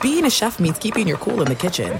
Being 0.00 0.24
a 0.24 0.30
chef 0.30 0.60
means 0.60 0.78
keeping 0.78 1.08
your 1.08 1.16
cool 1.18 1.42
in 1.42 1.48
the 1.48 1.54
kitchen. 1.56 1.98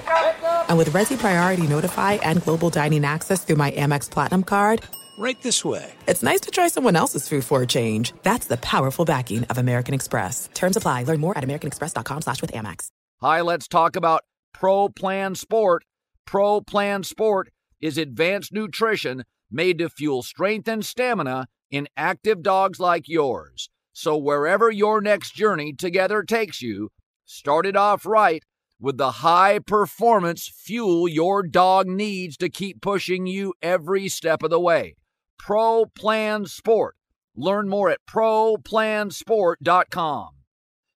And 0.69 0.79
with 0.79 0.91
Resy 0.91 1.19
Priority 1.19 1.66
Notify 1.66 2.15
and 2.15 2.43
Global 2.45 2.71
Dining 2.71 3.05
Access 3.05 3.45
through 3.45 3.57
my 3.57 3.71
Amex 3.73 4.09
Platinum 4.11 4.45
card, 4.45 4.83
Right 5.19 5.41
this 5.43 5.65
way. 5.65 5.93
it's 6.07 6.23
nice 6.23 6.41
to 6.43 6.52
try 6.52 6.69
someone 6.69 6.95
else's 6.95 7.29
food 7.29 7.45
for 7.45 7.61
a 7.62 7.66
change. 7.66 8.12
That's 8.23 8.47
the 8.47 8.57
powerful 8.59 9.05
backing 9.05 9.43
of 9.45 9.59
American 9.59 9.93
Express. 9.95 10.48
Terms 10.55 10.77
apply. 10.77 11.02
Learn 11.05 11.19
more 11.19 11.37
at 11.37 11.43
americanexpress.com 11.43 12.23
slash 12.23 12.41
with 12.41 12.52
Amex. 12.52 12.87
Hi, 13.21 13.41
let's 13.41 13.66
talk 13.66 13.97
about 13.97 14.23
Pro 14.55 14.88
Plan 14.88 15.35
Sport. 15.35 15.83
Pro 16.24 16.60
Plan 16.60 17.02
Sport 17.02 17.49
is 17.80 17.99
advanced 17.99 18.52
nutrition 18.52 19.24
made 19.51 19.79
to 19.79 19.88
fuel 19.88 20.23
strength 20.23 20.69
and 20.69 20.85
stamina 20.87 21.49
in 21.69 21.88
active 21.96 22.43
dogs 22.45 22.79
like 22.79 23.09
yours. 23.09 23.71
So 23.93 24.16
wherever 24.16 24.71
your 24.71 25.01
next 25.01 25.35
journey 25.35 25.73
together 25.73 26.23
takes 26.23 26.62
you, 26.62 26.91
start 27.28 27.64
it 27.66 27.77
off 27.77 28.07
right 28.07 28.43
with 28.80 28.96
the 28.96 29.10
high 29.10 29.59
performance 29.59 30.48
fuel 30.48 31.07
your 31.07 31.43
dog 31.43 31.87
needs 31.87 32.38
to 32.38 32.48
keep 32.48 32.80
pushing 32.80 33.26
you 33.26 33.52
every 33.60 34.09
step 34.09 34.43
of 34.43 34.48
the 34.48 34.59
way. 34.59 34.95
Pro 35.38 35.84
Plan 35.87 36.46
Sport. 36.46 36.96
Learn 37.37 37.68
more 37.68 37.90
at 37.90 37.99
ProPlansport.com. 38.09 40.29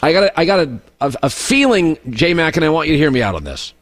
I 0.00 0.12
got 0.12 0.22
a, 0.22 0.38
I 0.38 0.44
got 0.44 0.60
a, 0.60 0.80
a, 1.00 1.14
a 1.24 1.30
feeling, 1.30 1.98
J 2.08 2.34
Mac, 2.34 2.54
and 2.54 2.64
I 2.64 2.68
want 2.68 2.86
you 2.86 2.94
to 2.94 2.98
hear 2.98 3.10
me 3.10 3.20
out 3.20 3.34
on 3.34 3.42
this, 3.42 3.74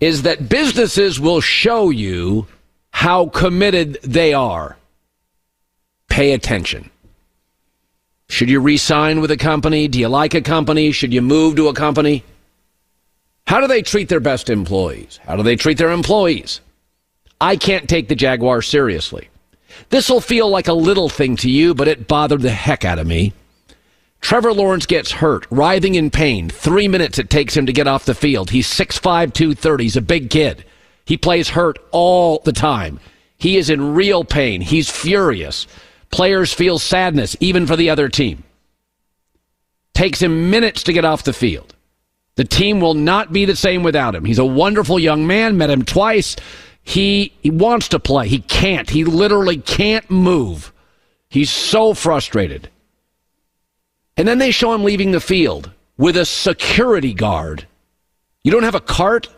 is 0.00 0.22
that 0.22 0.48
businesses 0.48 1.20
will 1.20 1.40
show 1.40 1.90
you 1.90 2.48
how 2.90 3.28
committed 3.28 3.98
they 4.02 4.34
are 4.34 4.77
pay 6.18 6.32
attention. 6.32 6.90
Should 8.28 8.50
you 8.50 8.58
re-sign 8.58 9.20
with 9.20 9.30
a 9.30 9.36
company? 9.36 9.86
Do 9.86 10.00
you 10.00 10.08
like 10.08 10.34
a 10.34 10.40
company? 10.40 10.90
Should 10.90 11.14
you 11.14 11.22
move 11.22 11.54
to 11.54 11.68
a 11.68 11.72
company? 11.72 12.24
How 13.46 13.60
do 13.60 13.68
they 13.68 13.82
treat 13.82 14.08
their 14.08 14.18
best 14.18 14.50
employees? 14.50 15.20
How 15.22 15.36
do 15.36 15.44
they 15.44 15.54
treat 15.54 15.78
their 15.78 15.92
employees? 15.92 16.60
I 17.40 17.54
can't 17.54 17.88
take 17.88 18.08
the 18.08 18.16
Jaguar 18.16 18.62
seriously. 18.62 19.28
This 19.90 20.10
will 20.10 20.20
feel 20.20 20.50
like 20.50 20.66
a 20.66 20.72
little 20.72 21.08
thing 21.08 21.36
to 21.36 21.48
you, 21.48 21.72
but 21.72 21.86
it 21.86 22.08
bothered 22.08 22.42
the 22.42 22.50
heck 22.50 22.84
out 22.84 22.98
of 22.98 23.06
me. 23.06 23.32
Trevor 24.20 24.52
Lawrence 24.52 24.86
gets 24.86 25.12
hurt, 25.12 25.46
writhing 25.50 25.94
in 25.94 26.10
pain. 26.10 26.50
Three 26.50 26.88
minutes 26.88 27.20
it 27.20 27.30
takes 27.30 27.56
him 27.56 27.66
to 27.66 27.72
get 27.72 27.86
off 27.86 28.06
the 28.06 28.12
field. 28.12 28.50
He's 28.50 28.66
6'5, 28.66 29.32
230. 29.32 29.84
He's 29.84 29.96
a 29.96 30.00
big 30.00 30.30
kid. 30.30 30.64
He 31.04 31.16
plays 31.16 31.50
hurt 31.50 31.78
all 31.92 32.40
the 32.40 32.52
time. 32.52 32.98
He 33.36 33.56
is 33.56 33.70
in 33.70 33.94
real 33.94 34.24
pain. 34.24 34.60
He's 34.60 34.90
furious. 34.90 35.68
Players 36.10 36.52
feel 36.52 36.78
sadness, 36.78 37.36
even 37.40 37.66
for 37.66 37.76
the 37.76 37.90
other 37.90 38.08
team. 38.08 38.44
Takes 39.94 40.22
him 40.22 40.50
minutes 40.50 40.84
to 40.84 40.92
get 40.92 41.04
off 41.04 41.24
the 41.24 41.32
field. 41.32 41.74
The 42.36 42.44
team 42.44 42.80
will 42.80 42.94
not 42.94 43.32
be 43.32 43.44
the 43.44 43.56
same 43.56 43.82
without 43.82 44.14
him. 44.14 44.24
He's 44.24 44.38
a 44.38 44.44
wonderful 44.44 44.98
young 44.98 45.26
man, 45.26 45.58
met 45.58 45.70
him 45.70 45.84
twice. 45.84 46.36
He, 46.82 47.32
he 47.42 47.50
wants 47.50 47.88
to 47.88 47.98
play. 47.98 48.28
He 48.28 48.38
can't. 48.38 48.88
He 48.88 49.04
literally 49.04 49.58
can't 49.58 50.08
move. 50.08 50.72
He's 51.28 51.50
so 51.50 51.94
frustrated. 51.94 52.70
And 54.16 54.26
then 54.26 54.38
they 54.38 54.52
show 54.52 54.72
him 54.72 54.84
leaving 54.84 55.10
the 55.10 55.20
field 55.20 55.70
with 55.96 56.16
a 56.16 56.24
security 56.24 57.12
guard. 57.12 57.66
You 58.44 58.52
don't 58.52 58.62
have 58.62 58.74
a 58.74 58.80
cart? 58.80 59.28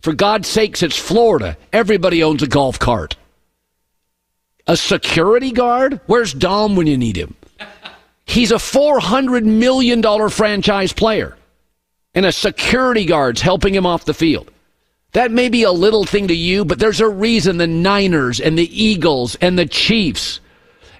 For 0.00 0.12
God's 0.12 0.48
sakes, 0.48 0.82
it's 0.82 0.98
Florida. 0.98 1.56
Everybody 1.72 2.22
owns 2.22 2.42
a 2.42 2.46
golf 2.46 2.78
cart. 2.78 3.16
A 4.66 4.76
security 4.76 5.52
guard? 5.52 6.00
Where's 6.06 6.32
Dom 6.32 6.76
when 6.76 6.86
you 6.86 6.98
need 6.98 7.16
him? 7.16 7.34
He's 8.24 8.50
a 8.50 8.56
$400 8.56 9.44
million 9.44 10.28
franchise 10.30 10.92
player, 10.92 11.36
and 12.14 12.26
a 12.26 12.32
security 12.32 13.04
guard's 13.04 13.40
helping 13.40 13.74
him 13.74 13.86
off 13.86 14.04
the 14.04 14.14
field. 14.14 14.50
That 15.12 15.30
may 15.30 15.48
be 15.48 15.62
a 15.62 15.72
little 15.72 16.04
thing 16.04 16.28
to 16.28 16.34
you, 16.34 16.64
but 16.64 16.78
there's 16.78 17.00
a 17.00 17.08
reason 17.08 17.56
the 17.56 17.66
Niners 17.66 18.40
and 18.40 18.58
the 18.58 18.84
Eagles 18.84 19.36
and 19.36 19.58
the 19.58 19.66
Chiefs 19.66 20.40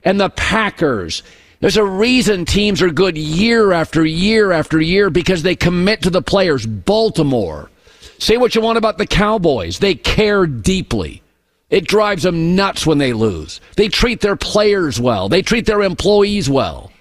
and 0.07 0.21
the 0.21 0.31
Packers, 0.31 1.25
there's 1.61 1.77
a 1.77 1.85
reason 1.85 2.45
teams 2.45 2.81
are 2.81 2.91
good 2.91 3.19
year 3.19 3.73
after 3.73 4.05
year 4.05 4.53
after 4.53 4.81
year 4.81 5.11
because 5.11 5.43
they 5.43 5.57
commit 5.57 6.03
to 6.03 6.11
the 6.11 6.23
players. 6.23 6.65
Baltimore. 6.65 7.71
Say 8.19 8.37
what 8.37 8.55
you 8.55 8.61
want 8.61 8.79
about 8.79 8.99
the 8.99 9.07
Cowboys. 9.07 9.81
They 9.81 9.97
care 9.97 10.47
deeply. 10.47 11.23
It 11.69 11.87
drives 11.87 12.23
them 12.23 12.55
nuts 12.55 12.87
when 12.87 12.99
they 12.99 13.13
lose. 13.13 13.61
They 13.77 13.89
treat 13.89 14.21
their 14.21 14.37
players 14.37 15.01
well. 15.01 15.29
They 15.29 15.43
treat 15.43 15.67
their 15.67 15.83
employees 15.83 16.49
well. 16.49 16.93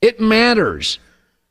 It 0.00 0.20
matters. 0.20 0.98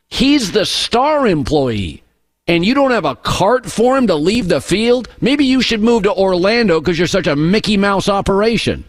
He's 0.07 0.51
the 0.51 0.65
star 0.65 1.27
employee. 1.27 2.03
And 2.47 2.65
you 2.65 2.73
don't 2.73 2.91
have 2.91 3.05
a 3.05 3.15
cart 3.15 3.67
for 3.67 3.95
him 3.95 4.07
to 4.07 4.15
leave 4.15 4.47
the 4.47 4.59
field? 4.59 5.07
Maybe 5.21 5.45
you 5.45 5.61
should 5.61 5.81
move 5.81 6.03
to 6.03 6.13
Orlando 6.13 6.79
because 6.79 6.97
you're 6.97 7.07
such 7.07 7.27
a 7.27 7.35
Mickey 7.35 7.77
Mouse 7.77 8.09
operation. 8.09 8.83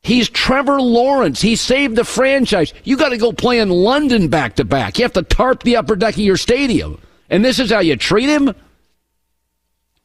He's 0.00 0.28
Trevor 0.28 0.80
Lawrence. 0.80 1.42
He 1.42 1.54
saved 1.54 1.96
the 1.96 2.04
franchise. 2.04 2.72
You 2.84 2.96
got 2.96 3.10
to 3.10 3.18
go 3.18 3.32
play 3.32 3.58
in 3.58 3.68
London 3.68 4.28
back 4.28 4.56
to 4.56 4.64
back. 4.64 4.98
You 4.98 5.04
have 5.04 5.12
to 5.14 5.22
tarp 5.22 5.64
the 5.64 5.76
upper 5.76 5.96
deck 5.96 6.14
of 6.14 6.20
your 6.20 6.36
stadium. 6.36 7.00
And 7.28 7.44
this 7.44 7.58
is 7.58 7.70
how 7.70 7.80
you 7.80 7.96
treat 7.96 8.28
him? 8.28 8.54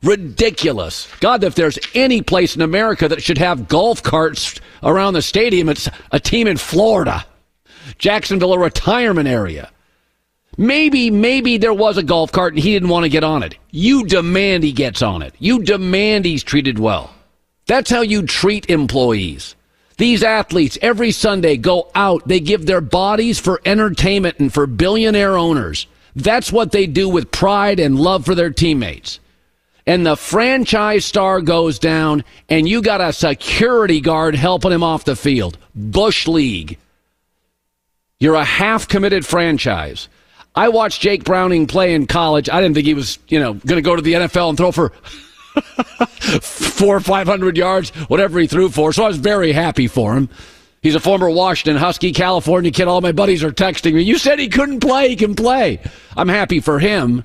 Ridiculous. 0.04 1.08
God, 1.20 1.44
if 1.44 1.56
there's 1.56 1.78
any 1.94 2.22
place 2.22 2.56
in 2.56 2.62
America 2.62 3.08
that 3.08 3.22
should 3.22 3.38
have 3.38 3.68
golf 3.68 4.02
carts 4.02 4.60
around 4.82 5.14
the 5.14 5.22
stadium, 5.22 5.70
it's 5.70 5.90
a 6.12 6.20
team 6.20 6.48
in 6.48 6.58
Florida. 6.58 7.26
Jacksonville, 7.98 8.54
a 8.54 8.60
retirement 8.60 9.28
area. 9.28 9.72
Maybe, 10.58 11.12
maybe 11.12 11.58
there 11.58 11.74
was 11.74 11.98
a 11.98 12.04
golf 12.04 12.32
cart 12.32 12.54
and 12.54 12.62
he 12.62 12.74
didn't 12.74 12.90
want 12.90 13.04
to 13.04 13.10
get 13.10 13.24
on 13.24 13.44
it. 13.44 13.58
You 13.70 14.06
demand 14.06 14.64
he 14.64 14.72
gets 14.72 15.02
on 15.02 15.22
it. 15.22 15.34
You 15.40 15.64
demand 15.64 16.26
he's 16.26 16.44
treated 16.44 16.80
well. 16.80 17.14
That's 17.68 17.90
how 17.90 18.02
you 18.02 18.24
treat 18.24 18.70
employees. 18.70 19.56
These 19.98 20.24
athletes 20.24 20.80
every 20.82 21.12
Sunday 21.12 21.58
go 21.58 21.90
out. 21.94 22.28
They 22.28 22.40
give 22.40 22.66
their 22.66 22.82
bodies 22.82 23.40
for 23.40 23.62
entertainment 23.66 24.40
and 24.40 24.52
for 24.52 24.66
billionaire 24.66 25.38
owners. 25.38 25.86
That's 26.16 26.52
what 26.52 26.72
they 26.72 26.88
do 26.88 27.08
with 27.08 27.32
pride 27.32 27.80
and 27.80 28.00
love 28.00 28.26
for 28.26 28.36
their 28.36 28.50
teammates. 28.50 29.20
And 29.88 30.06
the 30.06 30.16
franchise 30.16 31.06
star 31.06 31.42
goes 31.42 31.80
down, 31.80 32.24
and 32.50 32.68
you 32.68 32.82
got 32.82 33.02
a 33.02 33.14
security 33.14 34.00
guard 34.00 34.36
helping 34.36 34.72
him 34.72 34.84
off 34.84 35.06
the 35.06 35.16
field. 35.16 35.58
Bush 35.74 36.28
League. 36.28 36.78
You're 38.20 38.36
a 38.36 38.46
half 38.46 38.88
committed 38.88 39.26
franchise. 39.26 40.08
I 40.54 40.70
watched 40.70 41.02
Jake 41.02 41.24
Browning 41.24 41.66
play 41.66 41.94
in 41.96 42.06
college. 42.06 42.50
I 42.50 42.62
didn't 42.62 42.76
think 42.76 42.86
he 42.86 42.94
was, 42.94 43.18
you 43.28 43.40
know, 43.40 43.54
going 43.54 43.78
to 43.78 43.82
go 43.82 43.96
to 43.96 44.02
the 44.02 44.14
NFL 44.14 44.50
and 44.50 44.58
throw 44.58 44.72
for 44.72 44.90
four 46.42 46.98
or 46.98 47.00
five 47.00 47.28
hundred 47.28 47.58
yards, 47.58 47.90
whatever 48.08 48.40
he 48.40 48.48
threw 48.48 48.70
for. 48.70 48.94
So 48.94 49.04
I 49.04 49.08
was 49.08 49.18
very 49.18 49.54
happy 49.54 49.88
for 49.88 50.16
him. 50.16 50.30
He's 50.82 50.96
a 50.96 51.00
former 51.00 51.30
Washington 51.30 51.78
Husky, 51.78 52.12
California 52.12 52.72
kid. 52.72 52.88
All 52.88 53.02
my 53.02 53.12
buddies 53.12 53.44
are 53.44 53.52
texting 53.52 53.94
me. 53.94 54.02
You 54.02 54.18
said 54.18 54.40
he 54.40 54.50
couldn't 54.50 54.80
play. 54.80 55.10
He 55.10 55.16
can 55.16 55.36
play. 55.36 55.80
I'm 56.18 56.28
happy 56.28 56.60
for 56.60 56.80
him. 56.80 57.24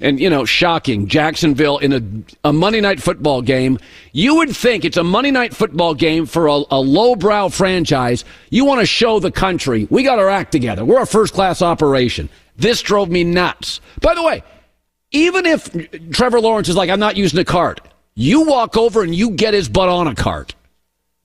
And, 0.00 0.20
you 0.20 0.30
know, 0.30 0.44
shocking. 0.44 1.08
Jacksonville 1.08 1.78
in 1.78 1.92
a, 1.92 2.48
a 2.48 2.52
Monday 2.52 2.80
night 2.80 3.02
football 3.02 3.42
game. 3.42 3.78
You 4.12 4.36
would 4.36 4.54
think 4.54 4.84
it's 4.84 4.96
a 4.96 5.04
Monday 5.04 5.30
night 5.30 5.54
football 5.54 5.94
game 5.94 6.26
for 6.26 6.46
a, 6.46 6.62
a 6.70 6.80
lowbrow 6.80 7.48
franchise. 7.48 8.24
You 8.50 8.64
want 8.64 8.80
to 8.80 8.86
show 8.86 9.18
the 9.18 9.32
country 9.32 9.88
we 9.90 10.02
got 10.02 10.18
our 10.18 10.28
act 10.28 10.52
together. 10.52 10.84
We're 10.84 11.02
a 11.02 11.06
first 11.06 11.34
class 11.34 11.62
operation. 11.62 12.28
This 12.56 12.82
drove 12.82 13.10
me 13.10 13.24
nuts. 13.24 13.80
By 14.00 14.14
the 14.14 14.22
way, 14.22 14.44
even 15.10 15.46
if 15.46 15.70
Trevor 16.10 16.40
Lawrence 16.40 16.68
is 16.68 16.76
like, 16.76 16.90
I'm 16.90 17.00
not 17.00 17.16
using 17.16 17.40
a 17.40 17.44
cart, 17.44 17.80
you 18.14 18.42
walk 18.42 18.76
over 18.76 19.02
and 19.02 19.14
you 19.14 19.30
get 19.30 19.54
his 19.54 19.68
butt 19.68 19.88
on 19.88 20.06
a 20.06 20.14
cart. 20.14 20.54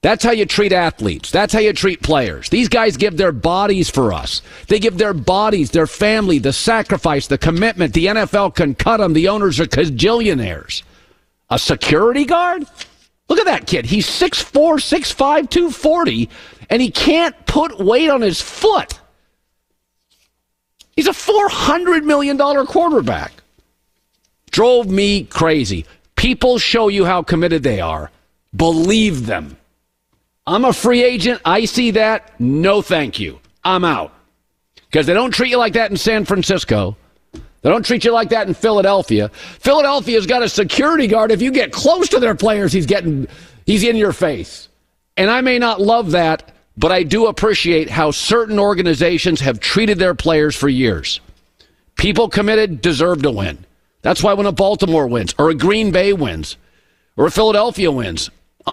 That's 0.02 0.24
how 0.24 0.32
you 0.32 0.46
treat 0.46 0.72
athletes. 0.72 1.32
That's 1.32 1.54
how 1.54 1.60
you 1.60 1.74
treat 1.74 2.02
players. 2.02 2.50
These 2.50 2.70
guys 2.70 2.98
give 2.98 3.18
their 3.18 3.32
bodies 3.32 3.90
for 3.90 4.14
us. 4.14 4.42
They 4.68 4.80
give 4.80 4.98
their 4.98 5.14
bodies, 5.14 5.72
their 5.72 5.88
family, 5.88 6.40
the 6.40 6.54
sacrifice, 6.54 7.28
the 7.28 7.38
commitment. 7.38 7.94
The 7.94 8.06
NFL 8.06 8.56
can 8.56 8.76
cut 8.76 8.98
them. 8.98 9.14
The 9.14 9.28
owners 9.28 9.60
are 9.60 9.66
cajillionaires. 9.66 10.84
A 11.50 11.58
security 11.58 12.26
guard? 12.26 12.66
Look 13.28 13.40
at 13.40 13.46
that 13.46 13.66
kid. 13.68 13.86
He's 13.86 14.08
6'4, 14.08 14.52
6'5, 14.52 15.50
240, 15.50 16.30
and 16.70 16.82
he 16.82 16.92
can't 16.92 17.36
put 17.46 17.80
weight 17.80 18.10
on 18.10 18.22
his 18.22 18.40
foot. 18.40 19.00
He's 20.96 21.08
a 21.08 21.12
$400 21.12 22.04
million 22.04 22.38
quarterback 22.66 23.34
drove 24.52 24.88
me 24.90 25.24
crazy. 25.24 25.86
People 26.16 26.58
show 26.58 26.88
you 26.88 27.06
how 27.06 27.22
committed 27.22 27.64
they 27.64 27.80
are. 27.80 28.12
Believe 28.56 29.26
them. 29.26 29.57
I'm 30.48 30.64
a 30.64 30.72
free 30.72 31.04
agent. 31.04 31.42
I 31.44 31.66
see 31.66 31.92
that. 31.92 32.40
No, 32.40 32.82
thank 32.82 33.20
you. 33.20 33.40
I'm 33.66 33.84
out. 33.84 34.14
Because 34.90 35.06
they 35.06 35.14
don't 35.14 35.32
treat 35.32 35.50
you 35.50 35.58
like 35.58 35.74
that 35.74 35.92
in 35.92 35.98
San 35.98 36.24
Francisco. 36.24 36.96
They 37.34 37.70
don't 37.70 37.86
treat 37.86 38.06
you 38.06 38.14
like 38.14 38.30
that 38.30 38.48
in 38.48 38.54
Philadelphia. 38.54 39.30
Philadelphia's 39.60 40.26
got 40.26 40.44
a 40.44 40.48
security 40.48 41.06
guard. 41.08 41.32
If 41.32 41.42
you 41.42 41.52
get 41.52 41.74
close 41.74 42.08
to 42.10 42.20
their 42.20 42.34
players, 42.34 42.72
he's 42.72 42.86
getting, 42.86 43.28
he's 43.66 43.84
in 43.84 43.98
your 43.98 44.14
face. 44.14 44.70
And 45.18 45.30
I 45.30 45.42
may 45.42 45.60
not 45.60 45.82
love 45.82 46.12
that, 46.12 46.54
but 46.78 46.94
I 46.94 47.04
do 47.04 47.28
appreciate 47.28 47.90
how 47.90 48.12
certain 48.12 48.58
organizations 48.58 49.42
have 49.42 49.60
treated 49.60 50.00
their 50.00 50.16
players 50.16 50.56
for 50.56 50.70
years. 50.70 51.20
People 51.98 52.30
committed 52.30 52.82
deserve 52.82 53.24
to 53.24 53.32
win. 53.32 53.66
That's 54.04 54.24
why 54.24 54.34
when 54.34 54.46
a 54.46 54.52
Baltimore 54.54 55.08
wins, 55.08 55.36
or 55.38 55.50
a 55.50 55.56
Green 55.56 55.92
Bay 55.92 56.14
wins, 56.14 56.56
or 57.18 57.26
a 57.26 57.32
Philadelphia 57.32 57.92
wins, 57.92 58.30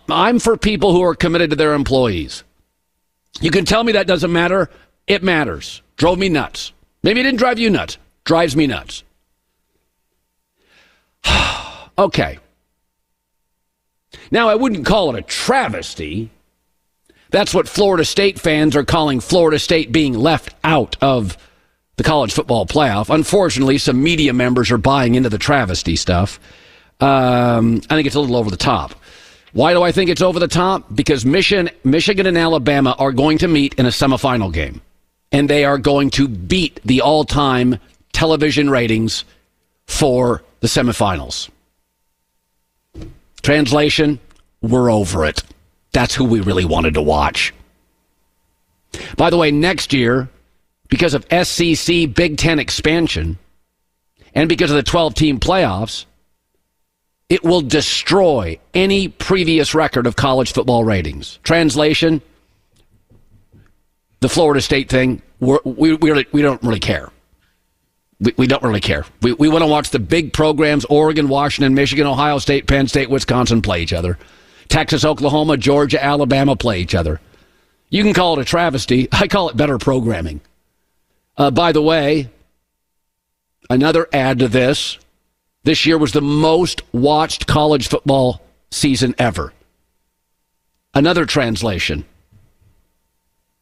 I'm 0.09 0.39
for 0.39 0.57
people 0.57 0.93
who 0.93 1.03
are 1.03 1.15
committed 1.15 1.51
to 1.51 1.57
their 1.57 1.75
employees. 1.75 2.45
You 3.41 3.51
can 3.51 3.65
tell 3.65 3.85
me 3.85 3.93
that 3.93 4.07
doesn't 4.07 4.33
matter. 4.33 4.71
It 5.07 5.23
matters. 5.23 5.83
Drove 5.97 6.19
me 6.19 6.29
nuts. 6.29 6.73
Maybe 7.03 7.21
it 7.21 7.25
didn't 7.25 7.39
drive 7.39 7.59
you 7.59 7.71
nuts. 7.71 7.99
Drives 8.25 8.57
me 8.57 8.67
nuts. 8.67 9.05
okay. 11.99 12.39
Now, 14.31 14.49
I 14.49 14.55
wouldn't 14.55 14.87
call 14.87 15.15
it 15.15 15.19
a 15.19 15.23
travesty. 15.23 16.31
That's 17.31 17.53
what 17.53 17.69
Florida 17.69 18.05
State 18.05 18.39
fans 18.39 18.77
are 18.77 18.85
calling 18.85 19.21
Florida 19.21 19.59
State 19.59 19.93
being 19.93 20.15
left 20.15 20.55
out 20.63 20.97
of 21.01 21.37
the 21.97 22.05
college 22.05 22.33
football 22.33 22.67
playoff. 22.67 23.13
Unfortunately, 23.13 23.79
some 23.79 24.03
media 24.03 24.33
members 24.33 24.71
are 24.71 24.79
buying 24.79 25.15
into 25.15 25.29
the 25.29 25.39
travesty 25.39 25.97
stuff. 25.97 26.41
Um, 27.01 27.83
I 27.91 27.97
think 27.97 28.07
it's 28.07 28.17
a 28.17 28.21
little 28.21 28.37
over 28.37 28.51
the 28.51 28.57
top. 28.57 28.95
Why 29.55 29.73
do 29.73 29.83
I 29.83 29.93
think 29.93 30.11
it's 30.11 30.21
over 30.21 30.39
the 30.39 30.49
top? 30.49 30.95
Because 30.95 31.25
Michigan, 31.25 31.71
Michigan 31.85 32.27
and 32.27 32.37
Alabama 32.37 32.95
are 32.99 33.13
going 33.13 33.39
to 33.39 33.49
meet 33.49 33.75
in 33.75 33.87
a 33.87 33.91
semifinal 33.91 34.53
game, 34.53 34.83
and 35.33 35.49
they 35.49 35.65
are 35.65 35.79
going 35.79 36.11
to 36.11 36.29
beat 36.29 36.81
the 36.85 37.01
all-time 37.01 37.79
television 38.13 38.69
ratings 38.69 39.25
for 39.87 40.43
the 40.61 40.67
semifinals. 40.67 41.49
Translation: 43.43 44.19
We're 44.61 44.91
over 44.91 45.25
it. 45.25 45.43
That's 45.93 46.15
who 46.17 46.25
we 46.25 46.41
really 46.41 46.65
wanted 46.65 46.95
to 46.95 47.03
watch. 47.03 47.55
By 49.17 49.31
the 49.31 49.37
way, 49.37 49.53
next 49.53 49.93
year 49.93 50.29
because 50.89 51.15
of 51.15 51.27
SEC 51.47 52.13
Big 52.15 52.37
Ten 52.39 52.59
expansion 52.59 53.39
and 54.35 54.49
because 54.49 54.71
of 54.71 54.77
the 54.77 54.83
12 54.83 55.15
team 55.15 55.41
playoffs, 55.41 56.05
it 57.29 57.43
will 57.43 57.61
destroy 57.61 58.59
any 58.75 59.09
previous 59.09 59.75
record 59.75 60.07
of 60.07 60.17
college 60.17 60.53
football 60.53 60.85
ratings. 60.85 61.39
Translation 61.43 62.23
the 64.25 64.29
Florida 64.31 64.63
State 64.63 64.89
thing, 64.89 65.21
we 65.39 65.59
we, 65.65 65.95
we, 65.97 66.25
we 66.33 66.41
don't 66.41 66.63
really 66.63 66.81
care. 66.81 67.11
We, 68.21 68.33
we 68.39 68.47
don't 68.47 68.63
really 68.63 68.81
care. 68.81 69.05
We, 69.21 69.35
we 69.35 69.51
want 69.51 69.63
to 69.65 69.67
watch 69.67 69.91
the 69.91 69.99
big 69.99 70.33
programs 70.33 70.87
Oregon, 70.87 71.29
Washington, 71.29 71.75
Michigan, 71.75 72.07
Ohio 72.07 72.39
State, 72.39 72.67
Penn 72.67 72.89
State, 72.89 73.11
Wisconsin 73.11 73.61
play 73.61 73.83
each 73.83 73.93
other. 73.93 74.19
Texas, 74.69 75.05
Oklahoma, 75.05 75.59
Georgia, 75.59 76.03
Alabama 76.03 76.57
play 76.57 76.81
each 76.81 76.95
other. 76.95 77.21
You 77.91 78.03
can 78.03 78.15
call 78.15 78.39
it 78.39 78.43
a 78.43 78.47
travesty. 78.47 79.09
I 79.13 79.29
call 79.29 79.51
it 79.51 79.59
better 79.59 79.77
programming. 79.77 80.41
Uh, 81.37 81.51
by 81.51 81.73
the 81.73 81.83
way, 81.83 82.31
another 83.69 84.09
add 84.11 84.39
to 84.39 84.49
this 84.49 84.97
this 85.65 85.85
year 85.87 85.99
was 85.99 86.13
the 86.13 86.23
most 86.23 86.83
watched 86.93 87.47
college 87.47 87.89
football 87.89 88.41
season 88.71 89.15
ever. 89.19 89.53
Another 90.95 91.27
translation 91.27 92.05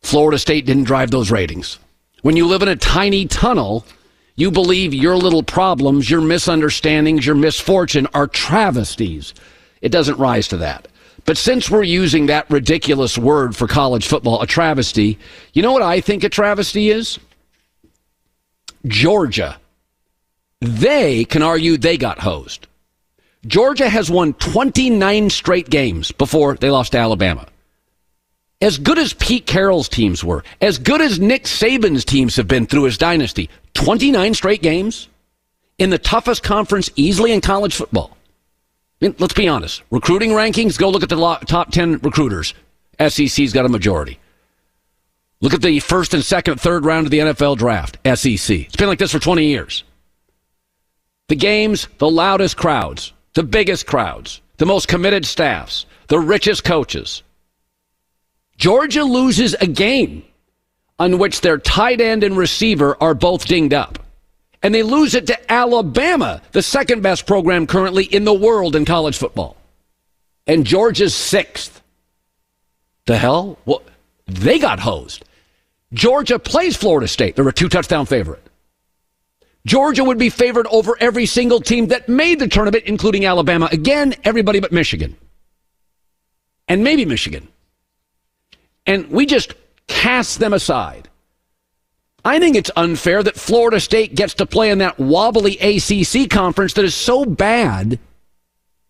Florida 0.02 0.38
State 0.38 0.66
didn't 0.66 0.84
drive 0.84 1.10
those 1.10 1.30
ratings. 1.30 1.78
When 2.22 2.36
you 2.36 2.46
live 2.46 2.62
in 2.62 2.68
a 2.68 2.76
tiny 2.76 3.26
tunnel, 3.26 3.86
you 4.34 4.50
believe 4.50 4.92
your 4.92 5.16
little 5.16 5.42
problems, 5.42 6.10
your 6.10 6.20
misunderstandings, 6.20 7.24
your 7.24 7.36
misfortune 7.36 8.08
are 8.12 8.26
travesties. 8.26 9.32
It 9.80 9.90
doesn't 9.90 10.18
rise 10.18 10.48
to 10.48 10.56
that. 10.58 10.88
But 11.24 11.38
since 11.38 11.70
we're 11.70 11.84
using 11.84 12.26
that 12.26 12.50
ridiculous 12.50 13.16
word 13.16 13.54
for 13.54 13.68
college 13.68 14.08
football, 14.08 14.42
a 14.42 14.46
travesty, 14.46 15.18
you 15.52 15.62
know 15.62 15.72
what 15.72 15.82
I 15.82 16.00
think 16.00 16.24
a 16.24 16.28
travesty 16.28 16.90
is? 16.90 17.18
Georgia. 18.86 19.60
They 20.62 21.24
can 21.24 21.42
argue 21.42 21.76
they 21.76 21.96
got 21.96 22.20
hosed. 22.20 22.68
Georgia 23.44 23.88
has 23.88 24.08
won 24.08 24.32
29 24.34 25.28
straight 25.28 25.68
games 25.68 26.12
before 26.12 26.54
they 26.54 26.70
lost 26.70 26.92
to 26.92 26.98
Alabama. 26.98 27.48
As 28.60 28.78
good 28.78 28.96
as 28.96 29.12
Pete 29.12 29.44
Carroll's 29.44 29.88
teams 29.88 30.22
were, 30.22 30.44
as 30.60 30.78
good 30.78 31.00
as 31.00 31.18
Nick 31.18 31.44
Saban's 31.46 32.04
teams 32.04 32.36
have 32.36 32.46
been 32.46 32.66
through 32.66 32.84
his 32.84 32.96
dynasty, 32.96 33.50
29 33.74 34.34
straight 34.34 34.62
games 34.62 35.08
in 35.78 35.90
the 35.90 35.98
toughest 35.98 36.44
conference 36.44 36.88
easily 36.94 37.32
in 37.32 37.40
college 37.40 37.74
football. 37.74 38.16
I 39.00 39.06
mean, 39.06 39.16
let's 39.18 39.34
be 39.34 39.48
honest. 39.48 39.82
Recruiting 39.90 40.30
rankings, 40.30 40.78
go 40.78 40.90
look 40.90 41.02
at 41.02 41.08
the 41.08 41.38
top 41.48 41.72
10 41.72 41.98
recruiters. 42.04 42.54
SEC's 43.00 43.52
got 43.52 43.66
a 43.66 43.68
majority. 43.68 44.20
Look 45.40 45.54
at 45.54 45.62
the 45.62 45.80
first 45.80 46.14
and 46.14 46.24
second, 46.24 46.60
third 46.60 46.84
round 46.84 47.08
of 47.08 47.10
the 47.10 47.18
NFL 47.18 47.58
draft, 47.58 47.98
SEC. 48.04 48.58
It's 48.60 48.76
been 48.76 48.86
like 48.86 49.00
this 49.00 49.10
for 49.10 49.18
20 49.18 49.44
years. 49.44 49.82
The 51.32 51.36
games, 51.36 51.88
the 51.96 52.10
loudest 52.10 52.58
crowds, 52.58 53.14
the 53.32 53.42
biggest 53.42 53.86
crowds, 53.86 54.42
the 54.58 54.66
most 54.66 54.86
committed 54.86 55.24
staffs, 55.24 55.86
the 56.08 56.18
richest 56.18 56.62
coaches. 56.62 57.22
Georgia 58.58 59.02
loses 59.02 59.54
a 59.54 59.66
game 59.66 60.24
on 60.98 61.16
which 61.16 61.40
their 61.40 61.56
tight 61.56 62.02
end 62.02 62.22
and 62.22 62.36
receiver 62.36 62.98
are 63.00 63.14
both 63.14 63.46
dinged 63.46 63.72
up. 63.72 63.98
And 64.62 64.74
they 64.74 64.82
lose 64.82 65.14
it 65.14 65.26
to 65.28 65.50
Alabama, 65.50 66.42
the 66.52 66.60
second 66.60 67.02
best 67.02 67.26
program 67.26 67.66
currently 67.66 68.04
in 68.04 68.24
the 68.24 68.34
world 68.34 68.76
in 68.76 68.84
college 68.84 69.16
football. 69.16 69.56
And 70.46 70.66
Georgia's 70.66 71.14
sixth. 71.14 71.80
The 73.06 73.16
hell? 73.16 73.56
Well, 73.64 73.80
they 74.26 74.58
got 74.58 74.80
hosed. 74.80 75.24
Georgia 75.94 76.38
plays 76.38 76.76
Florida 76.76 77.08
State. 77.08 77.36
They're 77.36 77.48
a 77.48 77.54
two 77.54 77.70
touchdown 77.70 78.04
favorite. 78.04 78.46
Georgia 79.64 80.02
would 80.02 80.18
be 80.18 80.30
favored 80.30 80.66
over 80.68 80.96
every 81.00 81.26
single 81.26 81.60
team 81.60 81.88
that 81.88 82.08
made 82.08 82.40
the 82.40 82.48
tournament, 82.48 82.84
including 82.84 83.24
Alabama. 83.24 83.68
Again, 83.70 84.14
everybody 84.24 84.60
but 84.60 84.72
Michigan. 84.72 85.16
And 86.66 86.82
maybe 86.82 87.04
Michigan. 87.04 87.48
And 88.86 89.08
we 89.10 89.26
just 89.26 89.54
cast 89.86 90.40
them 90.40 90.52
aside. 90.52 91.08
I 92.24 92.38
think 92.38 92.56
it's 92.56 92.70
unfair 92.76 93.22
that 93.22 93.36
Florida 93.36 93.80
State 93.80 94.14
gets 94.14 94.34
to 94.34 94.46
play 94.46 94.70
in 94.70 94.78
that 94.78 94.98
wobbly 94.98 95.58
ACC 95.58 96.30
conference 96.30 96.74
that 96.74 96.84
is 96.84 96.94
so 96.94 97.24
bad 97.24 97.98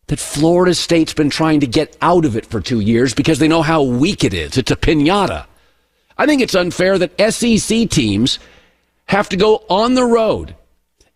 that 0.06 0.18
Florida 0.18 0.74
State's 0.74 1.14
been 1.14 1.30
trying 1.30 1.60
to 1.60 1.66
get 1.66 1.96
out 2.02 2.24
of 2.24 2.36
it 2.36 2.44
for 2.44 2.60
two 2.60 2.80
years 2.80 3.14
because 3.14 3.38
they 3.38 3.48
know 3.48 3.62
how 3.62 3.82
weak 3.82 4.24
it 4.24 4.34
is. 4.34 4.58
It's 4.58 4.70
a 4.70 4.76
pinata. 4.76 5.46
I 6.18 6.26
think 6.26 6.42
it's 6.42 6.54
unfair 6.54 6.98
that 6.98 7.32
SEC 7.32 7.88
teams 7.88 8.38
have 9.06 9.28
to 9.30 9.36
go 9.36 9.64
on 9.68 9.94
the 9.94 10.04
road 10.04 10.54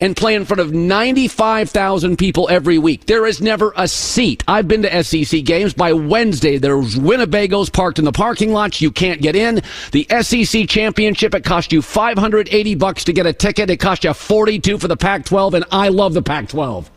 and 0.01 0.17
play 0.17 0.35
in 0.35 0.45
front 0.45 0.61
of 0.61 0.75
95,000 0.75 2.19
people 2.19 2.49
every 2.51 2.77
week. 2.79 3.07
There 3.07 3.27
is 3.27 3.41
never 3.41 3.73
a 3.77 3.89
seat. 3.89 4.45
I've 4.47 4.69
been 4.69 4.83
to 4.83 5.03
SEC 5.03 5.45
games. 5.45 5.73
By 5.73 5.95
Wednesday, 5.95 6.59
there's 6.59 6.97
Winnebagos 6.97 7.73
parked 7.73 7.99
in 7.99 8.05
the 8.05 8.13
parking 8.13 8.53
lots. 8.53 8.81
You 8.81 8.91
can't 8.91 9.23
get 9.23 9.35
in. 9.35 9.63
The 9.93 10.07
SEC 10.21 10.69
championship, 10.69 11.35
it 11.35 11.45
cost 11.45 11.73
you 11.73 11.81
580 11.81 12.75
bucks 12.75 13.05
to 13.05 13.13
get 13.13 13.27
a 13.27 13.33
ticket. 13.33 13.71
It 13.71 13.79
cost 13.79 14.05
you 14.05 14.13
42 14.13 14.79
for 14.79 14.89
the 14.89 14.97
Pac-12, 14.97 15.55
and 15.55 15.65
I 15.71 15.89
love 15.89 16.13
the 16.13 16.23
Pac-12. 16.23 16.91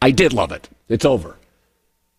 I 0.00 0.12
did 0.12 0.32
love 0.32 0.52
it. 0.52 0.68
It's 0.88 1.04
over. 1.04 1.36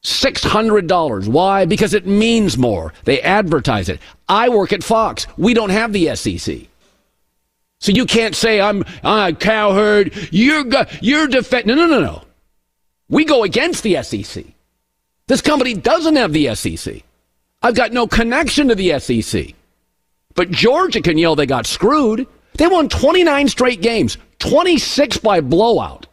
$600. 0.04 1.28
Why? 1.28 1.66
Because 1.66 1.94
it 1.94 2.06
means 2.06 2.58
more. 2.58 2.94
They 3.06 3.22
advertise 3.22 3.88
it. 3.88 4.00
I 4.28 4.50
work 4.50 4.74
at 4.74 4.84
Fox. 4.84 5.28
We 5.38 5.54
don't 5.54 5.70
have 5.70 5.94
the 5.94 6.16
SEC. 6.16 6.71
So 7.82 7.92
you 7.92 8.06
can't 8.06 8.36
say 8.36 8.62
I'm 8.62 8.84
uh, 9.04 9.34
Cowherd. 9.34 10.14
You're 10.32 10.66
you're 11.02 11.28
defending. 11.28 11.76
No, 11.76 11.88
no, 11.88 12.00
no, 12.00 12.06
no. 12.06 12.24
We 13.10 13.26
go 13.26 13.44
against 13.44 13.84
the 13.84 14.02
SEC. 14.04 14.46
This 15.28 15.42
company 15.42 15.74
doesn't 15.74 16.16
have 16.16 16.32
the 16.32 16.56
SEC. 16.56 17.04
I've 17.62 17.76
got 17.76 17.92
no 17.92 18.08
connection 18.08 18.68
to 18.70 18.76
the 18.76 19.00
SEC. 19.00 19.54
But 20.36 20.52
Georgia 20.52 21.02
can 21.02 21.18
yell 21.18 21.36
they 21.36 21.46
got 21.46 21.66
screwed. 21.66 22.28
They 22.54 22.68
won 22.68 22.88
29 22.88 23.48
straight 23.48 23.82
games, 23.82 24.18
26 24.40 25.18
by 25.18 25.42
blowout. 25.42 26.08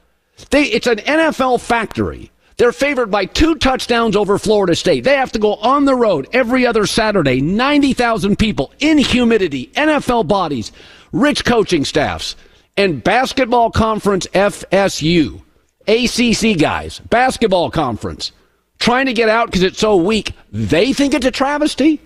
They, 0.50 0.64
it's 0.64 0.86
an 0.86 0.98
NFL 0.98 1.60
factory. 1.60 2.30
They're 2.56 2.72
favored 2.72 3.10
by 3.10 3.26
two 3.26 3.54
touchdowns 3.54 4.16
over 4.16 4.38
Florida 4.38 4.74
State. 4.74 5.04
They 5.04 5.16
have 5.16 5.32
to 5.32 5.38
go 5.38 5.54
on 5.56 5.84
the 5.84 5.94
road 5.94 6.28
every 6.32 6.66
other 6.66 6.86
Saturday, 6.86 7.40
90,000 7.40 8.36
people 8.36 8.72
in 8.80 8.98
humidity, 8.98 9.70
NFL 9.74 10.26
bodies 10.26 10.72
rich 11.12 11.44
coaching 11.44 11.84
staffs, 11.84 12.36
and 12.76 13.02
basketball 13.02 13.70
conference 13.70 14.26
FSU, 14.28 15.42
ACC 15.86 16.58
guys, 16.58 17.00
basketball 17.00 17.70
conference, 17.70 18.32
trying 18.78 19.06
to 19.06 19.12
get 19.12 19.28
out 19.28 19.46
because 19.46 19.62
it's 19.62 19.78
so 19.78 19.96
weak. 19.96 20.32
They 20.52 20.92
think 20.92 21.14
it's 21.14 21.26
a 21.26 21.30
travesty. 21.30 22.00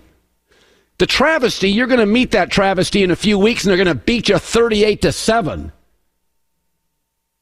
The 0.98 1.06
travesty, 1.06 1.70
you're 1.70 1.86
going 1.86 2.00
to 2.00 2.06
meet 2.06 2.30
that 2.30 2.50
travesty 2.50 3.02
in 3.02 3.10
a 3.10 3.16
few 3.16 3.38
weeks 3.38 3.64
and 3.64 3.70
they're 3.70 3.84
going 3.84 3.96
to 3.96 4.04
beat 4.04 4.28
you 4.28 4.38
38 4.38 5.02
to 5.02 5.12
7. 5.12 5.72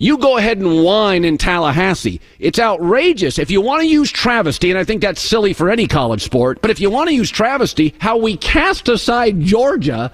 You 0.02 0.17
go 0.17 0.38
ahead 0.38 0.57
and 0.57 0.83
whine 0.83 1.26
in 1.26 1.37
Tallahassee. 1.37 2.23
It's 2.38 2.59
outrageous. 2.59 3.38
If 3.38 3.50
you 3.50 3.61
want 3.61 3.83
to 3.83 3.87
use 3.87 4.11
travesty, 4.11 4.71
and 4.71 4.79
I 4.79 4.85
think 4.85 5.02
that's 5.02 5.21
silly 5.21 5.52
for 5.52 5.69
any 5.69 5.87
college 5.87 6.23
sport, 6.23 6.62
but 6.62 6.71
if 6.71 6.81
you 6.81 6.88
want 6.88 7.11
to 7.11 7.14
use 7.14 7.31
travesty, 7.31 7.95
how 7.99 8.17
we 8.17 8.38
cast 8.38 8.88
aside 8.88 9.40
Georgia 9.40 10.11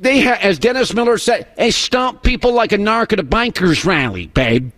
they, 0.00 0.20
ha- 0.20 0.38
as 0.40 0.58
Dennis 0.58 0.94
Miller 0.94 1.18
said, 1.18 1.48
they 1.56 1.70
stomp 1.70 2.22
people 2.22 2.52
like 2.52 2.72
a 2.72 2.78
narc 2.78 3.12
at 3.12 3.20
a 3.20 3.22
bankers 3.22 3.84
rally, 3.84 4.26
babe. 4.26 4.72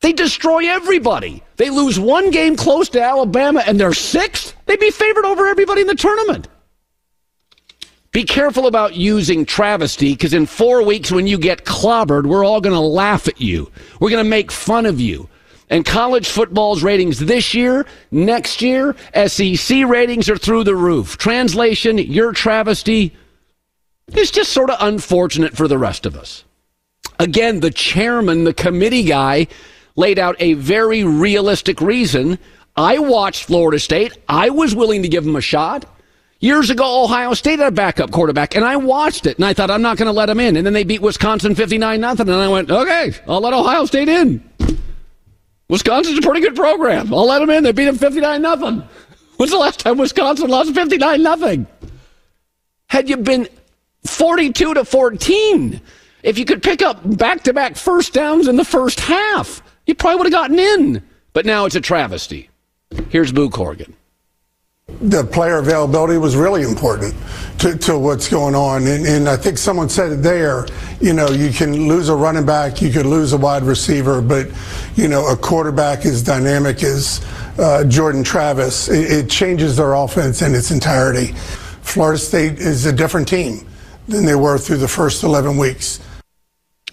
They 0.00 0.12
destroy 0.12 0.68
everybody. 0.68 1.42
They 1.56 1.70
lose 1.70 1.98
one 1.98 2.30
game 2.30 2.56
close 2.56 2.88
to 2.90 3.02
Alabama 3.02 3.62
and 3.66 3.80
they're 3.80 3.94
sixth. 3.94 4.54
They'd 4.66 4.78
be 4.78 4.90
favored 4.90 5.24
over 5.24 5.46
everybody 5.46 5.80
in 5.80 5.86
the 5.86 5.94
tournament. 5.94 6.48
Be 8.12 8.24
careful 8.24 8.66
about 8.66 8.94
using 8.94 9.44
travesty 9.44 10.12
because 10.12 10.32
in 10.32 10.46
four 10.46 10.82
weeks, 10.82 11.10
when 11.10 11.26
you 11.26 11.38
get 11.38 11.64
clobbered, 11.64 12.26
we're 12.26 12.44
all 12.44 12.60
going 12.60 12.74
to 12.74 12.80
laugh 12.80 13.28
at 13.28 13.40
you. 13.40 13.70
We're 14.00 14.10
going 14.10 14.24
to 14.24 14.30
make 14.30 14.50
fun 14.50 14.86
of 14.86 15.00
you. 15.00 15.28
And 15.68 15.84
college 15.84 16.28
football's 16.28 16.82
ratings 16.82 17.18
this 17.18 17.52
year, 17.52 17.84
next 18.10 18.62
year, 18.62 18.94
SEC 19.26 19.84
ratings 19.86 20.30
are 20.30 20.38
through 20.38 20.64
the 20.64 20.76
roof. 20.76 21.18
Translation, 21.18 21.98
your 21.98 22.32
travesty, 22.32 23.14
it's 24.08 24.30
just 24.30 24.52
sort 24.52 24.70
of 24.70 24.76
unfortunate 24.80 25.56
for 25.56 25.68
the 25.68 25.78
rest 25.78 26.06
of 26.06 26.16
us. 26.16 26.44
Again, 27.18 27.60
the 27.60 27.70
chairman, 27.70 28.44
the 28.44 28.54
committee 28.54 29.04
guy, 29.04 29.46
laid 29.96 30.18
out 30.18 30.36
a 30.38 30.54
very 30.54 31.02
realistic 31.04 31.80
reason. 31.80 32.38
I 32.76 32.98
watched 32.98 33.44
Florida 33.44 33.78
State. 33.78 34.16
I 34.28 34.50
was 34.50 34.74
willing 34.74 35.02
to 35.02 35.08
give 35.08 35.24
them 35.24 35.36
a 35.36 35.40
shot. 35.40 35.86
Years 36.38 36.68
ago, 36.68 37.04
Ohio 37.04 37.32
State 37.32 37.58
had 37.58 37.68
a 37.68 37.70
backup 37.72 38.10
quarterback, 38.10 38.54
and 38.54 38.64
I 38.64 38.76
watched 38.76 39.26
it, 39.26 39.36
and 39.38 39.44
I 39.46 39.54
thought, 39.54 39.70
I'm 39.70 39.80
not 39.80 39.96
going 39.96 40.06
to 40.06 40.12
let 40.12 40.26
them 40.26 40.38
in. 40.38 40.56
And 40.56 40.66
then 40.66 40.74
they 40.74 40.84
beat 40.84 41.00
Wisconsin 41.00 41.54
59 41.54 41.98
nothing, 41.98 42.28
and 42.28 42.36
I 42.36 42.48
went, 42.48 42.70
okay, 42.70 43.12
I'll 43.26 43.40
let 43.40 43.54
Ohio 43.54 43.86
State 43.86 44.08
in. 44.08 44.46
Wisconsin's 45.70 46.18
a 46.18 46.22
pretty 46.22 46.40
good 46.40 46.54
program. 46.54 47.12
I'll 47.12 47.26
let 47.26 47.38
them 47.38 47.50
in. 47.50 47.64
They 47.64 47.72
beat 47.72 47.86
them 47.86 47.96
59 47.96 48.42
nothing. 48.42 48.82
When's 49.38 49.50
the 49.50 49.58
last 49.58 49.80
time 49.80 49.96
Wisconsin 49.96 50.48
lost 50.48 50.74
59 50.74 51.22
nothing? 51.22 51.66
Had 52.88 53.08
you 53.08 53.16
been 53.16 53.48
42 54.06 54.74
to 54.74 54.84
14. 54.84 55.80
If 56.22 56.38
you 56.38 56.44
could 56.44 56.62
pick 56.62 56.82
up 56.82 57.00
back 57.16 57.44
to 57.44 57.52
back 57.52 57.76
first 57.76 58.12
downs 58.12 58.48
in 58.48 58.56
the 58.56 58.64
first 58.64 59.00
half, 59.00 59.62
you 59.86 59.94
probably 59.94 60.18
would 60.18 60.26
have 60.26 60.32
gotten 60.32 60.58
in. 60.58 61.02
But 61.32 61.46
now 61.46 61.66
it's 61.66 61.76
a 61.76 61.80
travesty. 61.80 62.50
Here's 63.10 63.30
Boo 63.30 63.50
Corrigan. 63.50 63.94
The 65.00 65.24
player 65.24 65.58
availability 65.58 66.16
was 66.16 66.36
really 66.36 66.62
important 66.62 67.14
to, 67.58 67.76
to 67.76 67.98
what's 67.98 68.28
going 68.28 68.54
on. 68.54 68.86
And, 68.86 69.04
and, 69.04 69.28
I 69.28 69.36
think 69.36 69.58
someone 69.58 69.88
said 69.88 70.12
it 70.12 70.22
there, 70.22 70.66
you 71.00 71.12
know, 71.12 71.28
you 71.28 71.50
can 71.50 71.88
lose 71.88 72.08
a 72.08 72.14
running 72.14 72.46
back, 72.46 72.80
you 72.80 72.90
could 72.90 73.04
lose 73.04 73.32
a 73.32 73.36
wide 73.36 73.64
receiver, 73.64 74.22
but, 74.22 74.48
you 74.94 75.08
know, 75.08 75.26
a 75.28 75.36
quarterback 75.36 76.06
as 76.06 76.22
dynamic 76.22 76.82
as 76.84 77.20
uh, 77.58 77.84
Jordan 77.84 78.22
Travis, 78.22 78.88
it, 78.88 79.10
it 79.10 79.30
changes 79.30 79.76
their 79.76 79.92
offense 79.94 80.40
in 80.40 80.54
its 80.54 80.70
entirety. 80.70 81.32
Florida 81.82 82.18
State 82.18 82.58
is 82.58 82.86
a 82.86 82.92
different 82.92 83.26
team 83.26 83.66
than 84.06 84.24
they 84.24 84.34
were 84.34 84.58
through 84.58 84.78
the 84.78 84.88
first 84.88 85.22
11 85.22 85.56
weeks. 85.56 86.00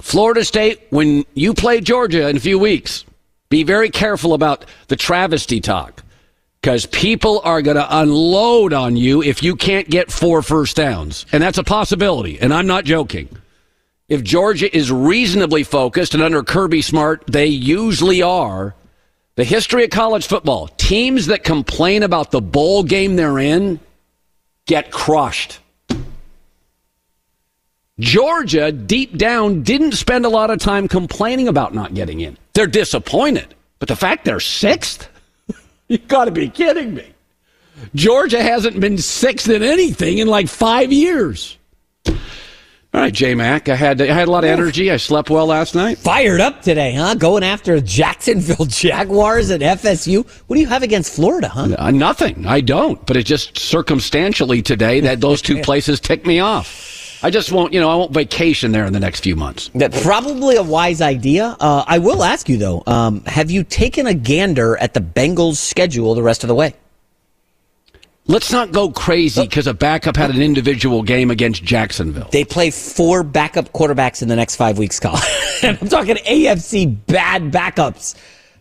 Florida 0.02 0.44
State, 0.44 0.82
when 0.90 1.26
you 1.34 1.54
play 1.54 1.80
Georgia 1.80 2.28
in 2.28 2.38
a 2.38 2.40
few 2.40 2.60
weeks, 2.60 3.06
be 3.50 3.64
very 3.64 3.90
careful 3.90 4.34
about 4.34 4.66
the 4.88 4.96
travesty 4.96 5.62
talk 5.62 6.04
because 6.62 6.86
people 6.88 7.42
are 7.44 7.62
going 7.62 7.78
to 7.78 8.00
unload 8.00 8.74
on 8.74 8.96
you 8.96 9.22
if 9.22 9.44
you 9.44 9.56
can't 9.56 9.90
get 9.90 10.12
four 10.12 10.42
first 10.42 10.76
downs. 10.76 11.26
And 11.32 11.44
that's 11.44 11.58
a 11.58 11.64
possibility. 11.64 12.40
And 12.40 12.54
I'm 12.54 12.68
not 12.68 12.86
joking. 12.86 13.30
If 14.10 14.24
Georgia 14.24 14.76
is 14.76 14.92
reasonably 14.92 15.64
focused, 15.64 16.14
and 16.14 16.24
under 16.24 16.44
Kirby 16.44 16.82
Smart, 16.82 17.24
they 17.28 17.48
usually 17.48 18.22
are, 18.22 18.76
the 19.36 19.44
history 19.44 19.84
of 19.84 19.90
college 19.90 20.28
football, 20.28 20.68
teams 20.68 21.28
that 21.28 21.44
complain 21.44 22.04
about 22.04 22.32
the 22.32 22.42
bowl 22.42 22.84
game 22.84 23.16
they're 23.16 23.40
in 23.40 23.80
get 24.66 24.92
crushed. 24.92 25.60
Georgia, 28.00 28.72
deep 28.72 29.18
down, 29.18 29.62
didn't 29.62 29.92
spend 29.92 30.26
a 30.26 30.30
lot 30.30 30.50
of 30.50 30.60
time 30.60 30.88
complaining 30.88 31.48
about 31.48 31.76
not 31.76 31.94
getting 31.94 32.22
in. 32.22 32.38
They're 32.54 32.66
disappointed. 32.66 33.54
But 33.78 33.88
the 33.88 33.96
fact 33.96 34.26
they're 34.26 34.40
sixth? 34.40 35.08
You've 35.88 36.08
got 36.08 36.26
to 36.26 36.32
be 36.32 36.50
kidding 36.50 36.96
me. 36.96 37.06
Georgia 37.94 38.42
hasn't 38.42 38.80
been 38.80 38.98
sixth 38.98 39.50
in 39.50 39.62
anything 39.62 40.18
in 40.20 40.28
like 40.28 40.48
five 40.48 40.92
years. 40.92 41.58
All 42.08 43.02
right, 43.02 43.14
J 43.14 43.34
Mac. 43.34 43.70
I 43.70 43.76
had 43.76 44.00
I 44.02 44.06
had 44.06 44.28
a 44.28 44.32
lot 44.32 44.44
of 44.44 44.52
energy. 44.52 44.92
I 44.92 44.98
slept 44.98 45.32
well 45.32 45.48
last 45.48 45.74
night. 45.74 45.98
Fired 45.98 46.40
up 46.40 46.62
today, 46.62 46.94
huh? 46.94 47.16
Going 47.16 47.44
after 47.44 47.82
Jacksonville 47.82 48.66
Jaguars 48.68 49.50
at 49.50 49.62
FSU. 49.62 50.28
What 50.46 50.56
do 50.56 50.62
you 50.62 50.68
have 50.68 50.84
against 50.84 51.16
Florida, 51.16 51.50
huh? 51.50 51.76
Uh, 51.78 51.90
nothing. 51.90 52.46
I 52.46 52.62
don't. 52.62 53.04
But 53.08 53.18
it 53.18 53.26
just 53.26 53.58
circumstantially 53.58 54.62
today 54.62 55.00
that 55.02 55.22
those 55.22 55.42
two 55.42 55.62
places 55.64 56.00
tick 56.00 56.26
me 56.28 56.40
off. 56.40 56.93
I 57.24 57.30
just 57.30 57.54
won't, 57.54 57.72
you 57.74 57.80
know, 57.80 57.90
I 57.90 57.96
won't 57.96 58.12
vacation 58.12 58.74
there 58.74 58.86
in 58.86 58.92
the 58.92 59.00
next 59.00 59.22
few 59.22 59.38
months. 59.38 59.72
That's 59.74 60.04
probably 60.04 60.58
a 60.58 60.64
wise 60.64 61.02
idea. 61.02 61.56
Uh, 61.58 61.86
I 61.88 62.00
will 62.00 62.22
ask 62.22 62.50
you 62.50 62.58
though, 62.58 62.84
um, 62.86 63.24
have 63.24 63.50
you 63.50 63.64
taken 63.64 64.08
a 64.08 64.14
gander 64.14 64.76
at 64.78 64.94
the 64.94 65.00
Bengals' 65.00 65.56
schedule 65.56 66.16
the 66.16 66.22
rest 66.22 66.44
of 66.44 66.50
the 66.50 66.56
way? 66.56 66.76
Let's 68.26 68.52
not 68.52 68.72
go 68.72 68.90
crazy 68.90 69.44
because 69.44 69.68
a 69.68 69.74
backup 69.74 70.16
had 70.16 70.30
an 70.32 70.42
individual 70.42 71.04
game 71.04 71.30
against 71.30 71.64
Jacksonville. 71.64 72.30
They 72.32 72.46
play 72.46 72.72
four 72.72 73.24
backup 73.24 73.74
quarterbacks 73.74 74.22
in 74.22 74.30
the 74.30 74.36
next 74.36 74.56
five 74.56 74.78
weeks, 74.78 75.00
Colin. 75.00 75.22
and 75.64 75.78
I'm 75.82 75.90
talking 75.90 76.16
AFC 76.16 76.96
bad 77.08 77.52
backups. 77.52 78.16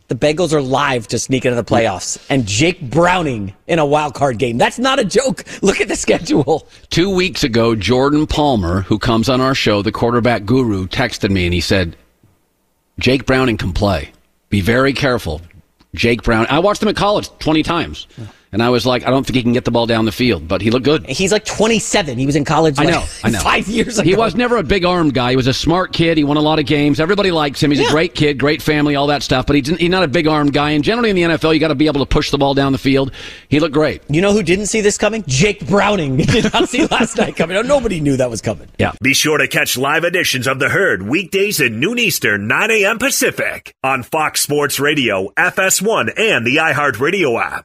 The 0.08 0.14
Bengals 0.14 0.52
are 0.52 0.60
live 0.60 1.06
to 1.08 1.18
sneak 1.18 1.44
into 1.44 1.56
the 1.56 1.64
playoffs, 1.64 2.24
and 2.28 2.46
Jake 2.46 2.80
Browning 2.80 3.54
in 3.66 3.78
a 3.78 3.86
wild 3.86 4.14
card 4.14 4.38
game. 4.38 4.58
That's 4.58 4.78
not 4.78 4.98
a 4.98 5.04
joke. 5.04 5.44
Look 5.62 5.80
at 5.80 5.88
the 5.88 5.96
schedule. 5.96 6.66
Two 6.90 7.14
weeks 7.14 7.44
ago, 7.44 7.74
Jordan 7.74 8.26
Palmer, 8.26 8.82
who 8.82 8.98
comes 8.98 9.28
on 9.28 9.40
our 9.40 9.54
show, 9.54 9.80
the 9.80 9.92
quarterback 9.92 10.44
guru, 10.44 10.86
texted 10.86 11.30
me 11.30 11.46
and 11.46 11.54
he 11.54 11.60
said, 11.60 11.96
Jake 12.98 13.24
Browning 13.26 13.56
can 13.56 13.72
play. 13.72 14.12
Be 14.50 14.60
very 14.60 14.92
careful. 14.92 15.40
Jake 15.94 16.22
Brown. 16.22 16.46
I 16.48 16.58
watched 16.58 16.82
him 16.82 16.88
at 16.88 16.96
college 16.96 17.28
20 17.38 17.62
times. 17.62 18.06
And 18.52 18.62
I 18.62 18.68
was 18.68 18.84
like, 18.84 19.06
I 19.06 19.10
don't 19.10 19.24
think 19.26 19.34
he 19.36 19.42
can 19.42 19.54
get 19.54 19.64
the 19.64 19.70
ball 19.70 19.86
down 19.86 20.04
the 20.04 20.12
field, 20.12 20.46
but 20.46 20.60
he 20.60 20.70
looked 20.70 20.84
good. 20.84 21.06
He's 21.06 21.32
like 21.32 21.46
27. 21.46 22.18
He 22.18 22.26
was 22.26 22.36
in 22.36 22.44
college. 22.44 22.78
I 22.78 22.84
know, 22.84 23.04
I 23.24 23.30
know. 23.30 23.38
Five 23.40 23.66
years 23.66 23.98
ago. 23.98 24.06
He 24.08 24.14
was 24.14 24.34
never 24.34 24.58
a 24.58 24.62
big 24.62 24.84
armed 24.84 25.14
guy. 25.14 25.30
He 25.30 25.36
was 25.36 25.46
a 25.46 25.54
smart 25.54 25.94
kid. 25.94 26.18
He 26.18 26.24
won 26.24 26.36
a 26.36 26.40
lot 26.42 26.58
of 26.58 26.66
games. 26.66 27.00
Everybody 27.00 27.30
likes 27.30 27.62
him. 27.62 27.70
He's 27.70 27.80
Yeah. 27.80 27.86
a 27.88 27.90
great 27.90 28.14
kid, 28.14 28.38
great 28.38 28.60
family, 28.60 28.94
all 28.94 29.06
that 29.06 29.22
stuff. 29.22 29.46
But 29.46 29.56
he's, 29.56 29.68
he's 29.68 29.88
not 29.88 30.02
a 30.02 30.08
big 30.08 30.26
armed 30.26 30.52
guy. 30.52 30.72
And 30.72 30.84
generally 30.84 31.08
in 31.08 31.16
the 31.16 31.22
NFL, 31.22 31.54
you 31.54 31.60
got 31.60 31.68
to 31.68 31.74
be 31.74 31.86
able 31.86 32.00
to 32.00 32.06
push 32.06 32.30
the 32.30 32.36
ball 32.36 32.52
down 32.52 32.72
the 32.72 32.78
field. 32.78 33.10
He 33.48 33.58
looked 33.58 33.72
great. 33.72 34.02
You 34.10 34.20
know 34.20 34.32
who 34.34 34.42
didn't 34.42 34.66
see 34.66 34.82
this 34.82 34.98
coming? 34.98 35.24
Jake 35.26 35.66
Browning 35.66 36.16
did 36.18 36.52
not 36.52 36.68
see 36.68 36.84
last 36.86 37.16
night 37.16 37.36
coming. 37.36 37.66
Nobody 37.66 38.00
knew 38.00 38.18
that 38.18 38.28
was 38.28 38.42
coming. 38.42 38.68
Yeah. 38.78 38.92
Be 39.02 39.14
sure 39.14 39.38
to 39.38 39.48
catch 39.48 39.78
live 39.78 40.04
editions 40.04 40.46
of 40.46 40.58
The 40.58 40.68
Herd 40.68 41.02
weekdays 41.02 41.58
at 41.62 41.72
noon 41.72 41.98
Eastern, 41.98 42.48
9 42.48 42.70
a.m. 42.70 42.98
Pacific 42.98 43.74
on 43.82 44.02
Fox 44.02 44.42
Sports 44.42 44.78
Radio, 44.78 45.30
FS1, 45.38 46.12
and 46.18 46.46
the 46.46 46.56
iHeartRadio 46.56 47.42
app. 47.42 47.64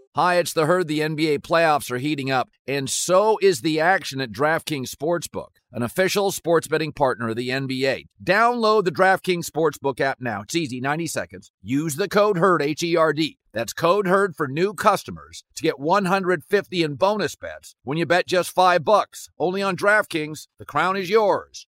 Hi, 0.13 0.35
it's 0.35 0.51
the 0.51 0.65
herd. 0.65 0.89
The 0.89 0.99
NBA 0.99 1.39
playoffs 1.39 1.89
are 1.89 1.97
heating 1.97 2.29
up, 2.29 2.49
and 2.67 2.89
so 2.89 3.39
is 3.41 3.61
the 3.61 3.79
action 3.79 4.19
at 4.19 4.33
DraftKings 4.33 4.93
Sportsbook, 4.93 5.51
an 5.71 5.83
official 5.83 6.33
sports 6.33 6.67
betting 6.67 6.91
partner 6.91 7.29
of 7.29 7.37
the 7.37 7.47
NBA. 7.47 8.07
Download 8.21 8.83
the 8.83 8.91
DraftKings 8.91 9.45
Sportsbook 9.45 10.01
app 10.01 10.19
now. 10.19 10.41
It's 10.41 10.53
easy, 10.53 10.81
90 10.81 11.07
seconds. 11.07 11.49
Use 11.61 11.95
the 11.95 12.09
code 12.09 12.39
HERD, 12.39 12.61
H 12.61 12.83
E 12.83 12.97
R 12.97 13.13
D. 13.13 13.37
That's 13.53 13.71
code 13.71 14.05
HERD 14.05 14.35
for 14.35 14.49
new 14.49 14.73
customers 14.73 15.45
to 15.55 15.63
get 15.63 15.79
150 15.79 16.83
in 16.83 16.95
bonus 16.95 17.37
bets 17.37 17.75
when 17.83 17.97
you 17.97 18.05
bet 18.05 18.27
just 18.27 18.51
5 18.51 18.83
bucks. 18.83 19.29
Only 19.39 19.61
on 19.61 19.77
DraftKings. 19.77 20.47
The 20.59 20.65
crown 20.65 20.97
is 20.97 21.09
yours. 21.09 21.67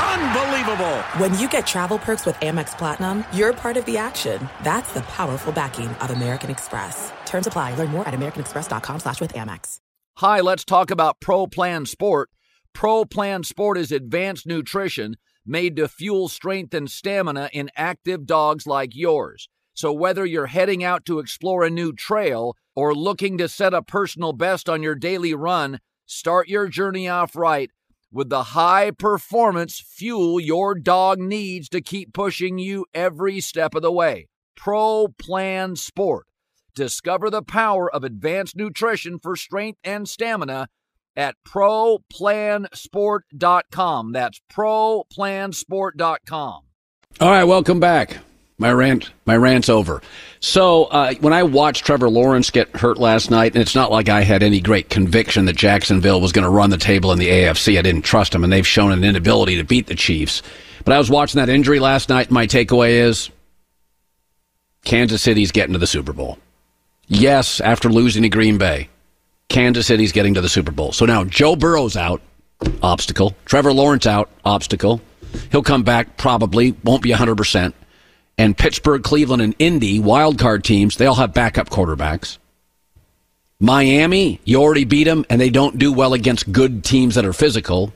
Unbelievable! 0.00 0.96
When 1.18 1.36
you 1.38 1.48
get 1.48 1.66
travel 1.66 1.98
perks 1.98 2.26
with 2.26 2.36
Amex 2.36 2.76
Platinum, 2.76 3.24
you're 3.32 3.52
part 3.52 3.76
of 3.76 3.84
the 3.84 3.96
action. 3.96 4.48
That's 4.62 4.92
the 4.92 5.00
powerful 5.02 5.52
backing 5.52 5.88
of 5.88 6.10
American 6.10 6.50
Express. 6.50 7.12
Terms 7.26 7.46
apply. 7.46 7.74
Learn 7.74 7.90
more 7.90 8.06
at 8.06 8.14
americanexpress.com 8.14 9.00
slash 9.00 9.20
with 9.20 9.32
Amex. 9.32 9.78
Hi, 10.18 10.40
let's 10.40 10.64
talk 10.64 10.90
about 10.90 11.20
Pro 11.20 11.46
Plan 11.46 11.86
Sport. 11.86 12.30
Pro 12.72 13.04
Plan 13.04 13.42
Sport 13.44 13.78
is 13.78 13.92
advanced 13.92 14.46
nutrition 14.46 15.16
made 15.46 15.76
to 15.76 15.88
fuel 15.88 16.28
strength 16.28 16.74
and 16.74 16.90
stamina 16.90 17.48
in 17.52 17.70
active 17.74 18.26
dogs 18.26 18.66
like 18.66 18.94
yours. 18.94 19.48
So 19.74 19.92
whether 19.92 20.26
you're 20.26 20.46
heading 20.46 20.84
out 20.84 21.04
to 21.06 21.20
explore 21.20 21.64
a 21.64 21.70
new 21.70 21.92
trail 21.92 22.56
or 22.76 22.94
looking 22.94 23.38
to 23.38 23.48
set 23.48 23.72
a 23.72 23.82
personal 23.82 24.32
best 24.32 24.68
on 24.68 24.82
your 24.82 24.94
daily 24.94 25.34
run, 25.34 25.80
start 26.06 26.48
your 26.48 26.68
journey 26.68 27.08
off 27.08 27.34
right 27.34 27.70
with 28.12 28.28
the 28.30 28.44
high 28.44 28.90
performance 28.90 29.80
fuel 29.80 30.40
your 30.40 30.74
dog 30.74 31.18
needs 31.18 31.68
to 31.68 31.80
keep 31.80 32.12
pushing 32.12 32.58
you 32.58 32.84
every 32.94 33.40
step 33.40 33.74
of 33.74 33.82
the 33.82 33.92
way. 33.92 34.28
Pro 34.56 35.08
Plan 35.18 35.76
Sport. 35.76 36.26
Discover 36.74 37.30
the 37.30 37.42
power 37.42 37.92
of 37.92 38.04
advanced 38.04 38.56
nutrition 38.56 39.18
for 39.18 39.36
strength 39.36 39.80
and 39.82 40.08
stamina 40.08 40.68
at 41.16 41.34
ProPlansport.com. 41.46 44.12
That's 44.12 44.40
ProPlansport.com. 44.52 46.60
All 47.20 47.30
right, 47.30 47.44
welcome 47.44 47.80
back. 47.80 48.18
My 48.60 48.72
rant, 48.72 49.10
my 49.24 49.36
rant's 49.36 49.68
over. 49.68 50.02
So 50.40 50.84
uh, 50.86 51.14
when 51.20 51.32
I 51.32 51.44
watched 51.44 51.86
Trevor 51.86 52.10
Lawrence 52.10 52.50
get 52.50 52.76
hurt 52.76 52.98
last 52.98 53.30
night, 53.30 53.52
and 53.54 53.62
it's 53.62 53.76
not 53.76 53.92
like 53.92 54.08
I 54.08 54.22
had 54.22 54.42
any 54.42 54.60
great 54.60 54.90
conviction 54.90 55.44
that 55.44 55.56
Jacksonville 55.56 56.20
was 56.20 56.32
going 56.32 56.44
to 56.44 56.50
run 56.50 56.70
the 56.70 56.76
table 56.76 57.12
in 57.12 57.20
the 57.20 57.28
AFC. 57.28 57.78
I 57.78 57.82
didn't 57.82 58.02
trust 58.02 58.32
them, 58.32 58.42
and 58.42 58.52
they've 58.52 58.66
shown 58.66 58.90
an 58.90 59.04
inability 59.04 59.56
to 59.56 59.64
beat 59.64 59.86
the 59.86 59.94
Chiefs. 59.94 60.42
But 60.84 60.92
I 60.92 60.98
was 60.98 61.08
watching 61.08 61.38
that 61.38 61.48
injury 61.48 61.78
last 61.78 62.08
night. 62.08 62.28
And 62.28 62.34
my 62.34 62.48
takeaway 62.48 62.90
is 62.90 63.30
Kansas 64.84 65.22
City's 65.22 65.52
getting 65.52 65.74
to 65.74 65.78
the 65.78 65.86
Super 65.86 66.12
Bowl. 66.12 66.38
Yes, 67.06 67.60
after 67.60 67.88
losing 67.88 68.22
to 68.24 68.28
Green 68.28 68.58
Bay, 68.58 68.88
Kansas 69.48 69.86
City's 69.86 70.12
getting 70.12 70.34
to 70.34 70.40
the 70.40 70.48
Super 70.48 70.72
Bowl. 70.72 70.92
So 70.92 71.06
now 71.06 71.24
Joe 71.24 71.54
Burrow's 71.56 71.96
out, 71.96 72.20
obstacle. 72.82 73.36
Trevor 73.44 73.72
Lawrence 73.72 74.06
out, 74.06 74.30
obstacle. 74.44 75.00
He'll 75.52 75.62
come 75.62 75.84
back 75.84 76.16
probably, 76.16 76.74
won't 76.84 77.02
be 77.02 77.10
100%. 77.10 77.72
And 78.38 78.56
Pittsburgh, 78.56 79.02
Cleveland, 79.02 79.42
and 79.42 79.54
Indy, 79.58 79.98
wild 79.98 80.38
card 80.38 80.62
teams, 80.62 80.96
they 80.96 81.06
all 81.06 81.16
have 81.16 81.34
backup 81.34 81.68
quarterbacks. 81.68 82.38
Miami, 83.60 84.40
you 84.44 84.62
already 84.62 84.84
beat 84.84 85.04
them, 85.04 85.26
and 85.28 85.40
they 85.40 85.50
don't 85.50 85.78
do 85.78 85.92
well 85.92 86.14
against 86.14 86.52
good 86.52 86.84
teams 86.84 87.16
that 87.16 87.24
are 87.24 87.32
physical. 87.32 87.92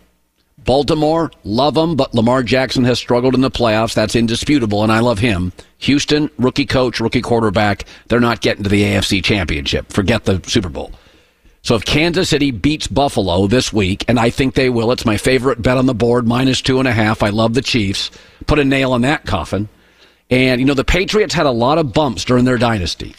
Baltimore, 0.58 1.30
love 1.44 1.74
them, 1.74 1.94
but 1.94 2.14
Lamar 2.14 2.42
Jackson 2.42 2.84
has 2.84 2.98
struggled 2.98 3.34
in 3.34 3.40
the 3.40 3.50
playoffs. 3.50 3.94
That's 3.94 4.16
indisputable, 4.16 4.82
and 4.82 4.90
I 4.90 4.98
love 4.98 5.20
him. 5.20 5.52
Houston, 5.78 6.30
rookie 6.36 6.66
coach, 6.66 6.98
rookie 6.98 7.22
quarterback, 7.22 7.84
they're 8.08 8.20
not 8.20 8.40
getting 8.40 8.64
to 8.64 8.70
the 8.70 8.82
AFC 8.82 9.22
championship. 9.22 9.92
Forget 9.92 10.24
the 10.24 10.42
Super 10.46 10.68
Bowl. 10.68 10.92
So 11.62 11.76
if 11.76 11.84
Kansas 11.84 12.28
City 12.28 12.50
beats 12.50 12.88
Buffalo 12.88 13.46
this 13.46 13.72
week, 13.72 14.04
and 14.08 14.18
I 14.18 14.30
think 14.30 14.54
they 14.54 14.68
will, 14.68 14.90
it's 14.90 15.06
my 15.06 15.16
favorite 15.16 15.62
bet 15.62 15.78
on 15.78 15.86
the 15.86 15.94
board, 15.94 16.26
minus 16.26 16.60
two 16.60 16.80
and 16.80 16.88
a 16.88 16.92
half. 16.92 17.22
I 17.22 17.28
love 17.28 17.54
the 17.54 17.62
Chiefs. 17.62 18.10
Put 18.46 18.58
a 18.58 18.64
nail 18.64 18.96
in 18.96 19.02
that 19.02 19.26
coffin. 19.26 19.68
And, 20.32 20.62
you 20.62 20.66
know, 20.66 20.72
the 20.72 20.82
Patriots 20.82 21.34
had 21.34 21.44
a 21.44 21.50
lot 21.50 21.76
of 21.76 21.92
bumps 21.92 22.24
during 22.24 22.46
their 22.46 22.56
dynasty. 22.56 23.14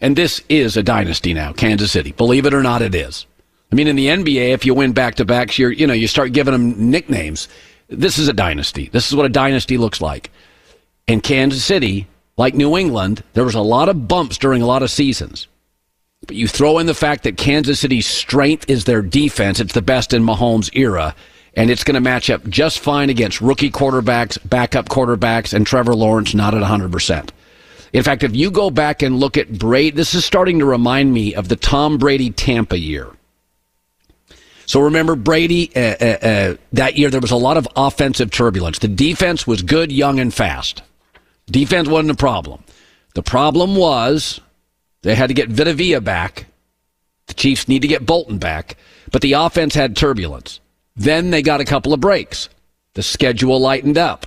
And 0.00 0.16
this 0.16 0.40
is 0.48 0.78
a 0.78 0.82
dynasty 0.82 1.34
now, 1.34 1.52
Kansas 1.52 1.92
City. 1.92 2.12
Believe 2.12 2.46
it 2.46 2.54
or 2.54 2.62
not, 2.62 2.80
it 2.80 2.94
is. 2.94 3.26
I 3.70 3.74
mean, 3.74 3.86
in 3.86 3.96
the 3.96 4.06
NBA, 4.06 4.54
if 4.54 4.64
you 4.64 4.72
win 4.72 4.92
back 4.92 5.16
to 5.16 5.26
backs, 5.26 5.58
you're, 5.58 5.70
you 5.70 5.86
know, 5.86 5.92
you 5.92 6.08
start 6.08 6.32
giving 6.32 6.52
them 6.52 6.90
nicknames. 6.90 7.48
This 7.88 8.16
is 8.16 8.28
a 8.28 8.32
dynasty. 8.32 8.88
This 8.90 9.06
is 9.06 9.14
what 9.14 9.26
a 9.26 9.28
dynasty 9.28 9.76
looks 9.76 10.00
like. 10.00 10.30
In 11.06 11.20
Kansas 11.20 11.62
City, 11.62 12.06
like 12.38 12.54
New 12.54 12.78
England, 12.78 13.22
there 13.34 13.44
was 13.44 13.54
a 13.54 13.60
lot 13.60 13.90
of 13.90 14.08
bumps 14.08 14.38
during 14.38 14.62
a 14.62 14.66
lot 14.66 14.82
of 14.82 14.90
seasons. 14.90 15.48
But 16.26 16.36
you 16.36 16.48
throw 16.48 16.78
in 16.78 16.86
the 16.86 16.94
fact 16.94 17.24
that 17.24 17.36
Kansas 17.36 17.80
City's 17.80 18.06
strength 18.06 18.70
is 18.70 18.86
their 18.86 19.02
defense. 19.02 19.60
It's 19.60 19.74
the 19.74 19.82
best 19.82 20.14
in 20.14 20.24
Mahomes' 20.24 20.70
era. 20.72 21.14
And 21.56 21.70
it's 21.70 21.84
going 21.84 21.94
to 21.94 22.00
match 22.00 22.28
up 22.28 22.46
just 22.48 22.78
fine 22.78 23.08
against 23.08 23.40
rookie 23.40 23.70
quarterbacks, 23.70 24.38
backup 24.48 24.90
quarterbacks, 24.90 25.54
and 25.54 25.66
Trevor 25.66 25.94
Lawrence 25.94 26.34
not 26.34 26.54
at 26.54 26.62
100%. 26.62 27.30
In 27.92 28.02
fact, 28.02 28.22
if 28.22 28.36
you 28.36 28.50
go 28.50 28.70
back 28.70 29.02
and 29.02 29.18
look 29.18 29.38
at 29.38 29.58
Brady, 29.58 29.96
this 29.96 30.14
is 30.14 30.24
starting 30.24 30.58
to 30.58 30.66
remind 30.66 31.14
me 31.14 31.34
of 31.34 31.48
the 31.48 31.56
Tom 31.56 31.96
Brady 31.96 32.30
Tampa 32.30 32.78
year. 32.78 33.10
So 34.66 34.80
remember 34.80 35.14
Brady, 35.14 35.70
uh, 35.74 35.96
uh, 36.00 36.04
uh, 36.04 36.56
that 36.72 36.96
year 36.96 37.08
there 37.08 37.20
was 37.20 37.30
a 37.30 37.36
lot 37.36 37.56
of 37.56 37.68
offensive 37.76 38.30
turbulence. 38.30 38.80
The 38.80 38.88
defense 38.88 39.46
was 39.46 39.62
good, 39.62 39.90
young, 39.90 40.20
and 40.20 40.34
fast. 40.34 40.82
Defense 41.46 41.88
wasn't 41.88 42.10
a 42.10 42.16
problem. 42.16 42.64
The 43.14 43.22
problem 43.22 43.76
was 43.76 44.40
they 45.02 45.14
had 45.14 45.28
to 45.28 45.34
get 45.34 45.48
Vita 45.48 45.72
Vea 45.72 46.00
back. 46.00 46.46
The 47.28 47.34
Chiefs 47.34 47.68
need 47.68 47.82
to 47.82 47.88
get 47.88 48.04
Bolton 48.04 48.38
back, 48.38 48.76
but 49.10 49.22
the 49.22 49.34
offense 49.34 49.74
had 49.74 49.96
turbulence. 49.96 50.60
Then 50.96 51.30
they 51.30 51.42
got 51.42 51.60
a 51.60 51.64
couple 51.64 51.92
of 51.92 52.00
breaks. 52.00 52.48
The 52.94 53.02
schedule 53.02 53.60
lightened 53.60 53.98
up. 53.98 54.26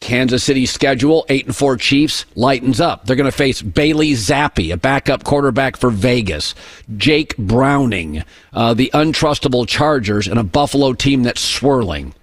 Kansas 0.00 0.44
City's 0.44 0.70
schedule, 0.70 1.26
8 1.28 1.46
and 1.46 1.56
4 1.56 1.76
Chiefs, 1.76 2.24
lightens 2.36 2.80
up. 2.80 3.04
They're 3.04 3.16
going 3.16 3.30
to 3.30 3.36
face 3.36 3.62
Bailey 3.62 4.12
Zappe, 4.12 4.72
a 4.72 4.76
backup 4.76 5.24
quarterback 5.24 5.76
for 5.76 5.90
Vegas, 5.90 6.54
Jake 6.96 7.36
Browning, 7.36 8.22
uh, 8.52 8.74
the 8.74 8.90
untrustable 8.94 9.66
Chargers, 9.66 10.28
and 10.28 10.38
a 10.38 10.44
Buffalo 10.44 10.92
team 10.92 11.24
that's 11.24 11.40
swirling. 11.40 12.14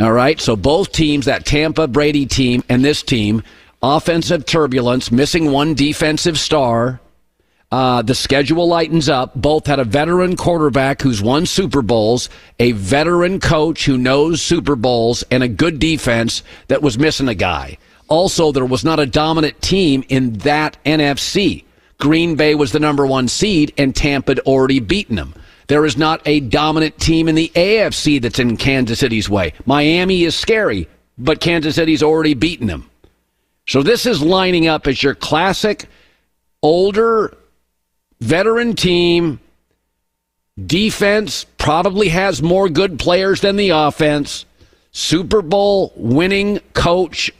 All 0.00 0.12
right, 0.12 0.40
so 0.40 0.56
both 0.56 0.90
teams, 0.90 1.26
that 1.26 1.46
Tampa 1.46 1.86
Brady 1.86 2.26
team 2.26 2.64
and 2.68 2.84
this 2.84 3.02
team, 3.02 3.44
offensive 3.80 4.44
turbulence, 4.44 5.12
missing 5.12 5.52
one 5.52 5.74
defensive 5.74 6.38
star. 6.38 7.00
Uh, 7.70 8.02
the 8.02 8.14
schedule 8.14 8.68
lightens 8.68 9.08
up. 9.08 9.34
Both 9.34 9.66
had 9.66 9.80
a 9.80 9.84
veteran 9.84 10.36
quarterback 10.36 11.02
who's 11.02 11.22
won 11.22 11.46
Super 11.46 11.82
Bowls, 11.82 12.28
a 12.58 12.72
veteran 12.72 13.40
coach 13.40 13.84
who 13.84 13.98
knows 13.98 14.40
Super 14.40 14.76
Bowls, 14.76 15.24
and 15.30 15.42
a 15.42 15.48
good 15.48 15.78
defense 15.78 16.42
that 16.68 16.82
was 16.82 16.98
missing 16.98 17.28
a 17.28 17.34
guy. 17.34 17.78
Also, 18.08 18.52
there 18.52 18.64
was 18.64 18.84
not 18.84 19.00
a 19.00 19.06
dominant 19.06 19.60
team 19.60 20.04
in 20.08 20.34
that 20.38 20.76
NFC. 20.84 21.64
Green 21.98 22.36
Bay 22.36 22.54
was 22.54 22.72
the 22.72 22.80
number 22.80 23.06
one 23.06 23.28
seed, 23.28 23.72
and 23.78 23.94
Tampa 23.96 24.32
had 24.32 24.40
already 24.40 24.78
beaten 24.78 25.16
them. 25.16 25.34
There 25.66 25.86
is 25.86 25.96
not 25.96 26.20
a 26.26 26.40
dominant 26.40 26.98
team 26.98 27.28
in 27.28 27.34
the 27.34 27.50
AFC 27.54 28.20
that's 28.20 28.38
in 28.38 28.56
Kansas 28.56 28.98
City's 28.98 29.30
way. 29.30 29.54
Miami 29.64 30.24
is 30.24 30.36
scary, 30.36 30.86
but 31.16 31.40
Kansas 31.40 31.76
City's 31.76 32.02
already 32.02 32.34
beaten 32.34 32.66
them. 32.66 32.90
So 33.66 33.82
this 33.82 34.04
is 34.04 34.20
lining 34.20 34.68
up 34.68 34.86
as 34.86 35.02
your 35.02 35.14
classic 35.14 35.86
older 36.62 37.34
veteran 38.20 38.74
team. 38.74 39.40
Defense 40.64 41.44
probably 41.58 42.08
has 42.08 42.40
more 42.40 42.68
good 42.68 42.98
players 42.98 43.40
than 43.40 43.56
the 43.56 43.70
offense. 43.70 44.46
Super 44.92 45.42
Bowl 45.42 45.92
winning 45.96 46.60
coach 46.74 47.32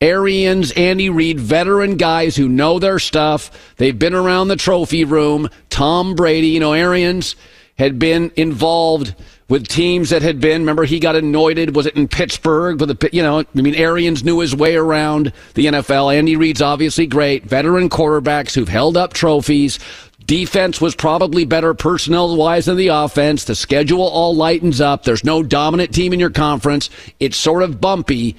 Arians, 0.00 0.72
Andy 0.72 1.08
Reid, 1.08 1.40
veteran 1.40 1.96
guys 1.96 2.36
who 2.36 2.48
know 2.48 2.78
their 2.78 2.98
stuff. 2.98 3.74
They've 3.76 3.98
been 3.98 4.14
around 4.14 4.48
the 4.48 4.56
trophy 4.56 5.04
room. 5.04 5.48
Tom 5.70 6.14
Brady, 6.14 6.48
you 6.48 6.60
know, 6.60 6.74
Arians 6.74 7.34
had 7.78 7.98
been 7.98 8.30
involved 8.36 9.14
with 9.48 9.68
teams 9.68 10.10
that 10.10 10.22
had 10.22 10.40
been. 10.40 10.62
Remember, 10.62 10.84
he 10.84 10.98
got 10.98 11.16
anointed. 11.16 11.74
Was 11.74 11.86
it 11.86 11.96
in 11.96 12.08
Pittsburgh? 12.08 12.80
With 12.80 12.88
the 12.88 13.10
you 13.10 13.22
know, 13.22 13.40
I 13.40 13.46
mean, 13.54 13.74
Arians 13.74 14.22
knew 14.22 14.40
his 14.40 14.54
way 14.54 14.76
around 14.76 15.32
the 15.54 15.66
NFL. 15.66 16.14
Andy 16.14 16.36
Reid's 16.36 16.60
obviously 16.62 17.06
great. 17.06 17.44
Veteran 17.44 17.88
quarterbacks 17.88 18.54
who've 18.54 18.68
held 18.68 18.96
up 18.96 19.12
trophies. 19.12 19.78
Defense 20.26 20.80
was 20.80 20.96
probably 20.96 21.44
better 21.44 21.72
personnel 21.72 22.36
wise 22.36 22.66
than 22.66 22.76
the 22.76 22.88
offense. 22.88 23.44
The 23.44 23.54
schedule 23.54 24.02
all 24.02 24.34
lightens 24.34 24.80
up. 24.80 25.04
There's 25.04 25.24
no 25.24 25.42
dominant 25.42 25.94
team 25.94 26.12
in 26.12 26.20
your 26.20 26.30
conference. 26.30 26.90
It's 27.20 27.36
sort 27.36 27.62
of 27.62 27.80
bumpy. 27.80 28.34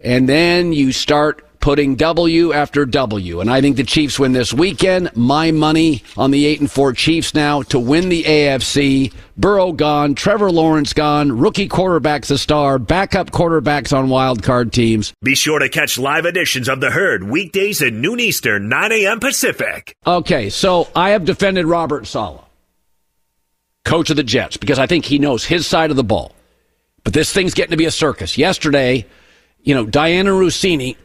And 0.00 0.28
then 0.28 0.72
you 0.72 0.92
start 0.92 1.46
putting 1.60 1.94
W 1.94 2.52
after 2.52 2.84
W. 2.84 3.40
And 3.40 3.50
I 3.50 3.60
think 3.60 3.76
the 3.76 3.84
Chiefs 3.84 4.18
win 4.18 4.32
this 4.32 4.52
weekend. 4.52 5.14
My 5.14 5.50
money 5.50 6.02
on 6.16 6.30
the 6.30 6.46
8 6.46 6.60
and 6.60 6.70
4 6.70 6.92
Chiefs 6.94 7.34
now 7.34 7.62
to 7.62 7.78
win 7.78 8.08
the 8.08 8.24
AFC. 8.24 9.12
Burrow 9.36 9.72
gone, 9.72 10.14
Trevor 10.14 10.50
Lawrence 10.50 10.92
gone, 10.92 11.38
rookie 11.38 11.68
quarterbacks 11.68 12.30
a 12.30 12.36
star, 12.36 12.78
backup 12.78 13.30
quarterbacks 13.30 13.96
on 13.96 14.08
wild 14.08 14.42
card 14.42 14.72
teams. 14.72 15.14
Be 15.22 15.34
sure 15.34 15.58
to 15.58 15.68
catch 15.68 15.98
live 15.98 16.26
editions 16.26 16.68
of 16.68 16.80
The 16.80 16.90
Herd 16.90 17.24
weekdays 17.24 17.80
at 17.80 17.92
noon 17.92 18.20
Eastern, 18.20 18.68
9 18.68 18.92
a.m. 18.92 19.20
Pacific. 19.20 19.94
Okay, 20.06 20.50
so 20.50 20.88
I 20.94 21.10
have 21.10 21.24
defended 21.24 21.66
Robert 21.66 22.06
Saleh, 22.06 22.44
coach 23.84 24.10
of 24.10 24.16
the 24.16 24.22
Jets, 24.22 24.58
because 24.58 24.78
I 24.78 24.86
think 24.86 25.06
he 25.06 25.18
knows 25.18 25.44
his 25.44 25.66
side 25.66 25.90
of 25.90 25.96
the 25.96 26.04
ball. 26.04 26.32
But 27.02 27.14
this 27.14 27.32
thing's 27.32 27.54
getting 27.54 27.70
to 27.70 27.78
be 27.78 27.86
a 27.86 27.90
circus. 27.90 28.36
Yesterday, 28.36 29.06
you 29.62 29.74
know, 29.74 29.86
Dianna 29.86 30.32
Russini, 30.38 30.96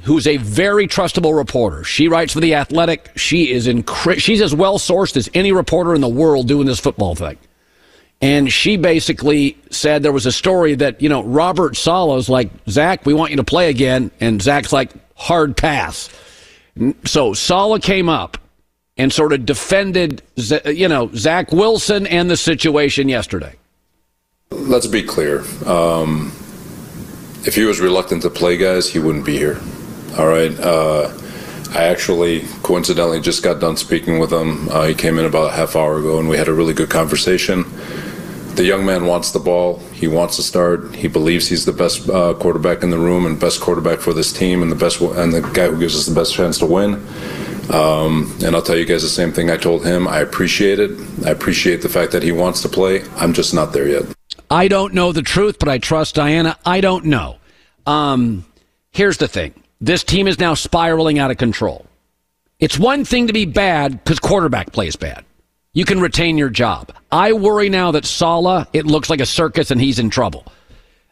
who's 0.04 0.26
a 0.26 0.36
very 0.38 0.88
trustable 0.88 1.36
reporter. 1.36 1.84
She 1.84 2.08
writes 2.08 2.32
for 2.32 2.40
The 2.40 2.54
Athletic. 2.54 3.10
She 3.16 3.50
is 3.52 3.66
incre- 3.68 4.18
she's 4.18 4.42
as 4.42 4.54
well 4.54 4.78
sourced 4.78 5.16
as 5.16 5.28
any 5.34 5.52
reporter 5.52 5.94
in 5.94 6.00
the 6.00 6.08
world 6.08 6.48
doing 6.48 6.66
this 6.66 6.80
football 6.80 7.14
thing. 7.14 7.38
And 8.20 8.52
she 8.52 8.76
basically 8.76 9.56
said 9.70 10.02
there 10.02 10.12
was 10.12 10.26
a 10.26 10.32
story 10.32 10.74
that, 10.74 11.00
you 11.00 11.08
know, 11.08 11.22
Robert 11.22 11.76
Saleh's 11.76 12.28
like, 12.28 12.50
Zach, 12.68 13.06
we 13.06 13.14
want 13.14 13.30
you 13.30 13.38
to 13.38 13.44
play 13.44 13.70
again. 13.70 14.10
And 14.20 14.42
Zach's 14.42 14.72
like, 14.72 14.90
hard 15.14 15.56
pass. 15.56 16.10
So 17.06 17.32
Saleh 17.32 17.82
came 17.82 18.08
up 18.08 18.36
and 18.98 19.10
sort 19.10 19.32
of 19.32 19.46
defended, 19.46 20.22
you 20.66 20.88
know, 20.88 21.10
Zach 21.14 21.52
Wilson 21.52 22.06
and 22.06 22.30
the 22.30 22.36
situation 22.36 23.08
yesterday. 23.08 23.54
Let's 24.50 24.86
be 24.86 25.02
clear. 25.02 25.42
Um, 25.64 26.32
if 27.46 27.54
he 27.54 27.64
was 27.64 27.80
reluctant 27.80 28.22
to 28.22 28.30
play 28.30 28.56
guys, 28.56 28.88
he 28.88 28.98
wouldn't 28.98 29.24
be 29.24 29.36
here. 29.36 29.60
All 30.18 30.26
right. 30.26 30.58
Uh, 30.58 31.12
I 31.72 31.84
actually 31.84 32.46
coincidentally 32.62 33.20
just 33.20 33.42
got 33.42 33.60
done 33.60 33.76
speaking 33.76 34.18
with 34.18 34.32
him. 34.32 34.68
Uh, 34.68 34.86
he 34.86 34.94
came 34.94 35.18
in 35.18 35.24
about 35.24 35.50
a 35.50 35.52
half 35.52 35.76
hour 35.76 35.98
ago, 35.98 36.18
and 36.18 36.28
we 36.28 36.36
had 36.36 36.48
a 36.48 36.52
really 36.52 36.74
good 36.74 36.90
conversation. 36.90 37.64
The 38.56 38.64
young 38.64 38.84
man 38.84 39.06
wants 39.06 39.30
the 39.30 39.38
ball. 39.38 39.78
He 39.92 40.08
wants 40.08 40.34
to 40.36 40.42
start. 40.42 40.94
He 40.96 41.06
believes 41.06 41.48
he's 41.48 41.64
the 41.64 41.72
best 41.72 42.10
uh, 42.10 42.34
quarterback 42.34 42.82
in 42.82 42.90
the 42.90 42.98
room 42.98 43.24
and 43.24 43.38
best 43.38 43.60
quarterback 43.60 44.00
for 44.00 44.12
this 44.12 44.32
team, 44.32 44.62
and 44.62 44.70
the 44.70 44.76
best 44.76 45.00
and 45.00 45.32
the 45.32 45.40
guy 45.40 45.68
who 45.68 45.78
gives 45.78 45.96
us 45.96 46.06
the 46.06 46.14
best 46.14 46.34
chance 46.34 46.58
to 46.58 46.66
win. 46.66 46.94
Um, 47.72 48.36
and 48.44 48.56
I'll 48.56 48.62
tell 48.62 48.76
you 48.76 48.84
guys 48.84 49.02
the 49.02 49.08
same 49.08 49.32
thing 49.32 49.48
I 49.48 49.56
told 49.56 49.86
him. 49.86 50.08
I 50.08 50.18
appreciate 50.18 50.80
it. 50.80 50.90
I 51.24 51.30
appreciate 51.30 51.82
the 51.82 51.88
fact 51.88 52.10
that 52.12 52.24
he 52.24 52.32
wants 52.32 52.62
to 52.62 52.68
play. 52.68 53.04
I'm 53.14 53.32
just 53.32 53.54
not 53.54 53.72
there 53.72 53.86
yet. 53.86 54.04
I 54.50 54.68
don't 54.68 54.94
know 54.94 55.12
the 55.12 55.22
truth, 55.22 55.58
but 55.58 55.68
I 55.68 55.78
trust 55.78 56.16
Dianna. 56.16 56.56
I 56.66 56.80
don't 56.80 57.04
know. 57.06 57.36
Um, 57.86 58.44
here's 58.90 59.18
the 59.18 59.28
thing 59.28 59.54
this 59.80 60.04
team 60.04 60.26
is 60.26 60.38
now 60.38 60.54
spiraling 60.54 61.18
out 61.18 61.30
of 61.30 61.36
control. 61.36 61.86
It's 62.58 62.78
one 62.78 63.04
thing 63.04 63.28
to 63.28 63.32
be 63.32 63.46
bad 63.46 63.92
because 63.92 64.18
quarterback 64.18 64.72
plays 64.72 64.96
bad. 64.96 65.24
You 65.72 65.84
can 65.84 66.00
retain 66.00 66.36
your 66.36 66.50
job. 66.50 66.92
I 67.12 67.32
worry 67.32 67.68
now 67.68 67.92
that 67.92 68.04
Saleh, 68.04 68.66
it 68.72 68.86
looks 68.86 69.08
like 69.08 69.20
a 69.20 69.26
circus 69.26 69.70
and 69.70 69.80
he's 69.80 69.98
in 69.98 70.10
trouble. 70.10 70.44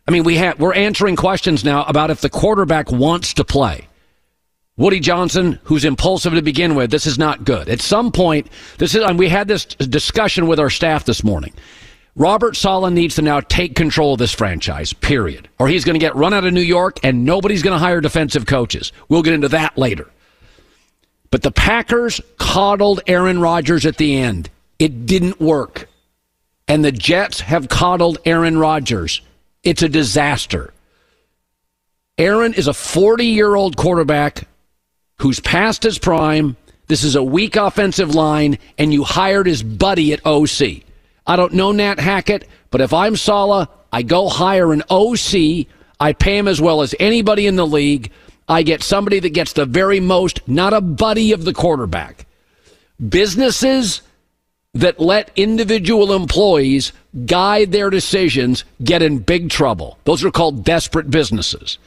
I 0.06 0.10
mean, 0.10 0.24
we 0.24 0.36
have, 0.36 0.58
we're 0.58 0.74
answering 0.74 1.16
questions 1.16 1.64
now 1.64 1.84
about 1.84 2.10
if 2.10 2.20
the 2.20 2.28
quarterback 2.28 2.90
wants 2.90 3.34
to 3.34 3.44
play. 3.44 3.86
Woody 4.76 5.00
Johnson, 5.00 5.58
who's 5.64 5.84
impulsive 5.84 6.34
to 6.34 6.42
begin 6.42 6.74
with, 6.74 6.90
this 6.90 7.06
is 7.06 7.18
not 7.18 7.44
good. 7.44 7.68
At 7.68 7.80
some 7.80 8.12
point, 8.12 8.48
this 8.78 8.94
is, 8.94 9.02
and 9.02 9.18
we 9.18 9.28
had 9.28 9.48
this 9.48 9.64
discussion 9.64 10.46
with 10.46 10.60
our 10.60 10.70
staff 10.70 11.04
this 11.04 11.24
morning. 11.24 11.52
Robert 12.18 12.56
Saleh 12.56 12.92
needs 12.92 13.14
to 13.14 13.22
now 13.22 13.38
take 13.38 13.76
control 13.76 14.14
of 14.14 14.18
this 14.18 14.34
franchise, 14.34 14.92
period. 14.92 15.48
Or 15.60 15.68
he's 15.68 15.84
going 15.84 15.94
to 15.94 16.04
get 16.04 16.16
run 16.16 16.34
out 16.34 16.44
of 16.44 16.52
New 16.52 16.60
York 16.60 16.98
and 17.04 17.24
nobody's 17.24 17.62
going 17.62 17.78
to 17.78 17.78
hire 17.78 18.00
defensive 18.00 18.44
coaches. 18.44 18.92
We'll 19.08 19.22
get 19.22 19.34
into 19.34 19.48
that 19.50 19.78
later. 19.78 20.10
But 21.30 21.42
the 21.42 21.52
Packers 21.52 22.20
coddled 22.36 23.02
Aaron 23.06 23.40
Rodgers 23.40 23.86
at 23.86 23.98
the 23.98 24.18
end. 24.18 24.50
It 24.80 25.06
didn't 25.06 25.40
work. 25.40 25.88
And 26.66 26.84
the 26.84 26.90
Jets 26.90 27.40
have 27.40 27.68
coddled 27.68 28.18
Aaron 28.24 28.58
Rodgers. 28.58 29.22
It's 29.62 29.82
a 29.82 29.88
disaster. 29.88 30.74
Aaron 32.18 32.52
is 32.52 32.66
a 32.66 32.74
40 32.74 33.26
year 33.26 33.54
old 33.54 33.76
quarterback 33.76 34.48
who's 35.20 35.38
past 35.38 35.84
his 35.84 36.00
prime. 36.00 36.56
This 36.88 37.04
is 37.04 37.14
a 37.14 37.22
weak 37.22 37.54
offensive 37.54 38.16
line, 38.16 38.58
and 38.76 38.92
you 38.92 39.04
hired 39.04 39.46
his 39.46 39.62
buddy 39.62 40.12
at 40.12 40.26
OC. 40.26 40.87
I 41.28 41.36
don't 41.36 41.52
know 41.52 41.72
Nat 41.72 42.00
Hackett, 42.00 42.48
but 42.70 42.80
if 42.80 42.94
I'm 42.94 43.14
Saleh, 43.14 43.68
I 43.92 44.02
go 44.02 44.28
hire 44.28 44.72
an 44.72 44.82
OC. 44.90 45.66
I 46.00 46.14
pay 46.14 46.38
him 46.38 46.48
as 46.48 46.60
well 46.60 46.80
as 46.80 46.94
anybody 46.98 47.46
in 47.46 47.56
the 47.56 47.66
league. 47.66 48.10
I 48.48 48.62
get 48.62 48.82
somebody 48.82 49.20
that 49.20 49.34
gets 49.34 49.52
the 49.52 49.66
very 49.66 50.00
most, 50.00 50.40
not 50.48 50.72
a 50.72 50.80
buddy 50.80 51.32
of 51.32 51.44
the 51.44 51.52
quarterback. 51.52 52.26
Businesses 53.06 54.00
that 54.72 55.00
let 55.00 55.30
individual 55.36 56.14
employees 56.14 56.92
guide 57.26 57.72
their 57.72 57.90
decisions 57.90 58.64
get 58.82 59.02
in 59.02 59.18
big 59.18 59.50
trouble. 59.50 59.98
Those 60.04 60.24
are 60.24 60.30
called 60.30 60.64
desperate 60.64 61.10
businesses. 61.10 61.78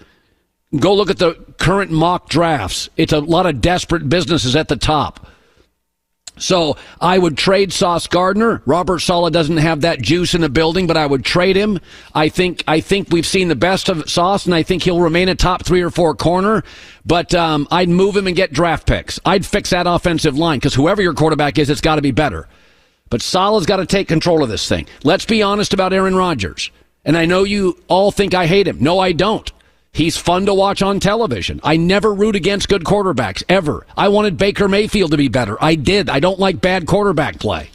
Go 0.77 0.93
look 0.93 1.09
at 1.09 1.17
the 1.17 1.33
current 1.57 1.91
mock 1.91 2.29
drafts. 2.29 2.89
It's 2.95 3.13
a 3.13 3.19
lot 3.19 3.45
of 3.45 3.59
desperate 3.59 4.07
businesses 4.07 4.55
at 4.55 4.67
the 4.67 4.75
top. 4.75 5.27
So 6.41 6.75
I 6.99 7.17
would 7.17 7.37
trade 7.37 7.71
Sauce 7.71 8.07
Gardner. 8.07 8.63
Robert 8.65 8.99
Saleh 8.99 9.31
doesn't 9.31 9.57
have 9.57 9.81
that 9.81 10.01
juice 10.01 10.33
in 10.33 10.41
the 10.41 10.49
building, 10.49 10.87
but 10.87 10.97
I 10.97 11.05
would 11.05 11.23
trade 11.23 11.55
him. 11.55 11.79
I 12.15 12.29
think 12.29 12.63
I 12.67 12.81
think 12.81 13.09
we've 13.11 13.25
seen 13.25 13.47
the 13.47 13.55
best 13.55 13.89
of 13.89 14.09
Sauce, 14.09 14.45
and 14.45 14.55
I 14.55 14.63
think 14.63 14.83
he'll 14.83 14.99
remain 14.99 15.29
a 15.29 15.35
top 15.35 15.63
three 15.63 15.81
or 15.81 15.91
four 15.91 16.15
corner. 16.15 16.63
But 17.05 17.33
um, 17.35 17.67
I'd 17.69 17.89
move 17.89 18.17
him 18.17 18.25
and 18.25 18.35
get 18.35 18.51
draft 18.51 18.87
picks. 18.87 19.19
I'd 19.23 19.45
fix 19.45 19.69
that 19.69 19.85
offensive 19.87 20.37
line 20.37 20.57
because 20.57 20.73
whoever 20.73 21.01
your 21.01 21.13
quarterback 21.13 21.59
is, 21.59 21.69
it's 21.69 21.81
got 21.81 21.95
to 21.95 22.01
be 22.01 22.11
better. 22.11 22.47
But 23.09 23.21
Saleh's 23.21 23.65
got 23.65 23.77
to 23.77 23.85
take 23.85 24.07
control 24.07 24.41
of 24.41 24.49
this 24.49 24.67
thing. 24.67 24.87
Let's 25.03 25.25
be 25.25 25.43
honest 25.43 25.73
about 25.73 25.93
Aaron 25.93 26.15
Rodgers. 26.15 26.71
And 27.05 27.17
I 27.17 27.25
know 27.25 27.43
you 27.43 27.77
all 27.87 28.11
think 28.11 28.33
I 28.33 28.47
hate 28.47 28.67
him. 28.67 28.77
No, 28.79 28.99
I 28.99 29.11
don't. 29.11 29.51
He's 29.93 30.15
fun 30.15 30.45
to 30.45 30.53
watch 30.53 30.81
on 30.81 30.99
television. 30.99 31.59
I 31.63 31.75
never 31.75 32.13
root 32.13 32.35
against 32.35 32.69
good 32.69 32.83
quarterbacks, 32.83 33.43
ever. 33.49 33.85
I 33.97 34.07
wanted 34.07 34.37
Baker 34.37 34.67
Mayfield 34.69 35.11
to 35.11 35.17
be 35.17 35.27
better. 35.27 35.61
I 35.61 35.75
did. 35.75 36.09
I 36.09 36.19
don't 36.19 36.39
like 36.39 36.61
bad 36.61 36.87
quarterback 36.87 37.39
play. 37.39 37.69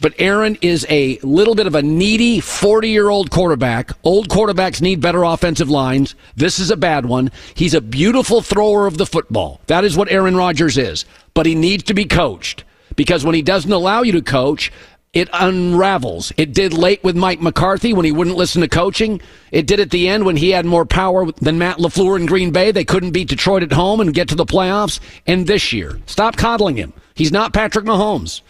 But 0.00 0.14
Aaron 0.18 0.56
is 0.60 0.86
a 0.90 1.18
little 1.22 1.54
bit 1.54 1.66
of 1.66 1.74
a 1.74 1.82
needy 1.82 2.40
40 2.40 2.88
year 2.88 3.08
old 3.08 3.30
quarterback. 3.30 3.90
Old 4.02 4.28
quarterbacks 4.28 4.80
need 4.80 5.00
better 5.00 5.22
offensive 5.22 5.70
lines. 5.70 6.14
This 6.36 6.58
is 6.58 6.70
a 6.70 6.76
bad 6.76 7.06
one. 7.06 7.30
He's 7.54 7.74
a 7.74 7.80
beautiful 7.80 8.40
thrower 8.40 8.86
of 8.86 8.98
the 8.98 9.06
football. 9.06 9.60
That 9.66 9.84
is 9.84 9.96
what 9.96 10.10
Aaron 10.10 10.36
Rodgers 10.36 10.78
is. 10.78 11.04
But 11.32 11.46
he 11.46 11.54
needs 11.54 11.84
to 11.84 11.94
be 11.94 12.04
coached 12.04 12.64
because 12.96 13.24
when 13.24 13.34
he 13.34 13.42
doesn't 13.42 13.72
allow 13.72 14.02
you 14.02 14.12
to 14.12 14.22
coach, 14.22 14.72
it 15.14 15.28
unravels. 15.32 16.32
It 16.36 16.52
did 16.52 16.72
late 16.72 17.02
with 17.04 17.16
Mike 17.16 17.40
McCarthy 17.40 17.92
when 17.92 18.04
he 18.04 18.12
wouldn't 18.12 18.36
listen 18.36 18.60
to 18.62 18.68
coaching. 18.68 19.20
It 19.52 19.66
did 19.66 19.78
at 19.78 19.90
the 19.90 20.08
end 20.08 20.26
when 20.26 20.36
he 20.36 20.50
had 20.50 20.66
more 20.66 20.84
power 20.84 21.30
than 21.32 21.56
Matt 21.56 21.78
LaFleur 21.78 22.18
in 22.18 22.26
Green 22.26 22.50
Bay. 22.50 22.72
They 22.72 22.84
couldn't 22.84 23.12
beat 23.12 23.28
Detroit 23.28 23.62
at 23.62 23.72
home 23.72 24.00
and 24.00 24.12
get 24.12 24.28
to 24.28 24.34
the 24.34 24.44
playoffs. 24.44 24.98
And 25.26 25.46
this 25.46 25.72
year, 25.72 26.00
stop 26.06 26.36
coddling 26.36 26.76
him. 26.76 26.92
He's 27.14 27.30
not 27.30 27.52
Patrick 27.52 27.84
Mahomes. 27.84 28.42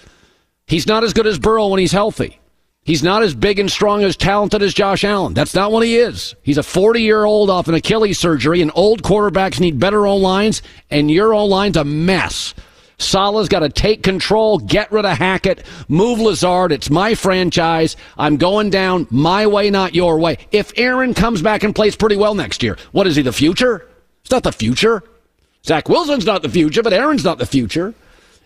He's 0.67 0.87
not 0.87 1.05
as 1.05 1.13
good 1.13 1.27
as 1.27 1.39
Burrow 1.39 1.69
when 1.69 1.81
he's 1.81 1.93
healthy. 1.93 2.41
He's 2.85 3.03
not 3.03 3.23
as 3.23 3.35
big 3.35 3.59
and 3.59 3.71
strong 3.71 4.03
as 4.03 4.17
talented 4.17 4.63
as 4.63 4.75
Josh 4.75 5.05
Allen. 5.05 5.33
That's 5.35 5.55
not 5.55 5.73
what 5.73 5.85
he 5.85 5.97
is. 5.97 6.35
He's 6.43 6.59
a 6.59 6.63
40 6.63 7.03
year 7.03 7.25
old 7.25 7.49
off 7.51 7.69
an 7.69 7.75
Achilles 7.75 8.19
surgery, 8.19 8.63
and 8.63 8.71
old 8.75 9.03
quarterbacks 9.03 9.61
need 9.61 9.79
better 9.79 10.07
O 10.07 10.17
lines, 10.17 10.63
and 10.91 11.11
your 11.11 11.35
O 11.35 11.45
line's 11.45 11.77
a 11.77 11.85
mess. 11.85 12.55
Saleh's 12.99 13.49
got 13.49 13.61
to 13.61 13.69
take 13.69 14.03
control, 14.03 14.59
get 14.59 14.91
rid 14.93 15.05
of 15.05 15.19
Hackett, 15.19 15.65
move 15.89 16.21
Lazard. 16.21 16.73
It's 16.73 16.91
my 16.91 17.15
franchise. 17.15 17.97
I'm 18.17 18.37
going 18.37 18.71
down 18.71 19.07
my 19.11 19.47
way, 19.47 19.71
not 19.71 19.95
your 19.95 20.19
way. 20.19 20.39
If 20.53 20.73
Aaron 20.77 21.15
comes 21.15 21.43
back 21.43 21.63
and 21.63 21.75
plays 21.75 21.97
pretty 21.97 22.17
well 22.17 22.35
next 22.35 22.63
year, 22.63 22.77
what 22.93 23.07
is 23.07 23.17
he, 23.17 23.23
the 23.23 23.33
future? 23.33 23.89
It's 24.23 24.31
not 24.31 24.43
the 24.43 24.53
future. 24.53 25.03
Zach 25.67 25.89
Wilson's 25.89 26.27
not 26.27 26.43
the 26.43 26.49
future, 26.49 26.83
but 26.83 26.93
Aaron's 26.93 27.25
not 27.25 27.39
the 27.39 27.47
future. 27.47 27.95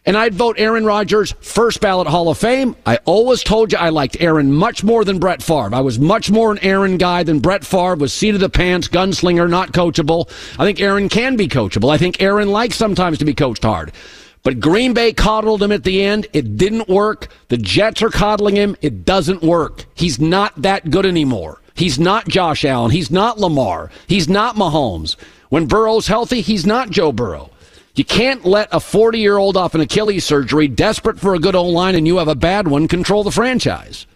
And 0.07 0.17
I'd 0.17 0.35
vote 0.35 0.57
Aaron 0.59 0.87
Rodgers 0.87 1.35
first 1.41 1.81
ballot 1.81 2.07
Hall 2.07 2.31
of 2.31 2.39
Fame. 2.39 2.77
I 2.87 2.97
always 3.05 3.43
told 3.43 3.73
you 3.73 3.79
I 3.79 3.91
liked 3.91 4.17
Aaron 4.21 4.53
much 4.53 4.83
more 4.83 5.05
than 5.05 5.19
Brett 5.19 5.43
Favre. 5.43 5.75
I 5.75 5.81
was 5.81 5.99
much 5.99 6.31
more 6.31 6.51
an 6.51 6.59
Aaron 6.61 6.97
guy 6.97 7.25
than 7.25 7.41
Brett 7.41 7.65
Favre 7.65 7.97
was 7.97 8.13
seat 8.13 8.35
of 8.35 8.41
the 8.41 8.49
pants, 8.49 8.89
gunslinger, 8.89 9.51
not 9.51 9.73
coachable. 9.73 10.31
I 10.59 10.65
think 10.65 10.81
Aaron 10.81 11.09
can 11.09 11.37
be 11.37 11.49
coachable. 11.49 11.93
I 11.93 11.99
think 11.99 12.23
Aaron 12.23 12.49
likes 12.49 12.77
sometimes 12.77 13.19
to 13.19 13.27
be 13.27 13.35
coached 13.35 13.65
hard. 13.65 13.93
But 14.43 14.61
Green 14.61 14.95
Bay 14.95 15.13
coddled 15.13 15.63
him 15.63 15.73
at 15.73 15.85
the 15.85 16.03
end. 16.03 16.27
It 16.33 16.57
didn't 16.57 16.89
work. 16.89 17.29
The 17.49 17.57
Jets 17.57 18.03
are 18.03 18.11
coddling 18.11 18.57
him. 18.57 18.77
It 18.81 19.05
doesn't 19.05 19.43
work. 19.43 19.87
He's 19.95 20.21
not 20.21 20.61
that 20.63 20.91
good 20.91 21.07
anymore. 21.07 21.61
He's 21.75 21.99
not 21.99 22.29
Josh 22.29 22.65
Allen. 22.65 22.91
He's 22.91 23.11
not 23.11 23.39
Lamar. 23.39 23.91
He's 24.07 24.29
not 24.29 24.57
Mahomes. 24.57 25.17
When 25.49 25.67
Burrow's 25.67 26.09
healthy, 26.09 26.41
he's 26.41 26.67
not 26.67 26.91
Joe 26.91 27.13
Burrow. 27.13 27.51
You 27.95 28.05
can't 28.05 28.45
let 28.45 28.69
a 28.71 28.81
40 28.81 29.19
year 29.19 29.39
old 29.39 29.57
off 29.57 29.75
an 29.75 29.81
Achilles 29.81 30.25
surgery, 30.25 30.69
desperate 30.69 31.19
for 31.19 31.35
a 31.35 31.39
good 31.41 31.57
old 31.57 31.75
line, 31.75 31.95
and 31.95 32.07
you 32.07 32.19
have 32.19 32.29
a 32.29 32.35
bad 32.35 32.69
one, 32.69 32.87
control 32.87 33.25
the 33.25 33.31
franchise. 33.31 34.07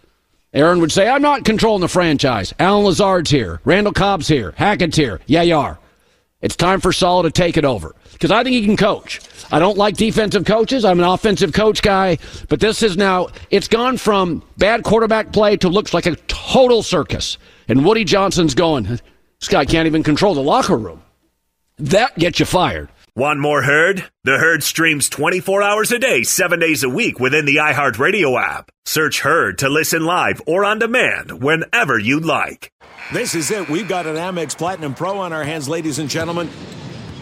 Aaron 0.55 0.81
would 0.81 0.93
say, 0.93 1.09
I'm 1.09 1.23
not 1.23 1.45
controlling 1.45 1.81
the 1.81 1.89
franchise. 1.89 2.53
Allen 2.59 2.85
Lazard's 2.85 3.31
here. 3.31 3.61
Randall 3.65 3.93
Cobb's 3.93 4.29
here. 4.29 4.53
Hackett's 4.57 4.97
here. 4.97 5.21
Yeah, 5.27 5.43
you 5.43 5.57
are. 5.57 5.79
It's 6.43 6.57
time 6.57 6.81
for 6.81 6.93
Saleh 6.93 7.25
to 7.25 7.31
take 7.31 7.57
it 7.57 7.65
over 7.65 7.95
because 8.13 8.31
I 8.31 8.43
think 8.43 8.55
he 8.55 8.65
can 8.65 8.77
coach. 8.77 9.21
I 9.53 9.59
don't 9.59 9.77
like 9.77 9.97
defensive 9.99 10.47
coaches. 10.47 10.85
I'm 10.85 10.99
an 10.99 11.05
offensive 11.05 11.53
coach 11.53 11.83
guy, 11.83 12.17
but 12.49 12.59
this 12.59 12.83
is 12.83 12.97
now, 12.97 13.29
it's 13.51 13.69
gone 13.69 13.99
from 13.99 14.43
bad 14.57 14.83
quarterback 14.83 15.31
play 15.31 15.59
to 15.59 15.69
looks 15.69 15.93
like 15.93 16.07
a 16.07 16.17
total 16.27 16.83
circus. 16.83 17.37
And 17.69 17.85
Woody 17.85 18.05
Johnson's 18.05 18.55
going, 18.55 18.85
this 18.85 19.49
guy 19.49 19.67
can't 19.67 19.87
even 19.87 20.03
control 20.03 20.35
the 20.35 20.43
locker 20.43 20.77
room. 20.77 21.03
That 21.77 22.19
gets 22.19 22.41
you 22.41 22.47
fired. 22.47 22.89
Want 23.15 23.41
more 23.41 23.61
Herd? 23.61 24.09
The 24.25 24.39
Herd 24.39 24.63
streams 24.63 25.11
24 25.11 25.63
hours 25.63 25.93
a 25.93 25.99
day, 25.99 26.23
7 26.23 26.59
days 26.59 26.83
a 26.83 26.89
week 26.89 27.21
within 27.21 27.45
the 27.45 27.57
iHeartRadio 27.57 28.43
app. 28.43 28.71
Search 28.87 29.21
Herd 29.21 29.59
to 29.59 29.69
listen 29.69 30.07
live 30.07 30.41
or 30.47 30.65
on 30.65 30.79
demand 30.79 31.43
whenever 31.43 31.99
you'd 31.99 32.25
like. 32.25 32.73
This 33.13 33.35
is 33.35 33.51
it. 33.51 33.69
We've 33.69 33.89
got 33.89 34.07
an 34.07 34.17
Amex 34.17 34.57
Platinum 34.57 34.95
Pro 34.95 35.19
on 35.19 35.35
our 35.35 35.45
hands, 35.45 35.69
ladies 35.69 35.99
and 35.99 36.09
gentlemen. 36.09 36.49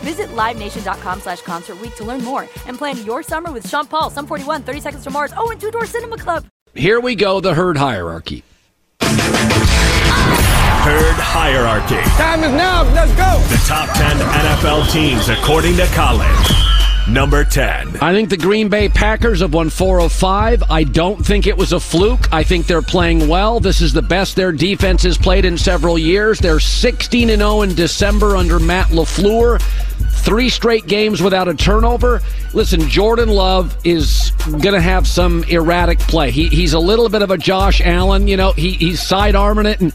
Visit 0.00 0.28
LiveNation.com 0.28 1.20
slash 1.20 1.42
Concert 1.42 1.80
Week 1.80 1.94
to 1.96 2.04
learn 2.04 2.24
more 2.24 2.48
and 2.66 2.78
plan 2.78 3.04
your 3.04 3.22
summer 3.22 3.52
with 3.52 3.68
Sean 3.68 3.86
Paul, 3.86 4.10
Sum 4.10 4.26
41, 4.26 4.62
30 4.62 4.80
Seconds 4.80 5.04
to 5.04 5.10
Mars, 5.10 5.32
oh, 5.36 5.50
and 5.50 5.60
Two 5.60 5.70
Door 5.70 5.86
Cinema 5.86 6.16
Club. 6.16 6.46
Here 6.74 7.00
we 7.00 7.14
go, 7.14 7.40
the 7.40 7.54
herd 7.54 7.76
hierarchy. 7.76 8.44
Herd 10.80 11.16
hierarchy. 11.16 12.00
Time 12.16 12.42
is 12.42 12.52
now. 12.52 12.82
Let's 12.94 13.12
go. 13.12 13.38
The 13.48 13.62
top 13.66 13.88
10 13.96 14.16
NFL 14.16 14.90
teams 14.90 15.28
according 15.28 15.76
to 15.76 15.86
Colin. 15.88 16.26
Number 17.08 17.44
10. 17.44 17.96
I 18.00 18.12
think 18.12 18.30
the 18.30 18.36
Green 18.36 18.68
Bay 18.68 18.88
Packers 18.88 19.40
have 19.40 19.52
won 19.52 19.68
405. 19.68 20.62
I 20.70 20.84
don't 20.84 21.24
think 21.24 21.46
it 21.46 21.56
was 21.56 21.72
a 21.72 21.80
fluke. 21.80 22.32
I 22.32 22.44
think 22.44 22.66
they're 22.66 22.82
playing 22.82 23.26
well. 23.26 23.58
This 23.58 23.80
is 23.80 23.92
the 23.92 24.02
best 24.02 24.36
their 24.36 24.52
defense 24.52 25.02
has 25.02 25.18
played 25.18 25.44
in 25.44 25.58
several 25.58 25.98
years. 25.98 26.38
They're 26.38 26.60
16 26.60 27.28
0 27.28 27.62
in 27.62 27.74
December 27.74 28.36
under 28.36 28.60
Matt 28.60 28.88
LaFleur. 28.88 29.60
Three 30.10 30.48
straight 30.48 30.86
games 30.86 31.22
without 31.22 31.48
a 31.48 31.54
turnover. 31.54 32.20
Listen, 32.52 32.80
Jordan 32.88 33.28
Love 33.28 33.76
is 33.84 34.32
going 34.48 34.74
to 34.74 34.80
have 34.80 35.06
some 35.06 35.44
erratic 35.44 35.98
play. 36.00 36.30
He, 36.30 36.48
he's 36.48 36.72
a 36.72 36.80
little 36.80 37.08
bit 37.08 37.22
of 37.22 37.30
a 37.30 37.38
Josh 37.38 37.80
Allen, 37.80 38.28
you 38.28 38.36
know, 38.36 38.52
he, 38.52 38.72
he's 38.72 39.00
side 39.00 39.34
arming 39.34 39.66
it 39.66 39.80
and 39.80 39.92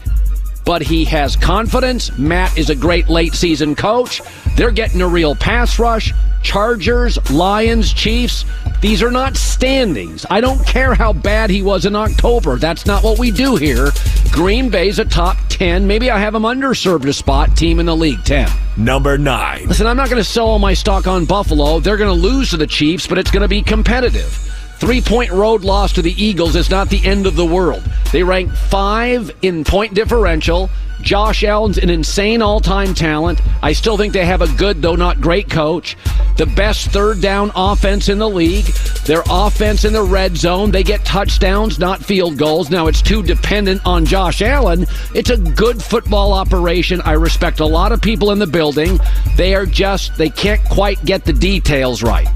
but 0.66 0.82
he 0.82 1.04
has 1.06 1.36
confidence. 1.36 2.16
Matt 2.18 2.58
is 2.58 2.68
a 2.68 2.74
great 2.74 3.08
late 3.08 3.34
season 3.34 3.74
coach. 3.74 4.20
They're 4.56 4.72
getting 4.72 5.00
a 5.00 5.08
real 5.08 5.34
pass 5.34 5.78
rush. 5.78 6.12
Chargers, 6.42 7.18
Lions, 7.30 7.92
Chiefs, 7.92 8.44
these 8.80 9.02
are 9.02 9.10
not 9.10 9.36
standings. 9.36 10.26
I 10.30 10.40
don't 10.40 10.64
care 10.66 10.94
how 10.94 11.12
bad 11.12 11.50
he 11.50 11.62
was 11.62 11.86
in 11.86 11.96
October. 11.96 12.56
That's 12.56 12.86
not 12.86 13.02
what 13.02 13.18
we 13.18 13.30
do 13.30 13.56
here. 13.56 13.90
Green 14.30 14.68
Bay's 14.68 14.98
a 14.98 15.04
top 15.04 15.38
10. 15.48 15.86
Maybe 15.86 16.10
I 16.10 16.18
have 16.18 16.34
him 16.34 16.42
underserved 16.42 17.06
a 17.06 17.12
spot 17.12 17.56
team 17.56 17.80
in 17.80 17.86
the 17.86 17.96
league 17.96 18.22
10. 18.24 18.48
Number 18.76 19.16
9. 19.16 19.66
Listen, 19.66 19.86
I'm 19.86 19.96
not 19.96 20.10
going 20.10 20.22
to 20.22 20.28
sell 20.28 20.46
all 20.46 20.58
my 20.58 20.74
stock 20.74 21.06
on 21.06 21.24
Buffalo. 21.24 21.80
They're 21.80 21.96
going 21.96 22.14
to 22.14 22.28
lose 22.28 22.50
to 22.50 22.56
the 22.56 22.66
Chiefs, 22.66 23.06
but 23.06 23.18
it's 23.18 23.30
going 23.30 23.42
to 23.42 23.48
be 23.48 23.62
competitive. 23.62 24.38
Three 24.78 25.00
point 25.00 25.30
road 25.30 25.64
loss 25.64 25.92
to 25.94 26.02
the 26.02 26.12
Eagles 26.22 26.54
is 26.54 26.70
not 26.70 26.90
the 26.90 27.04
end 27.04 27.26
of 27.26 27.34
the 27.34 27.46
world. 27.46 27.82
They 28.12 28.22
rank 28.22 28.52
five 28.52 29.30
in 29.42 29.64
point 29.64 29.94
differential. 29.94 30.68
Josh 31.00 31.44
Allen's 31.44 31.78
an 31.78 31.88
insane 31.88 32.42
all 32.42 32.60
time 32.60 32.92
talent. 32.92 33.40
I 33.62 33.72
still 33.72 33.96
think 33.96 34.12
they 34.12 34.24
have 34.24 34.42
a 34.42 34.52
good, 34.54 34.82
though 34.82 34.96
not 34.96 35.20
great, 35.20 35.48
coach. 35.48 35.96
The 36.36 36.46
best 36.46 36.90
third 36.90 37.20
down 37.20 37.52
offense 37.54 38.08
in 38.08 38.18
the 38.18 38.28
league. 38.28 38.66
Their 39.06 39.22
offense 39.30 39.84
in 39.84 39.92
the 39.92 40.02
red 40.02 40.36
zone. 40.36 40.70
They 40.70 40.82
get 40.82 41.04
touchdowns, 41.04 41.78
not 41.78 42.04
field 42.04 42.36
goals. 42.36 42.70
Now 42.70 42.86
it's 42.86 43.00
too 43.00 43.22
dependent 43.22 43.80
on 43.86 44.04
Josh 44.04 44.42
Allen. 44.42 44.86
It's 45.14 45.30
a 45.30 45.36
good 45.36 45.82
football 45.82 46.32
operation. 46.32 47.00
I 47.02 47.12
respect 47.12 47.60
a 47.60 47.66
lot 47.66 47.92
of 47.92 48.02
people 48.02 48.30
in 48.32 48.38
the 48.38 48.46
building. 48.46 48.98
They 49.36 49.54
are 49.54 49.66
just, 49.66 50.16
they 50.16 50.30
can't 50.30 50.62
quite 50.64 51.02
get 51.04 51.24
the 51.24 51.32
details 51.32 52.02
right. 52.02 52.28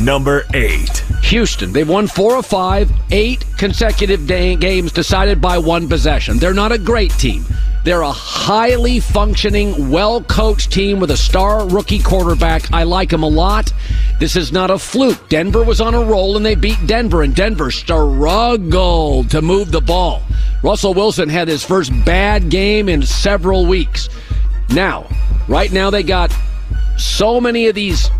Number 0.00 0.46
eight. 0.54 1.04
Houston. 1.24 1.72
They've 1.72 1.88
won 1.88 2.06
four 2.06 2.34
or 2.34 2.42
five, 2.42 2.90
eight 3.10 3.44
consecutive 3.58 4.26
day- 4.26 4.56
games 4.56 4.92
decided 4.92 5.42
by 5.42 5.58
one 5.58 5.88
possession. 5.88 6.38
They're 6.38 6.54
not 6.54 6.72
a 6.72 6.78
great 6.78 7.10
team. 7.12 7.44
They're 7.84 8.00
a 8.00 8.10
highly 8.10 9.00
functioning, 9.00 9.90
well 9.90 10.22
coached 10.22 10.72
team 10.72 11.00
with 11.00 11.10
a 11.10 11.16
star 11.16 11.68
rookie 11.68 11.98
quarterback. 11.98 12.72
I 12.72 12.84
like 12.84 13.10
them 13.10 13.22
a 13.22 13.28
lot. 13.28 13.72
This 14.18 14.36
is 14.36 14.52
not 14.52 14.70
a 14.70 14.78
fluke. 14.78 15.28
Denver 15.28 15.64
was 15.64 15.80
on 15.80 15.94
a 15.94 16.02
roll 16.02 16.36
and 16.36 16.44
they 16.44 16.54
beat 16.54 16.86
Denver, 16.86 17.22
and 17.22 17.34
Denver 17.34 17.70
struggled 17.70 19.30
to 19.30 19.42
move 19.42 19.70
the 19.70 19.80
ball. 19.80 20.22
Russell 20.62 20.94
Wilson 20.94 21.28
had 21.28 21.48
his 21.48 21.64
first 21.64 21.92
bad 22.04 22.50
game 22.50 22.88
in 22.88 23.02
several 23.02 23.66
weeks. 23.66 24.08
Now, 24.70 25.06
right 25.48 25.72
now, 25.72 25.90
they 25.90 26.02
got 26.02 26.34
so 26.98 27.40
many 27.40 27.68
of 27.68 27.74
these 27.74 28.10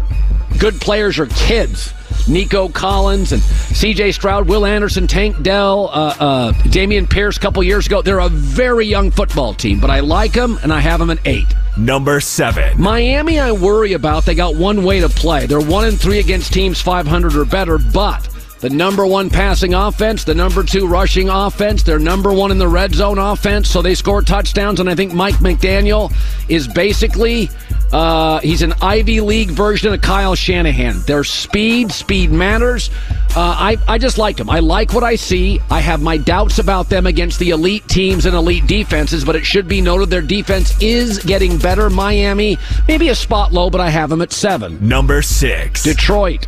good 0.60 0.80
players 0.80 1.18
are 1.18 1.26
kids. 1.26 1.92
Nico 2.28 2.68
Collins 2.68 3.32
and 3.32 3.42
C.J. 3.42 4.12
Stroud, 4.12 4.46
Will 4.46 4.66
Anderson, 4.66 5.06
Tank 5.06 5.42
Dell, 5.42 5.88
uh, 5.88 6.14
uh, 6.20 6.52
Dameon 6.64 7.08
Pierce 7.08 7.38
a 7.38 7.40
couple 7.40 7.62
years 7.62 7.86
ago. 7.86 8.02
They're 8.02 8.20
a 8.20 8.28
very 8.28 8.86
young 8.86 9.10
football 9.10 9.54
team, 9.54 9.80
but 9.80 9.90
I 9.90 10.00
like 10.00 10.34
them 10.34 10.58
and 10.62 10.72
I 10.72 10.80
have 10.80 11.00
them 11.00 11.10
at 11.10 11.18
eight. 11.24 11.46
Number 11.78 12.20
seven. 12.20 12.80
Miami, 12.80 13.40
I 13.40 13.52
worry 13.52 13.94
about. 13.94 14.26
They 14.26 14.34
got 14.34 14.54
one 14.54 14.84
way 14.84 15.00
to 15.00 15.08
play. 15.08 15.46
They're 15.46 15.60
one 15.60 15.86
and 15.86 15.98
three 15.98 16.18
against 16.18 16.52
teams 16.52 16.80
500 16.80 17.34
or 17.34 17.44
better, 17.46 17.78
but 17.78 18.28
the 18.60 18.68
number 18.68 19.06
one 19.06 19.30
passing 19.30 19.72
offense, 19.72 20.24
the 20.24 20.34
number 20.34 20.62
two 20.62 20.86
rushing 20.86 21.30
offense, 21.30 21.82
they're 21.82 21.98
number 21.98 22.34
one 22.34 22.50
in 22.50 22.58
the 22.58 22.68
red 22.68 22.94
zone 22.94 23.18
offense, 23.18 23.70
so 23.70 23.80
they 23.80 23.94
score 23.94 24.20
touchdowns. 24.20 24.80
And 24.80 24.90
I 24.90 24.94
think 24.94 25.14
Mike 25.14 25.36
McDaniel 25.36 26.12
is 26.50 26.68
basically 26.68 27.48
uh, 27.92 28.40
he's 28.40 28.62
an 28.62 28.72
Ivy 28.80 29.20
League 29.20 29.50
version 29.50 29.92
of 29.92 30.00
Kyle 30.00 30.34
Shanahan. 30.34 31.00
Their 31.02 31.24
speed, 31.24 31.90
speed 31.90 32.30
matters. 32.30 32.90
Uh, 33.36 33.40
I 33.40 33.76
I 33.88 33.98
just 33.98 34.18
like 34.18 34.36
them. 34.36 34.48
I 34.48 34.60
like 34.60 34.92
what 34.92 35.02
I 35.02 35.16
see. 35.16 35.60
I 35.70 35.80
have 35.80 36.02
my 36.02 36.16
doubts 36.16 36.58
about 36.58 36.88
them 36.88 37.06
against 37.06 37.38
the 37.38 37.50
elite 37.50 37.86
teams 37.88 38.26
and 38.26 38.34
elite 38.34 38.66
defenses, 38.66 39.24
but 39.24 39.36
it 39.36 39.44
should 39.44 39.68
be 39.68 39.80
noted 39.80 40.10
their 40.10 40.22
defense 40.22 40.80
is 40.80 41.18
getting 41.18 41.58
better. 41.58 41.90
Miami, 41.90 42.56
maybe 42.88 43.08
a 43.08 43.14
spot 43.14 43.52
low, 43.52 43.70
but 43.70 43.80
I 43.80 43.90
have 43.90 44.10
them 44.10 44.22
at 44.22 44.32
seven. 44.32 44.78
Number 44.86 45.22
six. 45.22 45.82
Detroit. 45.82 46.46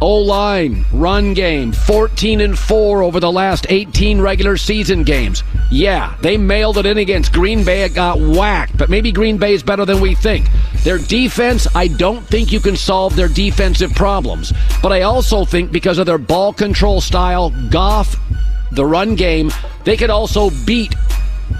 O 0.00 0.16
line, 0.16 0.84
run 0.92 1.34
game, 1.34 1.72
14 1.72 2.40
and 2.40 2.58
4 2.58 3.02
over 3.02 3.20
the 3.20 3.30
last 3.30 3.66
18 3.68 4.20
regular 4.20 4.56
season 4.56 5.04
games. 5.04 5.44
Yeah, 5.70 6.16
they 6.20 6.36
mailed 6.36 6.78
it 6.78 6.86
in 6.86 6.98
against 6.98 7.32
Green 7.32 7.64
Bay. 7.64 7.82
It 7.84 7.94
got 7.94 8.18
whacked, 8.18 8.76
but 8.76 8.90
maybe 8.90 9.12
Green 9.12 9.38
Bay 9.38 9.54
is 9.54 9.62
better 9.62 9.84
than 9.84 10.00
we 10.00 10.14
think. 10.14 10.46
Their 10.82 10.98
defense, 10.98 11.68
I 11.74 11.88
don't 11.88 12.26
think 12.26 12.50
you 12.50 12.60
can 12.60 12.76
solve 12.76 13.14
their 13.14 13.28
defensive 13.28 13.94
problems. 13.94 14.52
But 14.82 14.92
I 14.92 15.02
also 15.02 15.44
think 15.44 15.70
because 15.70 15.98
of 15.98 16.06
their 16.06 16.18
ball 16.18 16.52
control 16.52 17.00
style, 17.00 17.50
Goff, 17.70 18.16
the 18.72 18.84
run 18.84 19.14
game, 19.14 19.50
they 19.84 19.96
could 19.96 20.10
also 20.10 20.50
beat 20.66 20.94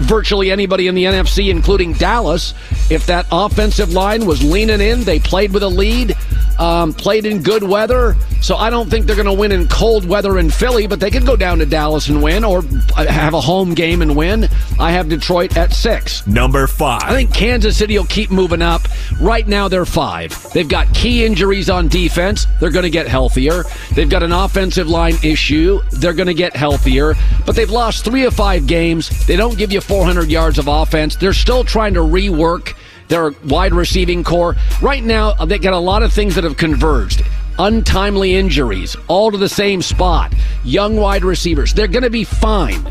virtually 0.01 0.51
anybody 0.51 0.87
in 0.87 0.95
the 0.95 1.05
NFC, 1.05 1.49
including 1.49 1.93
Dallas. 1.93 2.53
If 2.89 3.05
that 3.07 3.25
offensive 3.31 3.93
line 3.93 4.25
was 4.25 4.43
leaning 4.43 4.81
in, 4.81 5.03
they 5.03 5.19
played 5.19 5.53
with 5.53 5.63
a 5.63 5.67
lead, 5.67 6.15
um, 6.59 6.93
played 6.93 7.25
in 7.25 7.41
good 7.41 7.63
weather. 7.63 8.15
So 8.41 8.55
I 8.55 8.69
don't 8.69 8.89
think 8.89 9.05
they're 9.05 9.15
going 9.15 9.25
to 9.25 9.33
win 9.33 9.51
in 9.51 9.67
cold 9.67 10.05
weather 10.05 10.37
in 10.39 10.49
Philly, 10.49 10.87
but 10.87 10.99
they 10.99 11.09
could 11.09 11.25
go 11.25 11.35
down 11.35 11.59
to 11.59 11.65
Dallas 11.65 12.09
and 12.09 12.21
win 12.21 12.43
or 12.43 12.61
have 12.97 13.33
a 13.33 13.41
home 13.41 13.73
game 13.73 14.01
and 14.01 14.15
win. 14.15 14.49
I 14.79 14.91
have 14.91 15.09
Detroit 15.09 15.57
at 15.57 15.73
six. 15.73 16.25
Number 16.27 16.67
five. 16.67 17.03
I 17.03 17.13
think 17.13 17.33
Kansas 17.33 17.77
City 17.77 17.97
will 17.97 18.05
keep 18.05 18.31
moving 18.31 18.61
up. 18.61 18.81
Right 19.19 19.47
now, 19.47 19.67
they're 19.67 19.85
five. 19.85 20.51
They've 20.53 20.67
got 20.67 20.93
key 20.93 21.25
injuries 21.25 21.69
on 21.69 21.87
defense. 21.87 22.47
They're 22.59 22.71
going 22.71 22.83
to 22.83 22.89
get 22.89 23.07
healthier. 23.07 23.63
They've 23.93 24.09
got 24.09 24.23
an 24.23 24.31
offensive 24.31 24.89
line 24.89 25.15
issue. 25.23 25.81
They're 25.91 26.13
going 26.13 26.27
to 26.27 26.33
get 26.33 26.55
healthier. 26.55 27.13
But 27.45 27.55
they've 27.55 27.69
lost 27.69 28.03
three 28.03 28.25
of 28.25 28.33
five 28.33 28.67
games. 28.67 29.25
They 29.25 29.35
don't 29.35 29.57
give 29.57 29.71
you 29.71 29.81
400 29.81 30.29
yards 30.29 30.57
of 30.59 30.67
offense. 30.67 31.15
They're 31.15 31.33
still 31.33 31.63
trying 31.63 31.93
to 31.93 32.01
rework 32.01 32.75
their 33.07 33.31
wide 33.45 33.73
receiving 33.73 34.23
core. 34.23 34.55
Right 34.81 35.03
now, 35.03 35.31
uh, 35.39 35.45
they 35.45 35.59
got 35.59 35.73
a 35.73 35.79
lot 35.79 36.03
of 36.03 36.13
things 36.13 36.35
that 36.35 36.43
have 36.43 36.57
converged. 36.57 37.23
Untimely 37.59 38.35
injuries, 38.35 38.95
all 39.07 39.31
to 39.31 39.37
the 39.37 39.49
same 39.49 39.81
spot. 39.81 40.33
Young 40.63 40.95
wide 40.95 41.23
receivers. 41.23 41.73
They're 41.73 41.87
going 41.87 42.03
to 42.03 42.09
be 42.09 42.23
fine. 42.23 42.83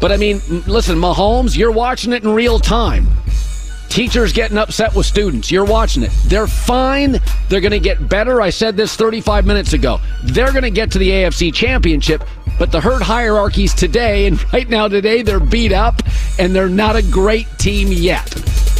But 0.00 0.12
I 0.12 0.16
mean, 0.16 0.40
listen, 0.66 0.96
Mahomes, 0.96 1.56
you're 1.56 1.72
watching 1.72 2.12
it 2.12 2.22
in 2.22 2.30
real 2.32 2.58
time. 2.58 3.06
Teachers 3.88 4.32
getting 4.32 4.58
upset 4.58 4.94
with 4.94 5.06
students. 5.06 5.50
You're 5.50 5.64
watching 5.64 6.02
it. 6.02 6.12
They're 6.26 6.46
fine. 6.46 7.18
They're 7.48 7.60
going 7.60 7.72
to 7.72 7.80
get 7.80 8.08
better. 8.08 8.40
I 8.40 8.50
said 8.50 8.76
this 8.76 8.94
35 8.96 9.46
minutes 9.46 9.72
ago. 9.72 9.98
They're 10.24 10.52
going 10.52 10.62
to 10.62 10.70
get 10.70 10.90
to 10.92 10.98
the 10.98 11.08
AFC 11.08 11.52
Championship, 11.52 12.22
but 12.58 12.70
the 12.70 12.80
herd 12.80 13.02
hierarchies 13.02 13.74
today, 13.74 14.26
and 14.26 14.40
right 14.52 14.68
now 14.68 14.88
today, 14.88 15.22
they're 15.22 15.40
beat 15.40 15.72
up, 15.72 16.02
and 16.38 16.54
they're 16.54 16.68
not 16.68 16.96
a 16.96 17.02
great 17.02 17.46
team 17.58 17.88
yet. 17.88 18.26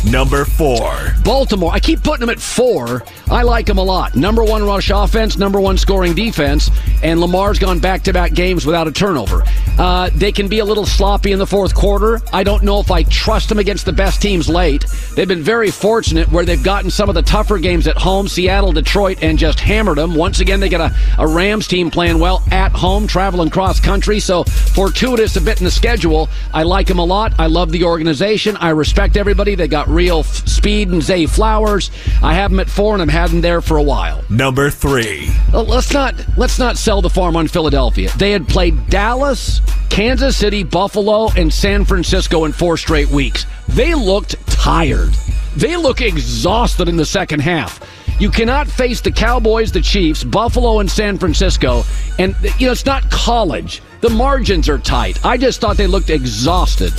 Number 0.04 0.44
four. 0.44 1.14
Baltimore. 1.24 1.72
I 1.72 1.80
keep 1.80 2.02
putting 2.02 2.20
them 2.20 2.30
at 2.30 2.40
four. 2.40 3.02
I 3.30 3.42
like 3.42 3.66
them 3.66 3.78
a 3.78 3.82
lot. 3.82 4.16
Number 4.16 4.44
one 4.44 4.64
rush 4.64 4.90
offense, 4.90 5.36
number 5.36 5.60
one 5.60 5.76
scoring 5.76 6.14
defense, 6.14 6.70
and 7.02 7.20
Lamar's 7.20 7.58
gone 7.58 7.78
back 7.78 8.02
to 8.04 8.12
back 8.12 8.32
games 8.32 8.64
without 8.64 8.88
a 8.88 8.92
turnover. 8.92 9.42
Uh, 9.78 10.08
they 10.14 10.32
can 10.32 10.48
be 10.48 10.60
a 10.60 10.64
little 10.64 10.86
sloppy 10.86 11.32
in 11.32 11.38
the 11.38 11.46
fourth 11.46 11.74
quarter. 11.74 12.20
I 12.32 12.42
don't 12.42 12.62
know 12.62 12.80
if 12.80 12.90
I 12.90 13.02
trust 13.02 13.48
them 13.48 13.58
against 13.58 13.84
the 13.84 13.92
best 13.92 14.22
teams 14.22 14.48
late. 14.48 14.86
They've 15.14 15.28
been 15.28 15.42
very 15.42 15.70
fortunate 15.70 16.30
where 16.30 16.44
they've 16.44 16.62
gotten 16.62 16.90
some 16.90 17.08
of 17.08 17.14
the 17.14 17.22
tougher 17.22 17.58
games 17.58 17.86
at 17.86 17.98
home, 17.98 18.28
Seattle, 18.28 18.72
Detroit, 18.72 19.18
and 19.22 19.38
just 19.38 19.60
hammered 19.60 19.98
them. 19.98 20.14
Once 20.14 20.40
again, 20.40 20.60
they 20.60 20.68
get 20.68 20.80
a, 20.80 20.94
a 21.18 21.26
Rams 21.26 21.68
team 21.68 21.90
playing 21.90 22.18
well 22.18 22.42
at 22.50 22.72
home, 22.72 23.06
traveling 23.06 23.50
cross 23.50 23.78
country. 23.78 24.20
So 24.20 24.44
fortuitous 24.44 25.36
a 25.36 25.40
bit 25.40 25.58
in 25.58 25.64
the 25.64 25.70
schedule. 25.70 26.28
I 26.54 26.62
like 26.62 26.86
them 26.86 26.98
a 26.98 27.04
lot. 27.04 27.34
I 27.38 27.46
love 27.46 27.72
the 27.72 27.84
organization. 27.84 28.56
I 28.56 28.70
respect 28.70 29.16
everybody. 29.16 29.54
They 29.54 29.68
got 29.68 29.88
real 29.98 30.22
speed 30.22 30.90
and 30.90 31.02
Zay 31.02 31.26
Flowers. 31.26 31.90
I 32.22 32.32
have 32.34 32.52
them 32.52 32.60
at 32.60 32.70
four, 32.70 32.92
and 32.94 33.02
I'm 33.02 33.08
had 33.08 33.30
them 33.30 33.40
there 33.40 33.60
for 33.60 33.78
a 33.78 33.82
while. 33.82 34.22
Number 34.30 34.70
three. 34.70 35.28
Let's 35.52 35.92
not 35.92 36.14
let's 36.36 36.56
not 36.56 36.78
sell 36.78 37.02
the 37.02 37.10
farm 37.10 37.34
on 37.34 37.48
Philadelphia. 37.48 38.08
They 38.16 38.30
had 38.30 38.46
played 38.46 38.88
Dallas, 38.88 39.60
Kansas 39.90 40.36
City, 40.36 40.62
Buffalo, 40.62 41.30
and 41.36 41.52
San 41.52 41.84
Francisco 41.84 42.44
in 42.44 42.52
four 42.52 42.76
straight 42.76 43.08
weeks. 43.08 43.44
They 43.70 43.94
looked 43.94 44.36
tired. 44.46 45.10
They 45.56 45.76
look 45.76 46.00
exhausted 46.00 46.88
in 46.88 46.96
the 46.96 47.04
second 47.04 47.40
half. 47.40 47.80
You 48.20 48.30
cannot 48.30 48.68
face 48.68 49.00
the 49.00 49.10
Cowboys, 49.10 49.72
the 49.72 49.80
Chiefs, 49.80 50.22
Buffalo, 50.22 50.78
and 50.78 50.88
San 50.88 51.18
Francisco, 51.18 51.82
and 52.20 52.36
you 52.58 52.66
know 52.66 52.72
it's 52.72 52.86
not 52.86 53.10
college. 53.10 53.82
The 54.00 54.10
margins 54.10 54.68
are 54.68 54.78
tight. 54.78 55.24
I 55.26 55.36
just 55.36 55.60
thought 55.60 55.76
they 55.76 55.88
looked 55.88 56.10
exhausted. 56.10 56.92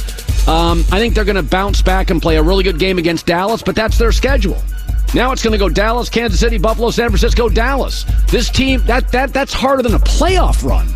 Um, 0.50 0.80
I 0.92 0.98
think 0.98 1.14
they're 1.14 1.26
going 1.26 1.36
to 1.36 1.44
bounce 1.44 1.84
back 1.84 2.10
and 2.10 2.20
play 2.20 2.38
a 2.38 2.42
really 2.42 2.64
good 2.64 2.80
game 2.80 2.98
against 2.98 3.28
Dallas, 3.28 3.62
but 3.62 3.76
that's 3.76 4.00
their 4.00 4.12
schedule. 4.12 4.60
Now 5.14 5.32
it's 5.32 5.44
going 5.44 5.52
to 5.52 5.60
go 5.60 5.70
Dallas, 5.70 6.10
Kansas 6.10 6.40
City, 6.40 6.58
Buffalo, 6.58 6.90
San 6.90 7.10
Francisco, 7.10 7.50
Dallas. 7.50 8.04
This 8.30 8.50
team 8.50 8.82
that 8.86 9.12
that 9.12 9.32
that's 9.32 9.54
harder 9.54 9.84
than 9.84 9.94
a 9.94 10.00
playoff 10.00 10.68
run. 10.68 10.88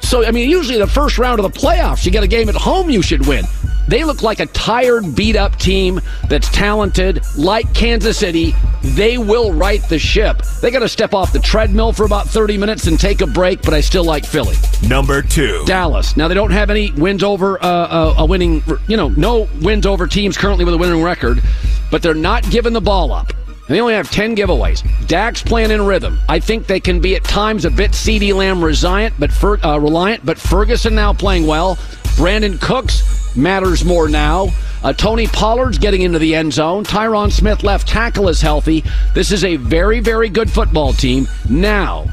So 0.00 0.24
I 0.24 0.30
mean, 0.30 0.48
usually 0.48 0.78
the 0.78 0.86
first 0.86 1.18
round 1.18 1.38
of 1.38 1.52
the 1.52 1.58
playoffs, 1.58 2.06
you 2.06 2.12
get 2.12 2.24
a 2.24 2.26
game 2.26 2.48
at 2.48 2.54
home 2.54 2.88
you 2.88 3.02
should 3.02 3.26
win. 3.26 3.44
They 3.88 4.04
look 4.04 4.22
like 4.22 4.40
a 4.40 4.46
tired, 4.46 5.14
beat 5.14 5.36
up 5.36 5.56
team 5.56 6.00
that's 6.28 6.48
talented, 6.50 7.20
like 7.36 7.72
Kansas 7.74 8.18
City. 8.18 8.54
They 8.82 9.18
will 9.18 9.52
right 9.52 9.82
the 9.88 9.98
ship. 9.98 10.42
They 10.60 10.70
got 10.70 10.80
to 10.80 10.88
step 10.88 11.14
off 11.14 11.32
the 11.32 11.38
treadmill 11.38 11.92
for 11.92 12.04
about 12.04 12.26
30 12.26 12.58
minutes 12.58 12.86
and 12.86 12.98
take 12.98 13.20
a 13.20 13.26
break, 13.26 13.62
but 13.62 13.74
I 13.74 13.80
still 13.80 14.04
like 14.04 14.24
Philly. 14.24 14.56
Number 14.86 15.22
two, 15.22 15.64
Dallas. 15.66 16.16
Now, 16.16 16.28
they 16.28 16.34
don't 16.34 16.50
have 16.50 16.70
any 16.70 16.92
wins 16.92 17.22
over 17.22 17.62
uh, 17.62 17.66
uh, 17.66 18.14
a 18.18 18.26
winning, 18.26 18.62
you 18.88 18.96
know, 18.96 19.08
no 19.08 19.48
wins 19.60 19.86
over 19.86 20.06
teams 20.06 20.36
currently 20.36 20.64
with 20.64 20.74
a 20.74 20.78
winning 20.78 21.02
record, 21.02 21.42
but 21.90 22.02
they're 22.02 22.14
not 22.14 22.48
giving 22.50 22.72
the 22.72 22.80
ball 22.80 23.12
up. 23.12 23.30
And 23.66 23.74
they 23.74 23.80
only 23.80 23.94
have 23.94 24.10
10 24.10 24.36
giveaways. 24.36 24.82
Dak's 25.06 25.42
playing 25.42 25.70
in 25.70 25.86
rhythm. 25.86 26.18
I 26.28 26.38
think 26.38 26.66
they 26.66 26.80
can 26.80 27.00
be 27.00 27.16
at 27.16 27.24
times 27.24 27.64
a 27.64 27.70
bit 27.70 27.92
CeeDee 27.92 28.34
Lamb 28.34 28.62
reliant, 28.62 29.14
but, 29.18 29.32
Fer- 29.32 29.64
uh, 29.64 29.78
reliant, 29.78 30.24
but 30.26 30.38
Ferguson 30.38 30.94
now 30.94 31.14
playing 31.14 31.46
well. 31.46 31.78
Brandin 32.16 32.60
Cooks 32.60 33.36
matters 33.36 33.84
more 33.84 34.08
now. 34.08 34.48
Uh, 34.82 34.92
Tony 34.92 35.26
Pollard's 35.26 35.78
getting 35.78 36.02
into 36.02 36.18
the 36.18 36.34
end 36.34 36.52
zone. 36.52 36.84
Tyron 36.84 37.32
Smith, 37.32 37.62
left 37.62 37.88
tackle, 37.88 38.28
is 38.28 38.40
healthy. 38.40 38.84
This 39.14 39.32
is 39.32 39.44
a 39.44 39.56
very, 39.56 40.00
very 40.00 40.28
good 40.28 40.50
football 40.50 40.92
team. 40.92 41.26
Now, 41.48 42.06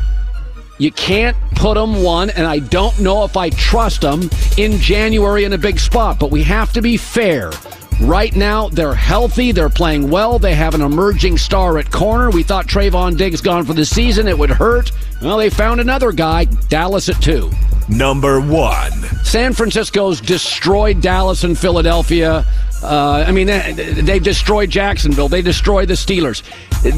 you 0.80 0.91
can't 0.91 1.38
put 1.56 1.76
them 1.76 2.02
one, 2.02 2.30
and 2.32 2.47
I 2.47 2.60
don't 2.60 2.99
know 2.99 3.24
if 3.24 3.38
I 3.38 3.52
trust 3.52 4.02
them 4.02 4.30
in 4.58 4.80
January 4.80 5.43
in 5.43 5.54
a 5.54 5.58
big 5.58 5.80
spot, 5.80 6.18
but 6.20 6.32
we 6.32 6.43
have 6.43 6.74
to 6.74 6.82
be 6.82 6.97
fair. 6.97 7.52
Right 8.02 8.36
now, 8.36 8.70
they're 8.70 8.95
healthy. 8.95 9.52
They're 9.52 9.70
playing 9.70 10.10
well. 10.10 10.39
They 10.39 10.56
have 10.56 10.74
an 10.74 10.82
emerging 10.82 11.38
star 11.38 11.78
at 11.78 11.91
corner. 11.91 12.32
We 12.32 12.41
thought 12.41 12.66
Trevon 12.66 13.16
Diggs 13.16 13.41
gone 13.41 13.64
for 13.64 13.74
the 13.74 13.86
season. 13.86 14.28
It 14.28 14.39
would 14.39 14.49
hurt. 14.49 14.91
Well, 15.22 15.38
they 15.38 15.52
found 15.52 15.80
another 15.80 16.12
guy. 16.12 16.45
Dallas 16.45 17.10
at 17.10 17.22
two. 17.22 17.52
Number 17.92 18.39
one. 18.39 18.92
San 19.24 19.54
Francisco's 19.54 20.22
destroyed 20.22 21.02
Dallas 21.02 21.44
and 21.44 21.58
Philadelphia. 21.58 22.46
Uh, 22.82 23.26
I 23.28 23.32
mean, 23.32 23.48
they, 23.48 24.18
destroyed 24.18 24.70
Jacksonville. 24.70 25.28
They 25.28 25.42
destroyed 25.42 25.89
the 25.89 25.94
Steelers. 25.94 26.42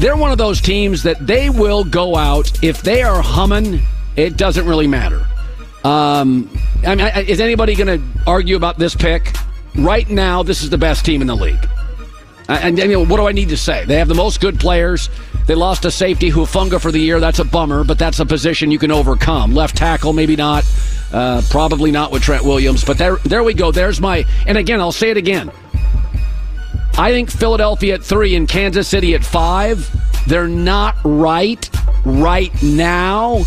They're 0.00 0.16
one 0.16 0.30
of 0.30 0.38
those 0.38 0.60
teams 0.60 1.02
that 1.02 1.26
they 1.26 1.50
will 1.50 1.84
go 1.84 2.16
out. 2.16 2.62
If 2.62 2.82
they 2.82 3.02
are 3.02 3.20
humming, 3.20 3.82
it 4.16 4.36
doesn't 4.36 4.66
really 4.66 4.86
matter. 4.86 5.26
Um, 5.82 6.48
I 6.86 6.94
mean, 6.94 7.06
is 7.26 7.40
anybody 7.40 7.74
going 7.74 8.00
to 8.00 8.20
argue 8.26 8.56
about 8.56 8.78
this 8.78 8.94
pick? 8.94 9.34
Right 9.74 10.08
now, 10.08 10.42
this 10.42 10.62
is 10.62 10.70
the 10.70 10.78
best 10.78 11.04
team 11.04 11.20
in 11.20 11.26
the 11.26 11.36
league. 11.36 11.68
And, 12.48 12.78
and, 12.78 12.90
you 12.90 12.96
know, 12.96 13.04
what 13.04 13.16
do 13.16 13.26
I 13.26 13.32
need 13.32 13.48
to 13.48 13.56
say? 13.56 13.84
They 13.84 13.96
have 13.96 14.08
the 14.08 14.14
most 14.14 14.40
good 14.40 14.60
players. 14.60 15.10
They 15.46 15.54
lost 15.54 15.84
a 15.84 15.90
safety 15.90 16.30
Hufanga 16.30 16.80
for 16.80 16.90
the 16.90 16.98
year. 16.98 17.20
That's 17.20 17.38
a 17.38 17.44
bummer, 17.44 17.84
but 17.84 17.98
that's 17.98 18.18
a 18.20 18.26
position 18.26 18.70
you 18.70 18.78
can 18.78 18.90
overcome. 18.90 19.54
Left 19.54 19.76
tackle, 19.76 20.12
maybe 20.12 20.36
not. 20.36 20.64
Uh, 21.12 21.42
probably 21.50 21.90
not 21.90 22.10
with 22.10 22.22
Trent 22.22 22.44
Williams. 22.44 22.84
But 22.84 22.98
there, 22.98 23.16
there 23.24 23.44
we 23.44 23.54
go. 23.54 23.70
There's 23.70 24.00
my. 24.00 24.24
And 24.46 24.56
again, 24.56 24.80
I'll 24.80 24.92
say 24.92 25.10
it 25.10 25.16
again. 25.16 25.50
I 26.96 27.10
think 27.10 27.30
Philadelphia 27.30 27.94
at 27.94 28.02
three 28.02 28.36
and 28.36 28.48
Kansas 28.48 28.88
City 28.88 29.14
at 29.14 29.24
five. 29.24 29.90
They're 30.26 30.48
not 30.48 30.96
right 31.04 31.68
right 32.04 32.50
now. 32.62 33.44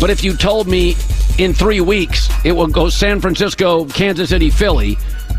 But 0.00 0.10
if 0.10 0.22
you 0.22 0.36
told 0.36 0.68
me 0.68 0.96
in 1.38 1.52
three 1.52 1.80
weeks 1.80 2.28
it 2.44 2.52
will 2.52 2.66
go 2.68 2.88
San 2.88 3.20
Francisco, 3.20 3.84
Kansas 3.86 4.30
City, 4.30 4.50
Philly, 4.50 4.96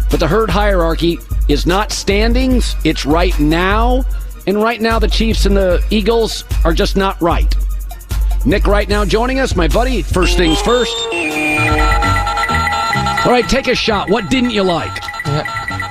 but 0.09 0.19
the 0.19 0.27
herd 0.27 0.49
hierarchy 0.49 1.19
is 1.47 1.65
not 1.65 1.91
standings, 1.91 2.75
it's 2.83 3.05
right 3.05 3.37
now. 3.39 4.03
And 4.47 4.61
right 4.61 4.81
now, 4.81 4.99
the 4.99 5.07
Chiefs 5.07 5.45
and 5.45 5.55
the 5.55 5.83
Eagles 5.89 6.43
are 6.65 6.73
just 6.73 6.95
not 6.95 7.21
right. 7.21 7.55
Nick, 8.45 8.65
right 8.65 8.89
now, 8.89 9.05
joining 9.05 9.39
us, 9.39 9.55
my 9.55 9.67
buddy. 9.67 10.01
First 10.01 10.37
things 10.37 10.59
first. 10.61 10.95
All 13.23 13.31
right, 13.31 13.45
take 13.47 13.67
a 13.67 13.75
shot. 13.75 14.09
What 14.09 14.29
didn't 14.31 14.49
you 14.49 14.63
like? 14.63 14.99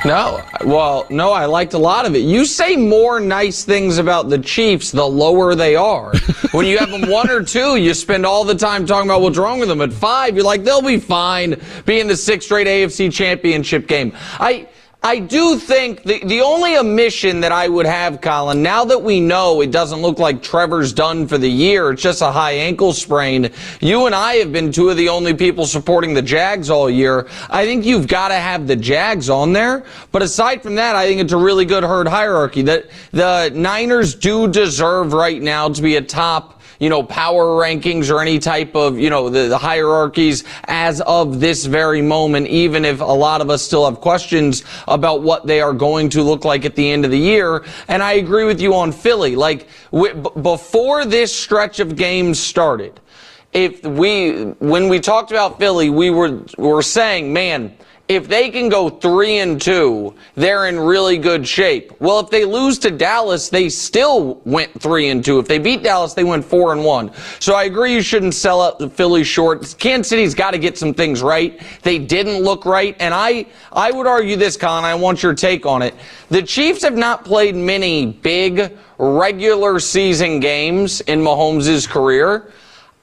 No, 0.04 0.42
well, 0.64 1.06
no, 1.10 1.30
I 1.30 1.44
liked 1.44 1.74
a 1.74 1.78
lot 1.78 2.06
of 2.06 2.14
it. 2.14 2.20
You 2.20 2.46
say 2.46 2.74
more 2.74 3.20
nice 3.20 3.64
things 3.64 3.98
about 3.98 4.30
the 4.30 4.38
Chiefs 4.38 4.90
the 4.90 5.06
lower 5.06 5.54
they 5.54 5.76
are. 5.76 6.12
when 6.52 6.66
you 6.66 6.78
have 6.78 6.90
them 6.90 7.08
one 7.08 7.28
or 7.30 7.42
two, 7.42 7.76
you 7.76 7.92
spend 7.92 8.24
all 8.24 8.44
the 8.44 8.54
time 8.54 8.86
talking 8.86 9.08
about 9.08 9.20
what's 9.20 9.36
wrong 9.36 9.60
with 9.60 9.68
them. 9.68 9.82
At 9.82 9.92
five, 9.92 10.34
you're 10.34 10.44
like, 10.44 10.64
they'll 10.64 10.80
be 10.80 10.98
fine 10.98 11.60
being 11.84 12.08
the 12.08 12.16
sixth 12.16 12.46
straight 12.46 12.66
AFC 12.66 13.12
championship 13.12 13.86
game. 13.86 14.12
I, 14.38 14.68
I 15.02 15.18
do 15.18 15.56
think 15.56 16.02
the, 16.02 16.22
the 16.24 16.42
only 16.42 16.76
omission 16.76 17.40
that 17.40 17.52
I 17.52 17.68
would 17.68 17.86
have, 17.86 18.20
Colin, 18.20 18.62
now 18.62 18.84
that 18.84 19.02
we 19.02 19.18
know 19.18 19.62
it 19.62 19.70
doesn't 19.70 20.02
look 20.02 20.18
like 20.18 20.42
Trevor's 20.42 20.92
done 20.92 21.26
for 21.26 21.38
the 21.38 21.48
year, 21.48 21.92
it's 21.92 22.02
just 22.02 22.20
a 22.20 22.30
high 22.30 22.52
ankle 22.52 22.92
sprain. 22.92 23.50
You 23.80 24.04
and 24.04 24.14
I 24.14 24.34
have 24.34 24.52
been 24.52 24.70
two 24.70 24.90
of 24.90 24.98
the 24.98 25.08
only 25.08 25.32
people 25.32 25.64
supporting 25.64 26.12
the 26.12 26.20
Jags 26.20 26.68
all 26.68 26.90
year. 26.90 27.28
I 27.48 27.64
think 27.64 27.86
you've 27.86 28.08
got 28.08 28.28
to 28.28 28.34
have 28.34 28.66
the 28.66 28.76
Jags 28.76 29.30
on 29.30 29.54
there. 29.54 29.86
But 30.12 30.20
aside 30.20 30.62
from 30.62 30.74
that, 30.74 30.96
I 30.96 31.06
think 31.06 31.22
it's 31.22 31.32
a 31.32 31.38
really 31.38 31.64
good 31.64 31.82
herd 31.82 32.06
hierarchy. 32.06 32.60
That 32.60 32.90
the 33.10 33.50
Niners 33.54 34.14
do 34.14 34.48
deserve 34.48 35.14
right 35.14 35.40
now 35.40 35.70
to 35.70 35.80
be 35.80 35.96
a 35.96 36.02
top 36.02 36.59
you 36.80 36.88
know, 36.88 37.02
power 37.02 37.44
rankings 37.44 38.10
or 38.10 38.20
any 38.20 38.38
type 38.38 38.74
of, 38.74 38.98
you 38.98 39.10
know, 39.10 39.28
the, 39.28 39.48
the 39.48 39.58
hierarchies 39.58 40.44
as 40.64 41.00
of 41.02 41.38
this 41.38 41.66
very 41.66 42.02
moment, 42.02 42.48
even 42.48 42.84
if 42.84 43.00
a 43.00 43.04
lot 43.04 43.42
of 43.42 43.50
us 43.50 43.62
still 43.62 43.84
have 43.84 44.00
questions 44.00 44.64
about 44.88 45.22
what 45.22 45.46
they 45.46 45.60
are 45.60 45.74
going 45.74 46.08
to 46.08 46.22
look 46.22 46.44
like 46.44 46.64
at 46.64 46.74
the 46.74 46.90
end 46.90 47.04
of 47.04 47.10
the 47.10 47.18
year. 47.18 47.64
And 47.86 48.02
I 48.02 48.14
agree 48.14 48.44
with 48.44 48.60
you 48.60 48.74
on 48.74 48.92
Philly. 48.92 49.36
Like, 49.36 49.68
w- 49.92 50.14
before 50.14 51.04
this 51.04 51.36
stretch 51.36 51.80
of 51.80 51.96
games 51.96 52.40
started, 52.40 52.98
if 53.52 53.84
we, 53.84 54.44
when 54.60 54.88
we 54.88 55.00
talked 55.00 55.32
about 55.32 55.58
Philly, 55.58 55.90
we 55.90 56.08
were, 56.10 56.40
were 56.56 56.82
saying, 56.82 57.32
man, 57.32 57.76
if 58.10 58.26
they 58.26 58.50
can 58.50 58.68
go 58.68 58.90
three 58.90 59.38
and 59.38 59.62
two, 59.62 60.12
they're 60.34 60.66
in 60.66 60.80
really 60.80 61.16
good 61.16 61.46
shape. 61.46 61.92
Well, 62.00 62.18
if 62.18 62.28
they 62.28 62.44
lose 62.44 62.76
to 62.80 62.90
Dallas, 62.90 63.48
they 63.50 63.68
still 63.68 64.42
went 64.44 64.82
three 64.82 65.10
and 65.10 65.24
two. 65.24 65.38
If 65.38 65.46
they 65.46 65.60
beat 65.60 65.84
Dallas, 65.84 66.12
they 66.12 66.24
went 66.24 66.44
four 66.44 66.72
and 66.72 66.84
one. 66.84 67.12
So 67.38 67.54
I 67.54 67.64
agree 67.64 67.94
you 67.94 68.02
shouldn't 68.02 68.34
sell 68.34 68.60
out 68.62 68.80
the 68.80 68.90
Philly 68.90 69.22
short. 69.22 69.76
Kansas 69.78 70.08
City's 70.08 70.34
got 70.34 70.50
to 70.50 70.58
get 70.58 70.76
some 70.76 70.92
things 70.92 71.22
right. 71.22 71.62
They 71.82 72.00
didn't 72.00 72.42
look 72.42 72.66
right. 72.66 72.96
And 72.98 73.14
I, 73.14 73.46
I 73.72 73.92
would 73.92 74.08
argue 74.08 74.34
this, 74.34 74.56
Colin. 74.56 74.84
I 74.84 74.96
want 74.96 75.22
your 75.22 75.32
take 75.32 75.64
on 75.64 75.80
it. 75.80 75.94
The 76.30 76.42
Chiefs 76.42 76.82
have 76.82 76.96
not 76.96 77.24
played 77.24 77.54
many 77.54 78.06
big 78.06 78.76
regular 78.98 79.78
season 79.78 80.40
games 80.40 81.00
in 81.02 81.20
Mahomes' 81.20 81.88
career. 81.88 82.52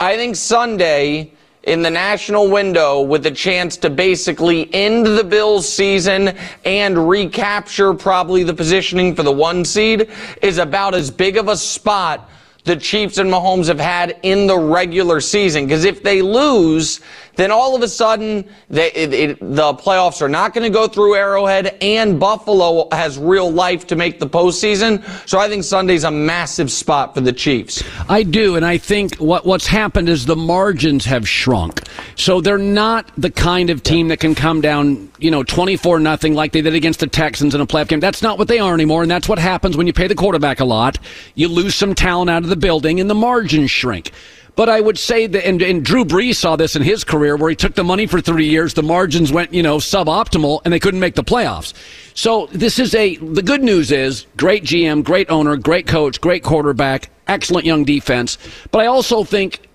I 0.01 0.17
think 0.17 0.35
Sunday, 0.35 1.31
in 1.67 1.81
the 1.81 1.89
national 1.89 2.49
window 2.49 3.01
with 3.01 3.25
a 3.25 3.31
chance 3.31 3.75
to 3.75 3.89
basically 3.89 4.73
end 4.73 5.05
the 5.05 5.23
Bills 5.23 5.67
season 5.67 6.29
and 6.63 7.09
recapture 7.09 7.93
probably 7.93 8.43
the 8.43 8.53
positioning 8.53 9.13
for 9.13 9.23
the 9.23 9.31
one 9.31 9.65
seed 9.65 10.09
is 10.41 10.59
about 10.59 10.95
as 10.95 11.11
big 11.11 11.35
of 11.35 11.49
a 11.49 11.57
spot 11.57 12.29
the 12.63 12.75
Chiefs 12.75 13.17
and 13.17 13.29
Mahomes 13.29 13.67
have 13.67 13.79
had 13.79 14.19
in 14.23 14.45
the 14.45 14.57
regular 14.57 15.21
season. 15.21 15.65
Because 15.65 15.85
if 15.85 16.03
they 16.03 16.21
lose, 16.21 16.99
then 17.37 17.51
all 17.51 17.75
of 17.75 17.81
a 17.81 17.87
sudden 17.87 18.47
they, 18.69 18.91
it, 18.91 19.13
it, 19.13 19.39
the 19.39 19.73
playoffs 19.75 20.21
are 20.21 20.29
not 20.29 20.53
going 20.53 20.63
to 20.63 20.73
go 20.73 20.87
through 20.87 21.15
Arrowhead, 21.15 21.77
and 21.81 22.19
Buffalo 22.19 22.89
has 22.91 23.17
real 23.17 23.49
life 23.49 23.87
to 23.87 23.95
make 23.95 24.19
the 24.19 24.27
postseason. 24.27 25.03
So 25.27 25.39
I 25.39 25.47
think 25.47 25.63
Sunday's 25.63 26.03
a 26.03 26.11
massive 26.11 26.71
spot 26.71 27.15
for 27.15 27.21
the 27.21 27.31
Chiefs. 27.33 27.83
I 28.09 28.23
do, 28.23 28.55
and 28.55 28.65
I 28.65 28.77
think 28.77 29.15
what 29.15 29.45
what's 29.45 29.67
happened 29.67 30.09
is 30.09 30.25
the 30.25 30.35
margins 30.35 31.05
have 31.05 31.27
shrunk. 31.27 31.81
So 32.15 32.41
they're 32.41 32.57
not 32.57 33.11
the 33.17 33.31
kind 33.31 33.69
of 33.69 33.83
team 33.83 34.09
that 34.09 34.19
can 34.19 34.35
come 34.35 34.59
down, 34.61 35.11
you 35.19 35.31
know, 35.31 35.43
twenty 35.43 35.77
four 35.77 35.99
nothing 35.99 36.33
like 36.33 36.51
they 36.51 36.61
did 36.61 36.73
against 36.73 36.99
the 36.99 37.07
Texans 37.07 37.55
in 37.55 37.61
a 37.61 37.67
playoff 37.67 37.87
game. 37.87 37.99
That's 37.99 38.21
not 38.21 38.37
what 38.37 38.47
they 38.47 38.59
are 38.59 38.73
anymore, 38.73 39.03
and 39.03 39.11
that's 39.11 39.29
what 39.29 39.39
happens 39.39 39.77
when 39.77 39.87
you 39.87 39.93
pay 39.93 40.07
the 40.07 40.15
quarterback 40.15 40.59
a 40.59 40.65
lot. 40.65 40.97
You 41.35 41.47
lose 41.47 41.75
some 41.75 41.93
talent 41.93 42.29
out 42.29 42.43
of 42.43 42.49
the 42.49 42.55
building, 42.55 42.99
and 42.99 43.09
the 43.09 43.15
margins 43.15 43.69
shrink. 43.69 44.11
But 44.57 44.69
I 44.69 44.81
would 44.81 44.97
say 44.97 45.27
that, 45.27 45.47
and, 45.47 45.61
and, 45.61 45.85
Drew 45.85 46.03
Brees 46.03 46.35
saw 46.37 46.55
this 46.55 46.75
in 46.75 46.81
his 46.81 47.03
career 47.03 47.37
where 47.37 47.51
he 47.51 47.55
took 47.55 47.75
the 47.75 47.83
money 47.83 48.07
for 48.07 48.19
three 48.19 48.49
years, 48.49 48.73
the 48.73 48.81
margins 48.81 49.31
went, 49.31 49.53
you 49.53 49.61
know, 49.61 49.77
suboptimal, 49.77 50.61
and 50.65 50.73
they 50.73 50.79
couldn't 50.79 50.99
make 50.99 51.13
the 51.13 51.23
playoffs. 51.23 51.73
So 52.15 52.47
this 52.47 52.79
is 52.79 52.95
a, 52.95 53.17
the 53.17 53.43
good 53.43 53.61
news 53.61 53.91
is 53.91 54.25
great 54.35 54.63
GM, 54.63 55.03
great 55.03 55.29
owner, 55.29 55.57
great 55.57 55.85
coach, 55.85 56.19
great 56.19 56.43
quarterback, 56.43 57.11
excellent 57.27 57.67
young 57.67 57.83
defense. 57.83 58.39
But 58.71 58.79
I 58.79 58.87
also 58.87 59.23
think 59.23 59.69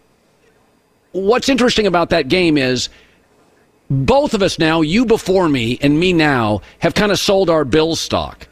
what's 1.12 1.48
interesting 1.48 1.86
about 1.86 2.10
that 2.10 2.26
game 2.26 2.58
is 2.58 2.88
both 3.88 4.34
of 4.34 4.42
us 4.42 4.58
now, 4.58 4.80
you 4.80 5.06
before 5.06 5.48
me 5.48 5.78
and 5.80 6.00
me 6.00 6.12
now, 6.12 6.60
have 6.80 6.94
kind 6.94 7.12
of 7.12 7.20
sold 7.20 7.48
our 7.48 7.64
Bills 7.64 8.00
stock 8.00 8.48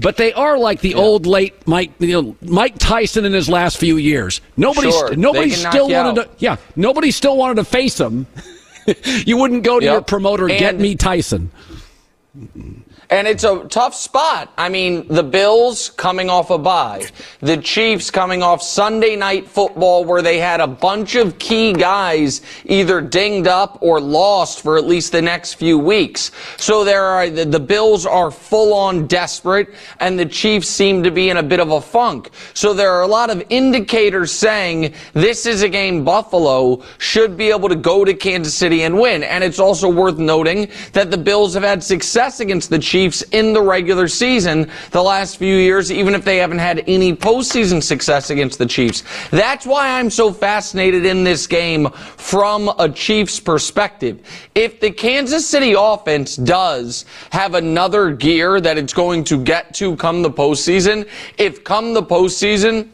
but 0.00 0.16
they 0.16 0.32
are 0.32 0.58
like 0.58 0.80
the 0.80 0.90
yeah. 0.90 0.96
old 0.96 1.26
late 1.26 1.66
Mike 1.66 1.92
you 1.98 2.22
know, 2.22 2.36
Mike 2.42 2.76
Tyson 2.78 3.24
in 3.24 3.32
his 3.32 3.48
last 3.48 3.76
few 3.76 3.96
years. 3.96 4.40
Nobody, 4.56 4.90
sure, 4.90 5.14
nobody 5.14 5.50
still 5.50 5.88
wanted 5.88 6.22
to. 6.22 6.30
Yeah, 6.38 6.56
nobody 6.76 7.10
still 7.10 7.36
wanted 7.36 7.56
to 7.56 7.64
face 7.64 8.00
him. 8.00 8.26
you 9.04 9.36
wouldn't 9.36 9.62
go 9.62 9.78
to 9.78 9.84
yep. 9.84 9.92
your 9.92 10.02
promoter, 10.02 10.48
and, 10.48 10.58
get 10.58 10.78
me 10.78 10.94
Tyson. 10.94 11.50
And 13.10 13.26
it's 13.26 13.42
a 13.42 13.64
tough 13.64 13.96
spot. 13.96 14.52
I 14.56 14.68
mean, 14.68 15.08
the 15.08 15.24
Bills 15.24 15.90
coming 15.90 16.30
off 16.30 16.50
a 16.50 16.58
bye, 16.58 17.08
the 17.40 17.56
Chiefs 17.56 18.08
coming 18.08 18.40
off 18.40 18.62
Sunday 18.62 19.16
night 19.16 19.48
football 19.48 20.04
where 20.04 20.22
they 20.22 20.38
had 20.38 20.60
a 20.60 20.68
bunch 20.68 21.16
of 21.16 21.36
key 21.40 21.72
guys 21.72 22.40
either 22.64 23.00
dinged 23.00 23.48
up 23.48 23.78
or 23.80 24.00
lost 24.00 24.62
for 24.62 24.78
at 24.78 24.84
least 24.84 25.10
the 25.10 25.20
next 25.20 25.54
few 25.54 25.76
weeks. 25.76 26.30
So 26.56 26.84
there 26.84 27.02
are 27.02 27.28
the, 27.28 27.44
the 27.44 27.58
Bills 27.58 28.06
are 28.06 28.30
full 28.30 28.72
on 28.72 29.08
desperate 29.08 29.74
and 29.98 30.16
the 30.16 30.26
Chiefs 30.26 30.68
seem 30.68 31.02
to 31.02 31.10
be 31.10 31.30
in 31.30 31.38
a 31.38 31.42
bit 31.42 31.58
of 31.58 31.72
a 31.72 31.80
funk. 31.80 32.30
So 32.54 32.72
there 32.72 32.92
are 32.92 33.02
a 33.02 33.08
lot 33.08 33.28
of 33.28 33.42
indicators 33.50 34.30
saying 34.30 34.94
this 35.14 35.46
is 35.46 35.62
a 35.62 35.68
game 35.68 36.04
Buffalo 36.04 36.84
should 36.98 37.36
be 37.36 37.50
able 37.50 37.70
to 37.70 37.74
go 37.74 38.04
to 38.04 38.14
Kansas 38.14 38.54
City 38.54 38.84
and 38.84 39.00
win. 39.00 39.24
And 39.24 39.42
it's 39.42 39.58
also 39.58 39.90
worth 39.90 40.18
noting 40.18 40.70
that 40.92 41.10
the 41.10 41.18
Bills 41.18 41.54
have 41.54 41.64
had 41.64 41.82
success 41.82 42.38
against 42.38 42.70
the 42.70 42.78
Chiefs 42.78 42.99
Chiefs 43.00 43.22
in 43.32 43.54
the 43.54 43.62
regular 43.62 44.06
season 44.08 44.70
the 44.90 45.02
last 45.02 45.38
few 45.38 45.56
years, 45.56 45.90
even 45.90 46.14
if 46.14 46.22
they 46.22 46.36
haven't 46.36 46.58
had 46.58 46.84
any 46.86 47.16
postseason 47.16 47.82
success 47.82 48.28
against 48.28 48.58
the 48.58 48.66
Chiefs. 48.66 49.04
That's 49.30 49.64
why 49.64 49.98
I'm 49.98 50.10
so 50.10 50.30
fascinated 50.30 51.06
in 51.06 51.24
this 51.24 51.46
game 51.46 51.88
from 51.88 52.68
a 52.78 52.90
Chiefs 52.90 53.40
perspective. 53.40 54.20
If 54.54 54.80
the 54.80 54.90
Kansas 54.90 55.46
City 55.46 55.74
offense 55.74 56.36
does 56.36 57.06
have 57.30 57.54
another 57.54 58.12
gear 58.12 58.60
that 58.60 58.76
it's 58.76 58.92
going 58.92 59.24
to 59.24 59.42
get 59.42 59.72
to 59.76 59.96
come 59.96 60.20
the 60.20 60.30
postseason, 60.30 61.08
if 61.38 61.64
come 61.64 61.94
the 61.94 62.02
postseason, 62.02 62.90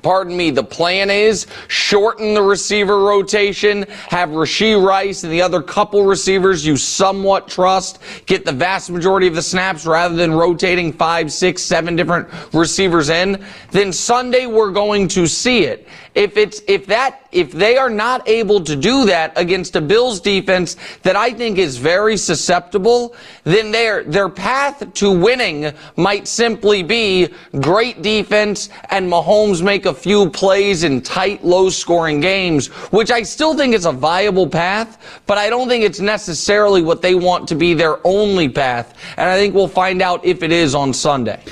Pardon 0.00 0.34
me, 0.34 0.50
the 0.50 0.64
plan 0.64 1.10
is 1.10 1.46
shorten 1.68 2.32
the 2.32 2.42
receiver 2.42 3.00
rotation, 3.00 3.84
have 4.08 4.30
Rashee 4.30 4.82
Rice 4.82 5.22
and 5.22 5.32
the 5.32 5.42
other 5.42 5.60
couple 5.60 6.04
receivers 6.04 6.64
you 6.64 6.78
somewhat 6.78 7.46
trust, 7.46 7.98
get 8.24 8.46
the 8.46 8.52
vast 8.52 8.88
majority 8.90 9.26
of 9.26 9.34
the 9.34 9.42
snaps 9.42 9.84
rather 9.84 10.14
than 10.14 10.32
rotating 10.32 10.94
five, 10.94 11.30
six, 11.30 11.62
seven 11.62 11.94
different 11.94 12.26
receivers 12.54 13.10
in. 13.10 13.44
Then 13.70 13.92
Sunday 13.92 14.46
we're 14.46 14.70
going 14.70 15.08
to 15.08 15.26
see 15.26 15.64
it. 15.64 15.86
If 16.14 16.36
it's, 16.36 16.60
if 16.68 16.86
that, 16.86 17.26
if 17.32 17.52
they 17.52 17.78
are 17.78 17.88
not 17.88 18.28
able 18.28 18.62
to 18.64 18.76
do 18.76 19.06
that 19.06 19.32
against 19.36 19.76
a 19.76 19.80
Bills 19.80 20.20
defense 20.20 20.76
that 21.02 21.16
I 21.16 21.30
think 21.30 21.56
is 21.56 21.78
very 21.78 22.18
susceptible, 22.18 23.14
then 23.44 23.72
their, 23.72 24.04
their 24.04 24.28
path 24.28 24.92
to 24.94 25.10
winning 25.10 25.72
might 25.96 26.28
simply 26.28 26.82
be 26.82 27.28
great 27.60 28.02
defense 28.02 28.68
and 28.90 29.10
Mahomes 29.10 29.62
make 29.62 29.86
a 29.86 29.94
few 29.94 30.28
plays 30.28 30.84
in 30.84 31.00
tight, 31.00 31.44
low 31.44 31.70
scoring 31.70 32.20
games, 32.20 32.66
which 32.92 33.10
I 33.10 33.22
still 33.22 33.56
think 33.56 33.74
is 33.74 33.86
a 33.86 33.92
viable 33.92 34.46
path, 34.46 35.22
but 35.26 35.38
I 35.38 35.48
don't 35.48 35.68
think 35.68 35.82
it's 35.82 36.00
necessarily 36.00 36.82
what 36.82 37.00
they 37.00 37.14
want 37.14 37.48
to 37.48 37.54
be 37.54 37.72
their 37.72 38.06
only 38.06 38.50
path. 38.50 38.94
And 39.16 39.30
I 39.30 39.38
think 39.38 39.54
we'll 39.54 39.66
find 39.66 40.02
out 40.02 40.24
if 40.26 40.42
it 40.42 40.52
is 40.52 40.74
on 40.74 40.92
Sunday. 40.92 41.42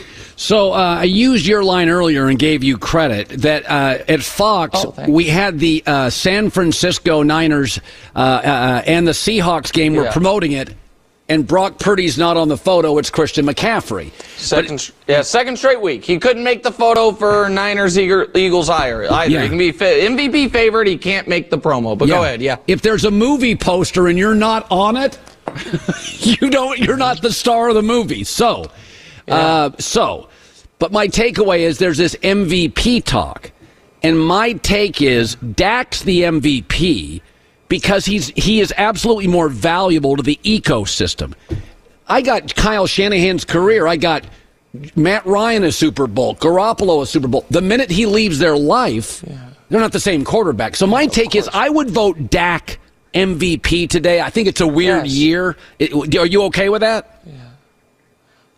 So 0.40 0.72
uh, 0.72 0.96
I 1.00 1.04
used 1.04 1.44
your 1.44 1.62
line 1.62 1.90
earlier 1.90 2.28
and 2.28 2.38
gave 2.38 2.64
you 2.64 2.78
credit 2.78 3.28
that 3.28 3.68
uh, 3.70 4.02
at 4.08 4.22
Fox 4.22 4.82
Oh, 4.82 4.94
we 5.06 5.26
had 5.26 5.58
the 5.58 5.82
uh, 5.86 6.08
San 6.08 6.48
Francisco 6.48 7.22
Niners 7.22 7.78
uh, 8.16 8.18
uh, 8.18 8.82
and 8.86 9.06
the 9.06 9.12
Seahawks 9.12 9.70
game. 9.70 9.94
We're 9.94 10.10
promoting 10.10 10.52
it, 10.52 10.74
and 11.28 11.46
Brock 11.46 11.78
Purdy's 11.78 12.16
not 12.16 12.38
on 12.38 12.48
the 12.48 12.56
photo. 12.56 12.96
It's 12.96 13.10
Christian 13.10 13.44
McCaffrey. 13.44 14.12
Second, 14.38 14.90
yeah, 15.06 15.20
second 15.20 15.58
straight 15.58 15.82
week. 15.82 16.06
He 16.06 16.18
couldn't 16.18 16.42
make 16.42 16.62
the 16.62 16.72
photo 16.72 17.12
for 17.12 17.50
Niners 17.50 17.98
Eagles 17.98 18.70
either. 18.70 19.12
either. 19.12 19.30
Yeah. 19.30 19.42
He 19.42 19.48
can 19.50 19.58
be 19.58 19.72
MVP 19.72 20.50
favorite. 20.52 20.88
He 20.88 20.96
can't 20.96 21.28
make 21.28 21.50
the 21.50 21.58
promo. 21.58 21.98
But 21.98 22.06
go 22.08 22.22
ahead. 22.22 22.40
Yeah. 22.40 22.56
If 22.66 22.80
there's 22.80 23.04
a 23.04 23.10
movie 23.10 23.56
poster 23.56 24.08
and 24.08 24.18
you're 24.18 24.34
not 24.34 24.66
on 24.70 24.96
it, 24.96 25.18
you 26.12 26.48
don't. 26.48 26.78
You're 26.78 26.96
not 26.96 27.20
the 27.20 27.30
star 27.30 27.68
of 27.68 27.74
the 27.74 27.82
movie. 27.82 28.24
So, 28.24 28.70
uh, 29.30 29.70
so, 29.78 30.28
but 30.78 30.92
my 30.92 31.08
takeaway 31.08 31.60
is 31.60 31.78
there's 31.78 31.98
this 31.98 32.14
MVP 32.16 33.04
talk, 33.04 33.50
and 34.02 34.18
my 34.18 34.52
take 34.54 35.00
is 35.02 35.34
Dak's 35.36 36.02
the 36.02 36.22
MVP 36.22 37.20
because 37.68 38.04
he's 38.06 38.28
he 38.28 38.60
is 38.60 38.72
absolutely 38.76 39.26
more 39.28 39.48
valuable 39.48 40.16
to 40.16 40.22
the 40.22 40.38
ecosystem. 40.42 41.34
I 42.08 42.22
got 42.22 42.54
Kyle 42.56 42.86
Shanahan's 42.86 43.44
career. 43.44 43.86
I 43.86 43.96
got 43.96 44.24
Matt 44.96 45.24
Ryan 45.26 45.64
a 45.64 45.72
Super 45.72 46.06
Bowl, 46.06 46.34
Garoppolo 46.36 47.02
a 47.02 47.06
Super 47.06 47.28
Bowl. 47.28 47.44
The 47.50 47.60
minute 47.62 47.90
he 47.90 48.06
leaves 48.06 48.38
their 48.38 48.56
life, 48.56 49.20
they're 49.68 49.80
not 49.80 49.92
the 49.92 50.00
same 50.00 50.24
quarterback. 50.24 50.74
So 50.76 50.86
my 50.86 51.06
take 51.06 51.34
is 51.36 51.48
I 51.52 51.68
would 51.68 51.90
vote 51.90 52.30
Dak 52.30 52.78
MVP 53.14 53.88
today. 53.88 54.20
I 54.20 54.30
think 54.30 54.48
it's 54.48 54.60
a 54.60 54.66
weird 54.66 55.06
Yes. 55.06 55.14
year. 55.14 55.56
It- 55.78 56.16
are 56.16 56.26
you 56.26 56.42
okay 56.44 56.68
with 56.68 56.80
that? 56.80 57.22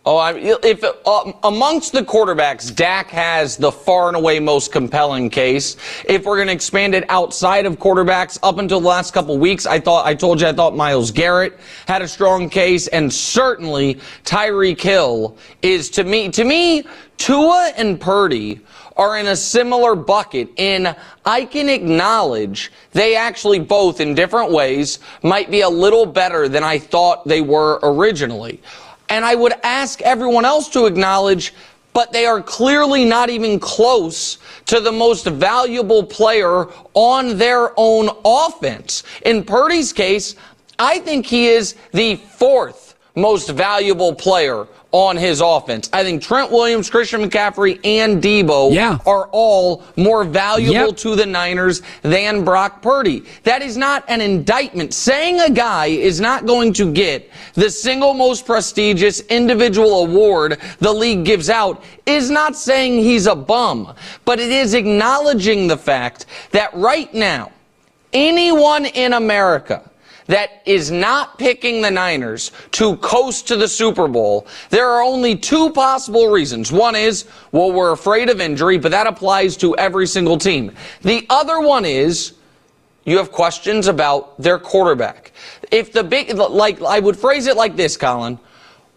Oh, 0.05 0.17
I, 0.17 0.33
if 0.35 0.83
uh, 0.83 1.31
amongst 1.43 1.93
the 1.93 2.01
quarterbacks, 2.01 2.75
Dak 2.75 3.09
has 3.11 3.55
the 3.55 3.71
far 3.71 4.09
and 4.09 4.17
away 4.17 4.37
most 4.37 4.73
compelling 4.73 5.29
case. 5.29 5.77
If 6.03 6.25
we're 6.25 6.35
going 6.35 6.47
to 6.47 6.53
expand 6.53 6.93
it 6.93 7.05
outside 7.07 7.65
of 7.65 7.79
quarterbacks, 7.79 8.37
up 8.43 8.57
until 8.57 8.81
the 8.81 8.87
last 8.87 9.13
couple 9.13 9.37
weeks, 9.37 9.65
I 9.65 9.79
thought 9.79 10.05
I 10.05 10.13
told 10.13 10.41
you 10.41 10.47
I 10.47 10.51
thought 10.51 10.75
Myles 10.75 11.09
Garrett 11.09 11.57
had 11.87 12.01
a 12.01 12.07
strong 12.09 12.49
case, 12.49 12.87
and 12.87 13.13
certainly 13.13 13.95
Tyreek 14.25 14.81
Hill 14.81 15.37
is 15.61 15.89
to 15.91 16.03
me 16.03 16.27
to 16.31 16.43
me 16.43 16.83
Tua 17.17 17.71
and 17.77 17.97
Purdy 17.97 18.59
are 18.97 19.17
in 19.17 19.27
a 19.27 19.35
similar 19.37 19.95
bucket 19.95 20.49
in 20.57 20.93
I 21.25 21.45
can 21.45 21.69
acknowledge 21.69 22.73
they 22.91 23.15
actually 23.15 23.59
both 23.59 24.01
in 24.01 24.13
different 24.13 24.51
ways 24.51 24.99
might 25.23 25.49
be 25.49 25.61
a 25.61 25.69
little 25.69 26.05
better 26.05 26.49
than 26.49 26.63
I 26.63 26.77
thought 26.77 27.25
they 27.25 27.39
were 27.39 27.79
originally. 27.81 28.61
And 29.09 29.23
I 29.25 29.35
would 29.35 29.53
ask 29.63 30.01
everyone 30.01 30.45
else 30.45 30.69
to 30.69 30.85
acknowledge, 30.85 31.53
but 31.93 32.11
they 32.11 32.25
are 32.25 32.41
clearly 32.41 33.05
not 33.05 33.29
even 33.29 33.59
close 33.59 34.37
to 34.65 34.79
the 34.79 34.91
most 34.91 35.25
valuable 35.25 36.03
player 36.03 36.67
on 36.93 37.37
their 37.37 37.71
own 37.77 38.09
offense. 38.25 39.03
In 39.25 39.43
Purdy's 39.43 39.93
case, 39.93 40.35
I 40.79 40.99
think 40.99 41.25
he 41.25 41.47
is 41.47 41.75
the 41.91 42.15
fourth 42.15 42.95
most 43.15 43.49
valuable 43.49 44.13
player 44.13 44.67
on 44.93 45.17
his 45.17 45.41
offense. 45.41 45.89
I 45.91 46.03
think 46.03 46.21
Trent 46.21 46.51
Williams, 46.51 46.87
Christian 46.87 47.27
McCaffrey, 47.27 47.79
and 47.83 48.21
Deebo 48.21 48.71
Yeah. 48.73 48.99
are 49.07 49.27
all 49.31 49.83
more 49.97 50.23
valuable 50.23 50.87
Yep. 50.89 50.97
to 50.97 51.15
the 51.15 51.25
Niners 51.25 51.81
than 52.03 52.43
Brock 52.43 52.83
Purdy. 52.83 53.23
That 53.43 53.63
is 53.63 53.75
not 53.75 54.03
an 54.07 54.21
indictment. 54.21 54.93
Saying 54.93 55.39
a 55.41 55.49
guy 55.49 55.87
is 55.87 56.21
not 56.21 56.45
going 56.45 56.73
to 56.73 56.91
get 56.91 57.27
the 57.55 57.71
single 57.71 58.13
most 58.13 58.45
prestigious 58.45 59.21
individual 59.29 60.03
award 60.03 60.59
the 60.79 60.93
league 60.93 61.25
gives 61.25 61.49
out 61.49 61.83
is 62.05 62.29
not 62.29 62.55
saying 62.55 62.99
he's 62.99 63.25
a 63.25 63.35
bum, 63.35 63.91
but 64.25 64.39
it 64.39 64.51
is 64.51 64.75
acknowledging 64.75 65.67
the 65.67 65.77
fact 65.77 66.27
that 66.51 66.69
right 66.75 67.11
now, 67.15 67.49
anyone 68.13 68.85
in 68.85 69.13
America 69.13 69.81
that 70.27 70.61
is 70.65 70.91
not 70.91 71.37
picking 71.37 71.81
the 71.81 71.91
Niners 71.91 72.51
to 72.71 72.95
coast 72.97 73.47
to 73.49 73.55
the 73.55 73.67
Super 73.67 74.07
Bowl, 74.07 74.47
there 74.69 74.89
are 74.89 75.01
only 75.01 75.35
two 75.35 75.69
possible 75.71 76.27
reasons. 76.27 76.71
One 76.71 76.95
is, 76.95 77.25
well, 77.51 77.71
we're 77.71 77.91
afraid 77.91 78.29
of 78.29 78.39
injury, 78.39 78.77
but 78.77 78.91
that 78.91 79.07
applies 79.07 79.57
to 79.57 79.75
every 79.77 80.07
single 80.07 80.37
team. 80.37 80.71
The 81.01 81.25
other 81.29 81.59
one 81.59 81.85
is, 81.85 82.33
you 83.05 83.17
have 83.17 83.31
questions 83.31 83.87
about 83.87 84.41
their 84.41 84.57
quarterback. 84.57 85.33
If 85.71 85.91
the 85.91 86.03
big, 86.03 86.33
like, 86.33 86.81
I 86.81 86.99
would 86.99 87.17
phrase 87.17 87.47
it 87.47 87.57
like 87.57 87.75
this, 87.75 87.97
Colin. 87.97 88.39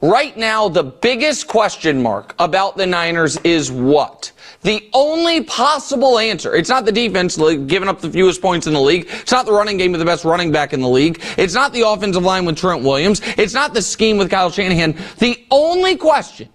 Right 0.03 0.37
now, 0.37 0.69
the 0.69 0.83
biggest 0.83 1.49
question 1.49 2.03
mark 2.03 2.35
about 2.39 2.77
the 2.77 2.87
Niners 2.87 3.39
is 3.39 3.73
what? 3.73 4.31
The 4.61 4.89
only 4.93 5.43
possible 5.45 6.19
answer, 6.19 6.55
it's 6.55 6.69
not 6.69 6.85
the 6.85 6.93
defense 6.93 7.37
giving 7.37 7.89
up 7.89 8.01
the 8.01 8.11
fewest 8.11 8.43
points 8.43 8.67
in 8.67 8.75
the 8.75 8.81
league. 8.81 9.07
It's 9.09 9.33
not 9.33 9.47
the 9.47 9.53
running 9.53 9.79
game 9.79 9.93
with 9.93 10.01
the 10.01 10.05
best 10.05 10.25
running 10.25 10.53
back 10.53 10.75
in 10.75 10.81
the 10.81 10.89
league. 10.89 11.23
It's 11.39 11.55
not 11.55 11.73
the 11.73 11.83
offensive 11.83 12.23
line 12.23 12.45
with 12.45 12.59
Trent 12.59 12.83
Williams. 12.83 13.23
It's 13.39 13.55
not 13.55 13.73
the 13.73 13.81
scheme 13.81 14.19
with 14.19 14.31
Kyle 14.31 14.51
Shanahan. 14.51 14.97
The 15.19 15.47
only 15.51 15.97
question 15.97 16.51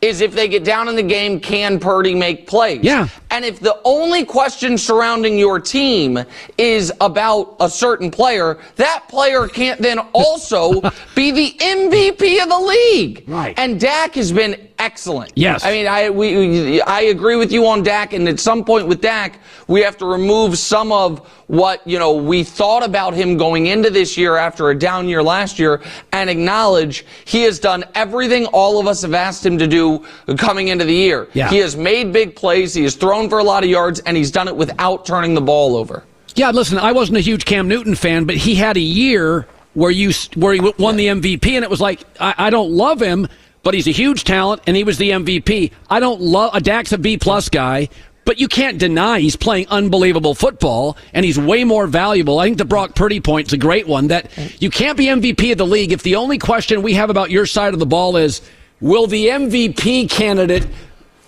is 0.00 0.20
if 0.20 0.34
they 0.34 0.48
get 0.48 0.64
down 0.64 0.88
in 0.88 0.96
the 0.96 1.02
game, 1.02 1.38
can 1.38 1.78
Purdy 1.78 2.16
make 2.16 2.48
plays? 2.48 2.82
Yeah. 2.82 3.06
And 3.32 3.46
if 3.46 3.60
the 3.60 3.80
only 3.84 4.26
question 4.26 4.76
surrounding 4.76 5.38
your 5.38 5.58
team 5.58 6.18
is 6.58 6.92
about 7.00 7.56
a 7.60 7.68
certain 7.70 8.10
player, 8.10 8.58
that 8.76 9.04
player 9.08 9.48
can't 9.48 9.80
then 9.80 9.98
also 10.12 10.80
be 11.14 11.30
the 11.30 11.56
MVP 11.58 12.42
of 12.42 12.50
the 12.50 12.58
league. 12.60 13.24
Right. 13.26 13.54
And 13.58 13.80
Dak 13.80 14.16
has 14.16 14.30
been 14.32 14.68
excellent. 14.78 15.32
Yes. 15.34 15.64
I 15.64 15.70
mean, 15.70 15.86
I 15.86 16.10
we, 16.10 16.36
we- 16.36 16.82
I 16.82 17.02
agree 17.02 17.36
with 17.36 17.52
you 17.52 17.66
on 17.66 17.82
Dak, 17.82 18.12
and 18.12 18.28
at 18.28 18.38
some 18.38 18.64
point 18.64 18.86
with 18.86 19.00
Dak, 19.00 19.38
we 19.68 19.80
have 19.80 19.96
to 19.98 20.04
remove 20.06 20.58
some 20.58 20.92
of 20.92 21.26
what 21.46 21.86
you 21.86 21.98
know 21.98 22.12
we 22.14 22.42
thought 22.42 22.82
about 22.82 23.14
him 23.14 23.36
going 23.36 23.66
into 23.66 23.90
this 23.90 24.16
year 24.16 24.36
after 24.36 24.70
a 24.70 24.78
down 24.78 25.08
year 25.08 25.22
last 25.22 25.58
year, 25.58 25.80
and 26.12 26.28
acknowledge 26.28 27.04
he 27.24 27.42
has 27.42 27.58
done 27.58 27.84
everything 27.94 28.46
all 28.46 28.80
of 28.80 28.86
us 28.86 29.02
have 29.02 29.14
asked 29.14 29.44
him 29.46 29.56
to 29.58 29.66
do 29.66 30.04
coming 30.36 30.68
into 30.68 30.84
the 30.84 30.94
year. 30.94 31.28
Yeah. 31.32 31.48
He 31.48 31.58
has 31.58 31.76
made 31.76 32.12
big 32.12 32.34
plays, 32.34 32.74
he 32.74 32.82
has 32.82 32.94
thrown 32.96 33.21
for 33.28 33.38
a 33.38 33.44
lot 33.44 33.64
of 33.64 33.70
yards, 33.70 34.00
and 34.00 34.16
he's 34.16 34.30
done 34.30 34.48
it 34.48 34.56
without 34.56 35.06
turning 35.06 35.34
the 35.34 35.40
ball 35.40 35.76
over. 35.76 36.04
Yeah, 36.34 36.50
listen, 36.50 36.78
I 36.78 36.92
wasn't 36.92 37.18
a 37.18 37.20
huge 37.20 37.44
Cam 37.44 37.68
Newton 37.68 37.94
fan, 37.94 38.24
but 38.24 38.36
he 38.36 38.54
had 38.54 38.76
a 38.76 38.80
year 38.80 39.46
where 39.74 39.90
you 39.90 40.12
where 40.34 40.54
he 40.54 40.60
won 40.78 40.96
the 40.96 41.06
MVP, 41.06 41.46
and 41.52 41.64
it 41.64 41.70
was 41.70 41.80
like 41.80 42.02
I, 42.20 42.34
I 42.38 42.50
don't 42.50 42.70
love 42.70 43.00
him, 43.00 43.28
but 43.62 43.74
he's 43.74 43.86
a 43.86 43.92
huge 43.92 44.24
talent, 44.24 44.62
and 44.66 44.76
he 44.76 44.84
was 44.84 44.98
the 44.98 45.10
MVP. 45.10 45.72
I 45.90 46.00
don't 46.00 46.20
love 46.20 46.54
a 46.54 46.60
Dak's 46.60 46.92
a 46.92 46.98
B 46.98 47.16
plus 47.16 47.48
guy. 47.48 47.88
But 48.24 48.38
you 48.38 48.46
can't 48.46 48.78
deny 48.78 49.18
he's 49.18 49.34
playing 49.34 49.66
unbelievable 49.68 50.36
football 50.36 50.96
and 51.12 51.24
he's 51.24 51.38
way 51.38 51.64
more 51.64 51.88
valuable. 51.88 52.38
I 52.38 52.44
think 52.44 52.58
the 52.58 52.64
Brock 52.64 52.94
Purdy 52.94 53.20
point's 53.20 53.52
a 53.52 53.56
great 53.56 53.88
one 53.88 54.06
that 54.08 54.30
you 54.62 54.70
can't 54.70 54.96
be 54.96 55.06
MVP 55.06 55.50
of 55.50 55.58
the 55.58 55.66
league 55.66 55.90
if 55.90 56.04
the 56.04 56.14
only 56.14 56.38
question 56.38 56.82
we 56.82 56.94
have 56.94 57.10
about 57.10 57.32
your 57.32 57.46
side 57.46 57.74
of 57.74 57.80
the 57.80 57.86
ball 57.86 58.16
is 58.16 58.40
will 58.80 59.08
the 59.08 59.26
MVP 59.26 60.08
candidate 60.08 60.68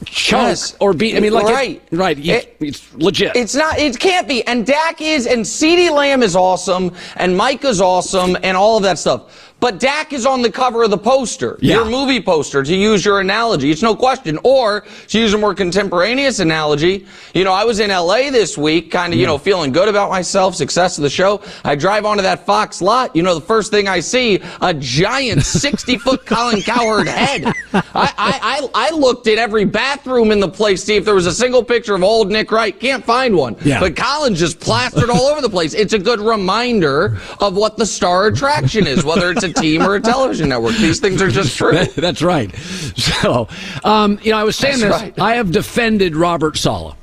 choke 0.04 0.42
Yes. 0.42 0.76
or 0.80 0.92
be 0.92 1.16
I 1.16 1.20
mean 1.20 1.32
like 1.32 1.46
it- 1.46 1.52
Right. 1.52 1.82
right 1.92 2.18
you- 2.18 2.34
It- 2.34 2.56
it's 2.60 2.82
legit. 2.96 3.32
It's 3.34 3.54
not. 3.54 3.78
It 3.78 3.98
can't 3.98 4.28
be. 4.28 4.44
And 4.46 4.66
Dak 4.66 5.00
is, 5.00 5.26
and 5.26 5.44
CeeDee 5.44 5.90
Lamb 5.90 6.22
is 6.22 6.36
awesome, 6.36 6.92
and 7.16 7.36
Mike 7.36 7.64
is 7.64 7.80
awesome, 7.80 8.36
and 8.42 8.56
all 8.56 8.76
of 8.76 8.82
that 8.82 8.98
stuff. 8.98 9.22
But 9.60 9.80
Dak 9.80 10.12
is 10.12 10.26
on 10.26 10.42
the 10.42 10.50
cover 10.52 10.82
of 10.82 10.90
the 10.90 10.98
poster, 10.98 11.56
Yeah. 11.62 11.76
your 11.76 11.84
movie 11.86 12.20
poster, 12.20 12.62
to 12.62 12.74
use 12.76 13.02
your 13.02 13.20
analogy. 13.20 13.70
It's 13.70 13.80
no 13.80 13.96
question. 13.96 14.38
Or 14.44 14.84
to 15.08 15.18
use 15.18 15.32
a 15.32 15.38
more 15.38 15.54
contemporaneous 15.54 16.38
analogy, 16.40 17.06
you 17.32 17.44
know, 17.44 17.52
I 17.52 17.64
was 17.64 17.80
in 17.80 17.88
LA 17.90 18.30
this 18.30 18.58
week, 18.58 18.90
kind 18.90 19.14
of, 19.14 19.18
you 19.18 19.24
know, 19.24 19.38
feeling 19.38 19.72
good 19.72 19.88
about 19.88 20.10
myself, 20.10 20.54
success 20.54 20.98
of 20.98 21.02
the 21.02 21.08
show. 21.08 21.40
I 21.64 21.76
drive 21.76 22.04
onto 22.04 22.22
that 22.24 22.44
Fox 22.44 22.82
lot. 22.82 23.16
You 23.16 23.22
know, 23.22 23.34
the 23.34 23.40
first 23.40 23.70
thing 23.70 23.88
I 23.88 24.00
see, 24.00 24.42
a 24.60 24.74
giant 24.74 25.42
60 25.46 25.96
foot 25.96 26.26
Colin 26.26 26.60
Cowherd 26.60 27.08
head. 27.08 27.46
I, 27.72 27.82
I, 27.94 28.12
I, 28.18 28.68
I 28.74 28.90
looked 28.90 29.28
at 29.28 29.38
every 29.38 29.64
bathroom 29.64 30.30
in 30.30 30.40
the 30.40 30.48
place, 30.48 30.84
see 30.84 30.96
if 30.96 31.06
there 31.06 31.14
was 31.14 31.26
a 31.26 31.32
single 31.32 31.64
picture 31.64 31.94
of 31.94 32.02
old 32.02 32.30
Nick 32.30 32.52
Wright. 32.52 32.78
Can't 32.78 33.02
find 33.04 33.34
one. 33.34 33.56
Yeah. 33.64 33.80
But 33.80 33.96
Colin's 33.96 34.38
just 34.40 34.60
plastered 34.60 35.08
all 35.08 35.22
over 35.28 35.40
the 35.40 35.48
place. 35.48 35.72
It's 35.72 35.94
a 35.94 35.98
good 35.98 36.20
reminder 36.20 37.18
of 37.40 37.56
what 37.56 37.78
the 37.78 37.86
star 37.86 38.26
attraction 38.26 38.86
is, 38.86 39.04
whether 39.04 39.30
it's 39.30 39.43
a 39.44 39.52
team 39.52 39.82
or 39.82 39.94
a 39.94 40.00
television 40.00 40.48
network. 40.48 40.74
These 40.76 40.98
things 41.00 41.22
are 41.22 41.30
just 41.30 41.56
true. 41.56 41.72
That- 41.72 41.94
That's 41.96 42.22
right. 42.22 42.54
So, 42.96 43.48
um, 43.84 44.18
you 44.22 44.32
know, 44.32 44.38
I 44.38 44.44
was 44.44 44.56
saying 44.56 44.80
That's 44.80 45.00
this. 45.00 45.02
right. 45.02 45.20
I 45.20 45.36
have 45.36 45.52
defended 45.52 46.16
Robert 46.16 46.56
Saleh, 46.56 46.96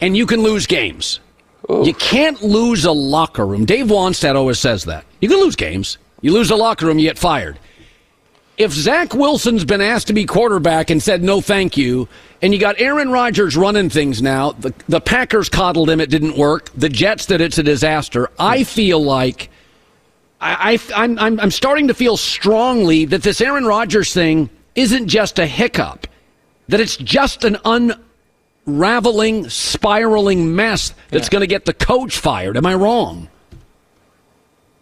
and 0.00 0.16
you 0.16 0.26
can 0.26 0.42
lose 0.42 0.66
games. 0.66 1.20
You 1.68 1.94
can't 1.94 2.42
lose 2.42 2.84
a 2.84 2.92
locker 2.92 3.46
room. 3.46 3.64
Dave 3.64 3.86
Wannstedt 3.86 4.34
always 4.34 4.58
says 4.58 4.84
that. 4.84 5.06
You 5.22 5.28
can 5.30 5.38
lose 5.40 5.56
games. 5.56 5.96
You 6.20 6.32
lose 6.32 6.50
a 6.50 6.56
locker 6.56 6.84
room, 6.86 6.98
you 6.98 7.08
get 7.08 7.18
fired. 7.18 7.58
If 8.56 8.70
Zach 8.72 9.14
Wilson's 9.14 9.64
been 9.64 9.80
asked 9.80 10.06
to 10.08 10.12
be 10.12 10.26
quarterback 10.26 10.90
and 10.90 11.02
said 11.02 11.22
no, 11.22 11.40
thank 11.40 11.76
you, 11.76 12.06
and 12.40 12.52
you 12.54 12.60
got 12.60 12.78
Aaron 12.80 13.10
Rodgers 13.10 13.56
running 13.56 13.90
things 13.90 14.22
now, 14.22 14.52
the, 14.52 14.72
the 14.88 15.00
Packers 15.00 15.48
coddled 15.48 15.90
him, 15.90 16.00
it 16.00 16.08
didn't 16.10 16.36
work. 16.36 16.70
The 16.76 16.88
Jets 16.88 17.26
did, 17.26 17.40
it's 17.40 17.58
a 17.58 17.62
disaster. 17.64 18.30
I 18.38 18.62
feel 18.62 19.02
like 19.02 19.50
I, 20.40 20.74
I, 20.74 21.04
I'm, 21.04 21.18
I'm, 21.18 21.40
I'm 21.40 21.50
starting 21.50 21.88
to 21.88 21.94
feel 21.94 22.16
strongly 22.16 23.04
that 23.06 23.22
this 23.22 23.40
Aaron 23.40 23.64
Rodgers 23.64 24.12
thing 24.12 24.50
isn't 24.74 25.08
just 25.08 25.38
a 25.38 25.46
hiccup, 25.46 26.06
that 26.68 26.80
it's 26.80 26.96
just 26.96 27.44
an 27.44 27.56
unraveling, 27.64 29.48
spiraling 29.48 30.54
mess 30.54 30.94
that's 31.10 31.28
going 31.28 31.40
to 31.40 31.46
get 31.46 31.64
the 31.64 31.74
coach 31.74 32.18
fired. 32.18 32.56
Am 32.56 32.66
I 32.66 32.74
wrong? 32.74 33.28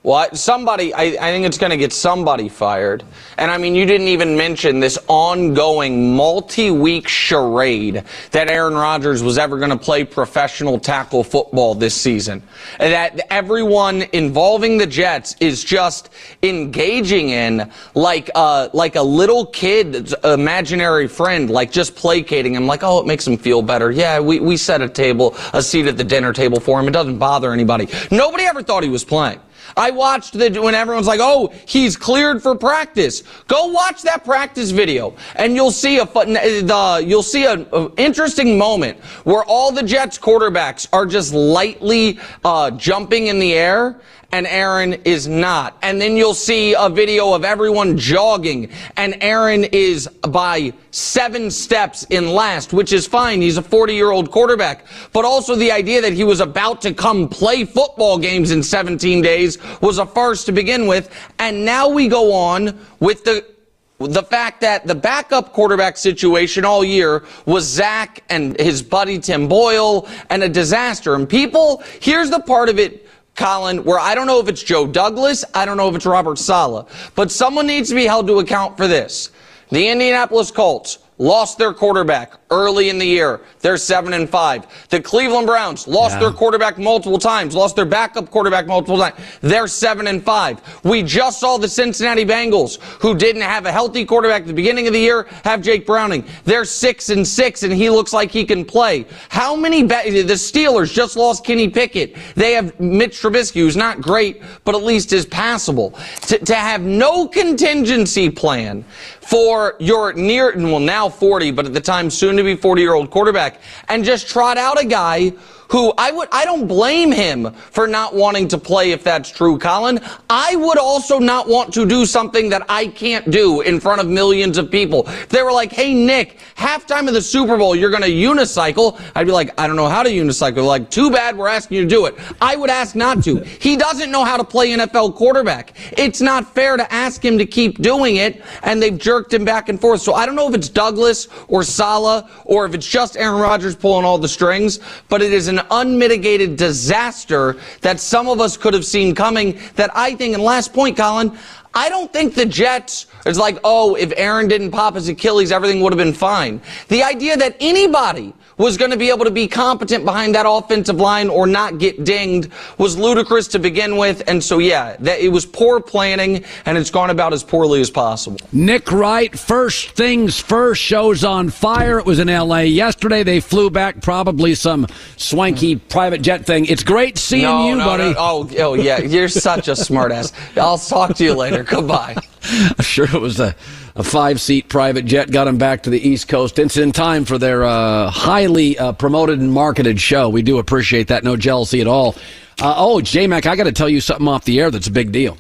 Well, 0.05 0.35
somebody, 0.35 0.93
I, 0.93 1.03
I 1.03 1.31
think 1.31 1.47
it's 1.47 1.59
going 1.59 1.71
to 1.71 1.77
get 1.77 1.93
somebody 1.93 2.49
fired. 2.49 3.05
And 3.39 3.53
I 3.53 3.57
mean, 3.57 3.77
you 3.77 3.87
didn't 3.87 4.09
even 4.09 4.37
mention 4.37 4.81
this 4.81 4.99
ongoing 5.07 6.17
multi 6.17 6.73
week 6.73 7.07
charade 7.07 8.03
that 8.33 8.51
Aaron 8.51 8.75
Rodgers 8.75 9.23
was 9.23 9.39
ever 9.39 9.59
going 9.59 9.71
to 9.71 9.77
play 9.77 10.03
professional 10.03 10.81
tackle 10.81 11.23
football 11.23 11.77
this 11.77 11.95
season. 11.95 12.43
That 12.81 13.21
everyone 13.31 14.03
involving 14.13 14.77
the 14.77 14.89
Jets 14.89 15.37
is 15.39 15.63
just 15.63 16.11
engaging 16.43 17.29
in 17.29 17.71
like, 17.95 18.29
uh, 18.35 18.71
like 18.73 18.97
a 18.97 19.03
little 19.03 19.47
kid's 19.47 20.17
imaginary 20.25 21.07
friend, 21.07 21.49
like 21.49 21.71
just 21.71 21.95
placating 21.95 22.57
him, 22.57 22.67
like, 22.67 22.83
oh, 22.83 22.99
it 22.99 23.07
makes 23.07 23.25
him 23.25 23.37
feel 23.37 23.63
better. 23.63 23.93
Yeah, 23.93 24.19
we, 24.19 24.41
we 24.41 24.57
set 24.57 24.83
a 24.83 24.89
table, 24.89 25.37
a 25.53 25.63
seat 25.63 25.87
at 25.87 25.97
the 25.97 26.03
dinner 26.03 26.33
table 26.33 26.59
for 26.59 26.81
him. 26.81 26.89
It 26.89 26.93
doesn't 26.93 27.19
bother 27.19 27.53
anybody. 27.53 27.87
Nobody 28.11 28.43
ever 28.47 28.65
thought 28.65 28.83
he 28.83 28.89
was 28.89 29.05
playing. 29.05 29.39
I 29.77 29.91
watched 29.91 30.35
the 30.35 30.51
when 30.61 30.75
everyone's 30.75 31.07
like, 31.07 31.21
"Oh, 31.23 31.53
he's 31.67 31.97
cleared 31.97 32.43
for 32.43 32.55
practice." 32.55 33.23
Go 33.49 33.67
watch 33.67 34.03
that 34.03 34.25
practice 34.25 34.71
video, 34.71 35.15
and 35.37 35.55
you'll 35.55 35.71
see 35.71 35.99
a 35.99 36.05
the 36.05 37.05
you'll 37.07 37.23
see 37.23 37.47
an 37.47 37.67
interesting 37.97 38.59
moment 38.59 38.99
where 39.25 39.45
all 39.45 39.73
the 39.73 39.83
Jets 39.83 40.19
quarterbacks 40.19 40.87
are 40.93 41.07
just 41.07 41.33
lightly 41.33 42.19
uh, 42.45 42.71
jumping 42.73 43.29
in 43.29 43.39
the 43.39 43.55
air, 43.55 44.01
and 44.33 44.47
Aaron 44.47 44.95
is 45.05 45.29
not. 45.29 45.77
And 45.83 46.01
then 46.01 46.17
you'll 46.17 46.35
see 46.35 46.75
a 46.75 46.89
video 46.89 47.35
of 47.35 47.45
everyone 47.45 47.99
jogging, 47.99 48.71
and 48.97 49.17
Aaron 49.21 49.65
is 49.65 50.09
by 50.09 50.73
seven 50.91 51.51
steps 51.51 52.05
in 52.11 52.33
last, 52.33 52.73
which 52.73 52.93
is 52.93 53.07
fine. 53.07 53.43
He's 53.43 53.59
a 53.59 53.63
40 53.63 53.95
year 53.95 54.11
old 54.11 54.31
quarterback. 54.31 54.87
But 55.13 55.25
also 55.25 55.55
the 55.55 55.71
idea 55.71 56.01
that 56.01 56.15
he 56.15 56.25
was 56.25 56.41
about 56.41 56.81
to 56.83 56.95
come 56.95 57.29
play 57.29 57.65
football 57.65 58.19
games 58.19 58.51
in 58.51 58.63
17 58.63 59.23
days 59.23 59.59
was 59.81 59.99
a 59.99 60.07
farce 60.07 60.45
to 60.45 60.53
begin 60.53 60.87
with. 60.87 61.11
And 61.39 61.65
now 61.65 61.89
we 61.89 62.09
go 62.09 62.33
on 62.33 62.79
with 63.01 63.25
the 63.25 63.53
the 63.99 64.23
fact 64.23 64.61
that 64.63 64.87
the 64.87 64.95
backup 64.95 65.53
quarterback 65.53 65.97
situation 65.97 66.65
all 66.65 66.85
year 66.85 67.25
was 67.47 67.65
Zach 67.65 68.25
and 68.31 68.59
his 68.59 68.83
buddy 68.83 69.19
Tim 69.19 69.47
Boyle 69.47 70.09
and 70.31 70.43
a 70.43 70.49
disaster. 70.49 71.15
And 71.15 71.29
people, 71.29 71.83
here's 72.01 72.29
the 72.31 72.41
part 72.41 72.69
of 72.69 72.81
it, 72.81 73.07
Colin, 73.35 73.85
where 73.85 73.99
I 73.99 74.15
don't 74.15 74.27
know 74.27 74.41
if 74.41 74.49
it's 74.49 74.63
Joe 74.63 74.87
Douglas, 74.87 75.45
I 75.55 75.65
don't 75.65 75.77
know 75.77 75.89
if 75.89 75.95
it's 75.95 76.07
Robert 76.07 76.39
Saleh, 76.39 76.87
but 77.15 77.31
someone 77.31 77.67
needs 77.67 77.89
to 77.89 77.95
be 77.95 78.05
held 78.05 78.27
to 78.27 78.39
account 78.41 78.77
for 78.77 78.87
this. 78.87 79.31
The 79.71 79.89
Indianapolis 79.89 80.51
Colts 80.51 80.99
lost 81.19 81.57
their 81.57 81.73
quarterback 81.73 82.42
early 82.53 82.89
in 82.91 82.99
the 82.99 83.07
year. 83.07 83.41
They're 83.61 83.77
seven 83.77 84.13
and 84.13 84.29
five. 84.29 84.67
The 84.91 85.01
Cleveland 85.01 85.47
Browns 85.47 85.89
lost 85.89 86.15
Yeah. 86.15 86.21
their 86.21 86.31
quarterback 86.31 86.79
multiple 86.79 87.19
times, 87.19 87.55
lost 87.55 87.75
their 87.77 87.85
backup 87.87 88.31
quarterback 88.31 88.67
multiple 88.67 88.99
times. 88.99 89.17
They're 89.41 89.67
seven 89.67 90.07
and 90.07 90.23
five. 90.23 90.61
We 90.85 91.03
just 91.03 91.41
saw 91.41 91.57
the 91.57 91.69
Cincinnati 91.69 92.25
Bengals, 92.25 92.79
who 93.01 93.15
didn't 93.15 93.43
have 93.43 93.67
a 93.67 93.73
healthy 93.73 94.05
quarterback 94.05 94.43
at 94.43 94.47
the 94.49 94.53
beginning 94.55 94.87
of 94.87 94.93
the 94.93 95.01
year, 95.01 95.27
have 95.45 95.63
Jake 95.63 95.87
Browning. 95.87 96.25
They're 96.45 96.65
six 96.65 97.09
and 97.09 97.27
six, 97.27 97.63
and 97.63 97.73
he 97.73 97.89
looks 97.91 98.13
like 98.13 98.31
he 98.31 98.45
can 98.45 98.65
play. 98.65 99.07
How 99.31 99.57
many? 99.57 99.83
Ba- 99.83 100.03
the 100.05 100.35
Steelers 100.35 100.93
just 100.93 101.17
lost 101.17 101.45
Kenny 101.45 101.69
Pickett. 101.69 102.17
They 102.37 102.53
have 102.53 102.79
Mitch 102.79 103.21
Trubisky, 103.23 103.55
who's 103.61 103.77
not 103.77 104.01
great, 104.01 104.43
but 104.65 104.75
at 104.75 104.83
least 104.85 105.13
is 105.13 105.25
passable. 105.27 105.95
To, 106.29 106.39
to 106.39 106.55
have 106.55 106.83
no 106.83 107.27
contingency 107.27 108.29
plan 108.29 108.85
for 109.21 109.77
your 109.79 110.13
near, 110.13 110.53
well, 110.57 110.81
now 110.81 111.09
40, 111.09 111.53
but 111.53 111.65
at 111.67 111.73
the 111.73 111.81
time 111.81 112.11
soon 112.11 112.39
to 112.45 112.57
be 112.57 112.61
40 112.61 112.83
year 112.83 112.95
old 112.95 113.11
quarterback, 113.11 113.61
and 113.89 114.05
just 114.05 114.29
trot 114.29 114.59
out 114.59 114.81
a 114.81 114.87
guy 114.87 115.33
who 115.73 115.93
I 115.97 116.13
would 116.13 116.29
I 116.31 116.45
don't 116.45 116.69
blame 116.69 117.11
him 117.11 117.51
for 117.71 117.87
not 117.87 118.15
wanting 118.15 118.47
to 118.49 118.59
play 118.59 118.93
if 118.93 119.03
that's 119.03 119.31
true, 119.31 119.59
Colin. 119.59 120.01
I 120.29 120.55
would 120.55 120.77
also 120.77 121.19
not 121.19 121.49
want 121.49 121.73
to 121.75 121.87
do 121.87 122.05
something 122.05 122.51
that 122.51 122.63
I 122.69 122.89
can't 122.89 123.31
do 123.31 123.63
in 123.63 123.81
front 123.81 124.03
of 124.03 124.07
millions 124.07 124.59
of 124.59 124.71
people. 124.71 125.09
If 125.09 125.31
they 125.31 125.43
were 125.43 125.51
like, 125.51 125.73
"Hey 125.73 125.95
Nick, 125.95 126.37
halftime 126.57 127.09
of 127.09 127.15
the 127.15 127.23
Super 127.23 127.57
Bowl, 127.57 127.75
you're 127.75 127.91
going 127.91 128.03
to 128.03 128.11
unicycle." 128.11 129.01
I'd 129.15 129.25
be 129.25 129.33
like, 129.33 129.59
"I 129.59 129.67
don't 129.67 129.77
know 129.77 129.89
how 129.89 130.03
to 130.03 130.11
unicycle." 130.11 130.67
Like, 130.67 130.91
"Too 130.91 131.11
bad 131.11 131.39
we're 131.39 131.49
asking 131.49 131.79
you 131.79 131.83
to 131.85 131.89
do 131.89 132.05
it." 132.05 132.17
I 132.43 132.55
would 132.55 132.69
ask 132.69 132.95
not 132.95 133.25
to. 133.25 133.39
He 133.39 133.77
doesn't 133.77 134.11
know 134.11 134.25
how 134.25 134.37
to 134.37 134.45
play 134.45 134.73
NFL 134.73 135.13
quarterback. 135.13 135.73
It's 135.97 136.21
not 136.21 136.55
fair 136.55 136.77
to 136.77 136.93
ask 136.93 137.25
him 137.25 137.39
to 137.39 137.47
keep 137.47 137.81
doing 137.81 138.17
it, 138.17 138.43
and 138.63 138.83
they've 138.83 138.99
jerked 138.99 139.33
him 139.33 139.47
back 139.47 139.71
and 139.71 139.81
forth. 139.81 140.03
So 140.03 140.13
I 140.13 140.27
don't 140.27 140.37
know 140.37 140.49
if 140.51 140.55
it's 140.55 140.69
Douglas 140.69 141.29
or 141.49 141.63
Saleh 141.63 142.27
or 142.45 142.67
if 142.67 142.75
it's 142.75 142.87
just 142.87 143.17
Aaron 143.17 143.41
Rodgers 143.41 143.75
pulling 143.75 144.05
all 144.05 144.19
the 144.19 144.29
strings, 144.29 144.79
but 145.09 145.23
it 145.23 145.33
is 145.33 145.49
an 145.49 145.62
unmitigated 145.71 146.57
disaster 146.57 147.57
that 147.81 148.01
some 148.01 148.29
of 148.29 148.41
us 148.41 148.57
could 148.57 148.75
have 148.75 148.85
seen 148.85 149.15
coming 149.15 149.59
that 149.77 149.91
I 149.95 150.15
think, 150.15 150.35
and 150.35 150.43
last 150.43 150.73
point, 150.73 150.97
Colin, 150.97 151.37
I 151.75 151.89
don't 151.89 152.13
think 152.13 152.35
the 152.35 152.47
Jets 152.47 153.07
is 153.25 153.39
like, 153.39 153.59
oh, 153.65 153.95
if 153.95 154.13
Aaron 154.17 154.49
didn't 154.49 154.73
pop 154.73 154.95
his 154.95 155.09
Achilles, 155.09 155.53
everything 155.53 155.81
would 155.81 155.93
have 155.93 155.99
been 155.99 156.13
fine. 156.13 156.61
The 156.89 157.03
idea 157.03 157.37
that 157.37 157.57
anybody 157.61 158.35
was 158.59 158.77
going 158.77 158.91
to 158.91 158.97
be 158.97 159.09
able 159.09 159.25
to 159.25 159.31
be 159.31 159.49
competent 159.49 160.05
behind 160.05 160.35
that 160.35 160.47
offensive 160.49 160.97
line 160.97 161.29
or 161.29 161.47
not 161.47 161.79
get 161.79 162.05
dinged 162.05 162.51
was 162.79 162.97
ludicrous 162.97 163.49
to 163.49 163.59
begin 163.59 163.97
with. 163.97 164.23
And 164.29 164.43
so, 164.43 164.59
yeah, 164.59 164.97
that, 165.01 165.21
it 165.21 165.29
was 165.29 165.47
poor 165.47 165.81
planning 165.81 166.45
and 166.67 166.77
it's 166.77 166.91
gone 166.91 167.11
about 167.11 167.33
as 167.33 167.43
poorly 167.43 167.81
as 167.81 167.91
possible. 167.91 168.39
Nick 168.53 168.93
Wright, 168.93 169.37
first 169.37 169.91
things 169.91 170.39
first, 170.39 170.81
shows 170.81 171.25
on 171.25 171.51
fire. 171.51 171.99
It 171.99 172.07
was 172.07 172.19
in 172.19 172.29
LA 172.29 172.61
yesterday. 172.61 173.23
They 173.23 173.41
flew 173.41 173.71
back, 173.71 174.01
probably 174.03 174.55
some 174.55 174.87
swanky 175.17 175.77
private 175.77 176.23
jet 176.23 176.47
thing. 176.47 176.67
It's 176.67 176.85
great 176.85 177.19
seeing 177.19 177.43
no, 177.45 177.69
you, 177.69 177.77
no, 177.77 177.85
buddy. 177.85 178.13
no. 178.13 178.15
Oh, 178.19 178.51
oh, 178.59 178.75
yeah. 178.75 179.01
You're 179.01 179.29
such 179.29 179.69
a 179.69 179.73
smartass. 179.83 180.33
I'll 180.57 180.79
talk 180.79 181.17
to 181.17 181.25
you 181.25 181.35
later. 181.35 181.62
Goodbye. 181.69 182.17
I'm 182.45 182.85
sure 182.85 183.05
it 183.05 183.21
was 183.21 183.41
a, 183.41 183.55
a 183.95 184.03
five 184.03 184.41
seat 184.41 184.69
private 184.69 185.05
jet, 185.05 185.31
got 185.31 185.47
him 185.47 185.59
back 185.59 185.85
to 185.85 185.91
the 185.91 186.01
East 186.01 186.29
Coast. 186.29 186.59
It's 186.59 186.77
in 186.77 186.93
time 186.93 187.25
for 187.25 187.39
their 187.39 187.65
uh, 187.65 188.11
highly 188.11 188.79
uh, 188.79 188.93
promoted 188.93 189.41
and 189.41 189.53
marketed 189.53 190.01
show. 190.01 190.29
We 190.29 190.43
do 190.43 190.59
appreciate 190.59 191.09
that. 191.09 191.25
No 191.25 191.37
jealousy 191.37 191.81
at 191.81 191.87
all. 191.87 192.15
Uh, 192.61 192.75
oh, 192.77 193.01
J 193.01 193.27
Mac, 193.27 193.47
I 193.47 193.57
got 193.57 193.65
to 193.65 193.73
tell 193.73 193.89
you 193.89 194.01
something 194.01 194.29
off 194.29 194.45
the 194.45 194.61
air 194.61 194.71
that's 194.71 194.87
a 194.87 194.93
big 194.93 195.13
deal. 195.13 195.37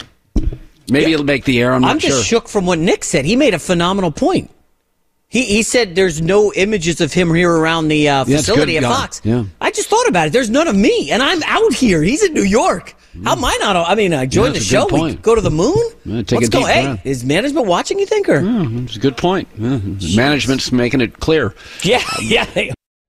Maybe 0.88 1.12
it'll 1.12 1.24
make 1.24 1.44
the 1.44 1.60
air. 1.60 1.72
I'm 1.72 1.82
not 1.82 1.92
I'm 1.92 1.98
just 1.98 2.16
sure. 2.16 2.24
shook 2.24 2.48
from 2.48 2.66
what 2.66 2.78
Nick 2.78 3.04
said. 3.04 3.24
He 3.24 3.36
made 3.36 3.54
a 3.54 3.58
phenomenal 3.58 4.10
point. 4.10 4.50
He, 5.32 5.44
he 5.46 5.62
said 5.62 5.94
there's 5.94 6.20
no 6.20 6.52
images 6.52 7.00
of 7.00 7.10
him 7.14 7.32
here 7.34 7.50
around 7.50 7.88
the 7.88 8.06
uh, 8.06 8.24
facility 8.26 8.74
good, 8.74 8.84
at 8.84 8.92
Fox. 8.92 9.22
Yeah. 9.24 9.44
I 9.62 9.70
just 9.70 9.88
thought 9.88 10.06
about 10.06 10.26
it. 10.26 10.32
There's 10.34 10.50
none 10.50 10.68
of 10.68 10.76
me, 10.76 11.10
and 11.10 11.22
I'm 11.22 11.42
out 11.44 11.72
here. 11.72 12.02
He's 12.02 12.22
in 12.22 12.34
New 12.34 12.42
York. 12.44 12.94
How 13.24 13.32
am 13.32 13.42
I 13.44 13.56
not? 13.60 13.76
I 13.88 13.94
mean, 13.94 14.12
I 14.12 14.26
joined 14.26 14.54
Yeah, 14.54 14.60
the 14.60 14.64
that's 14.64 14.72
a 14.72 14.90
good 14.90 14.90
show. 14.98 15.04
We 15.06 15.14
go 15.16 15.34
to 15.34 15.40
the 15.40 15.50
moon. 15.50 15.74
Yeah, 16.04 16.20
take 16.22 16.36
What's 16.40 16.48
a 16.48 16.50
going? 16.50 16.66
deep 16.66 16.74
Hey, 16.74 16.84
breath. 16.84 17.06
is 17.06 17.24
management 17.24 17.66
watching? 17.66 17.98
You 17.98 18.04
think 18.06 18.28
or? 18.28 18.42
It's 18.84 18.96
a 18.96 19.00
good 19.00 19.16
point. 19.16 19.48
Yeah. 19.56 19.78
Management's 20.16 20.70
making 20.70 21.00
it 21.00 21.18
clear. 21.20 21.54
Yeah, 21.82 22.02
yeah. 22.22 22.46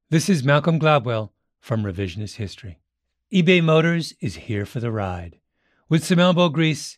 This 0.09 0.29
is 0.29 0.43
Malcolm 0.45 0.79
Gladwell 0.79 1.31
from 1.59 1.83
Revisionist 1.83 2.35
History. 2.35 2.79
eBay 3.33 3.61
Motors 3.61 4.13
is 4.21 4.35
here 4.35 4.65
for 4.65 4.79
the 4.79 4.91
ride. 4.91 5.39
With 5.89 6.05
some 6.05 6.19
elbow 6.19 6.47
grease, 6.49 6.97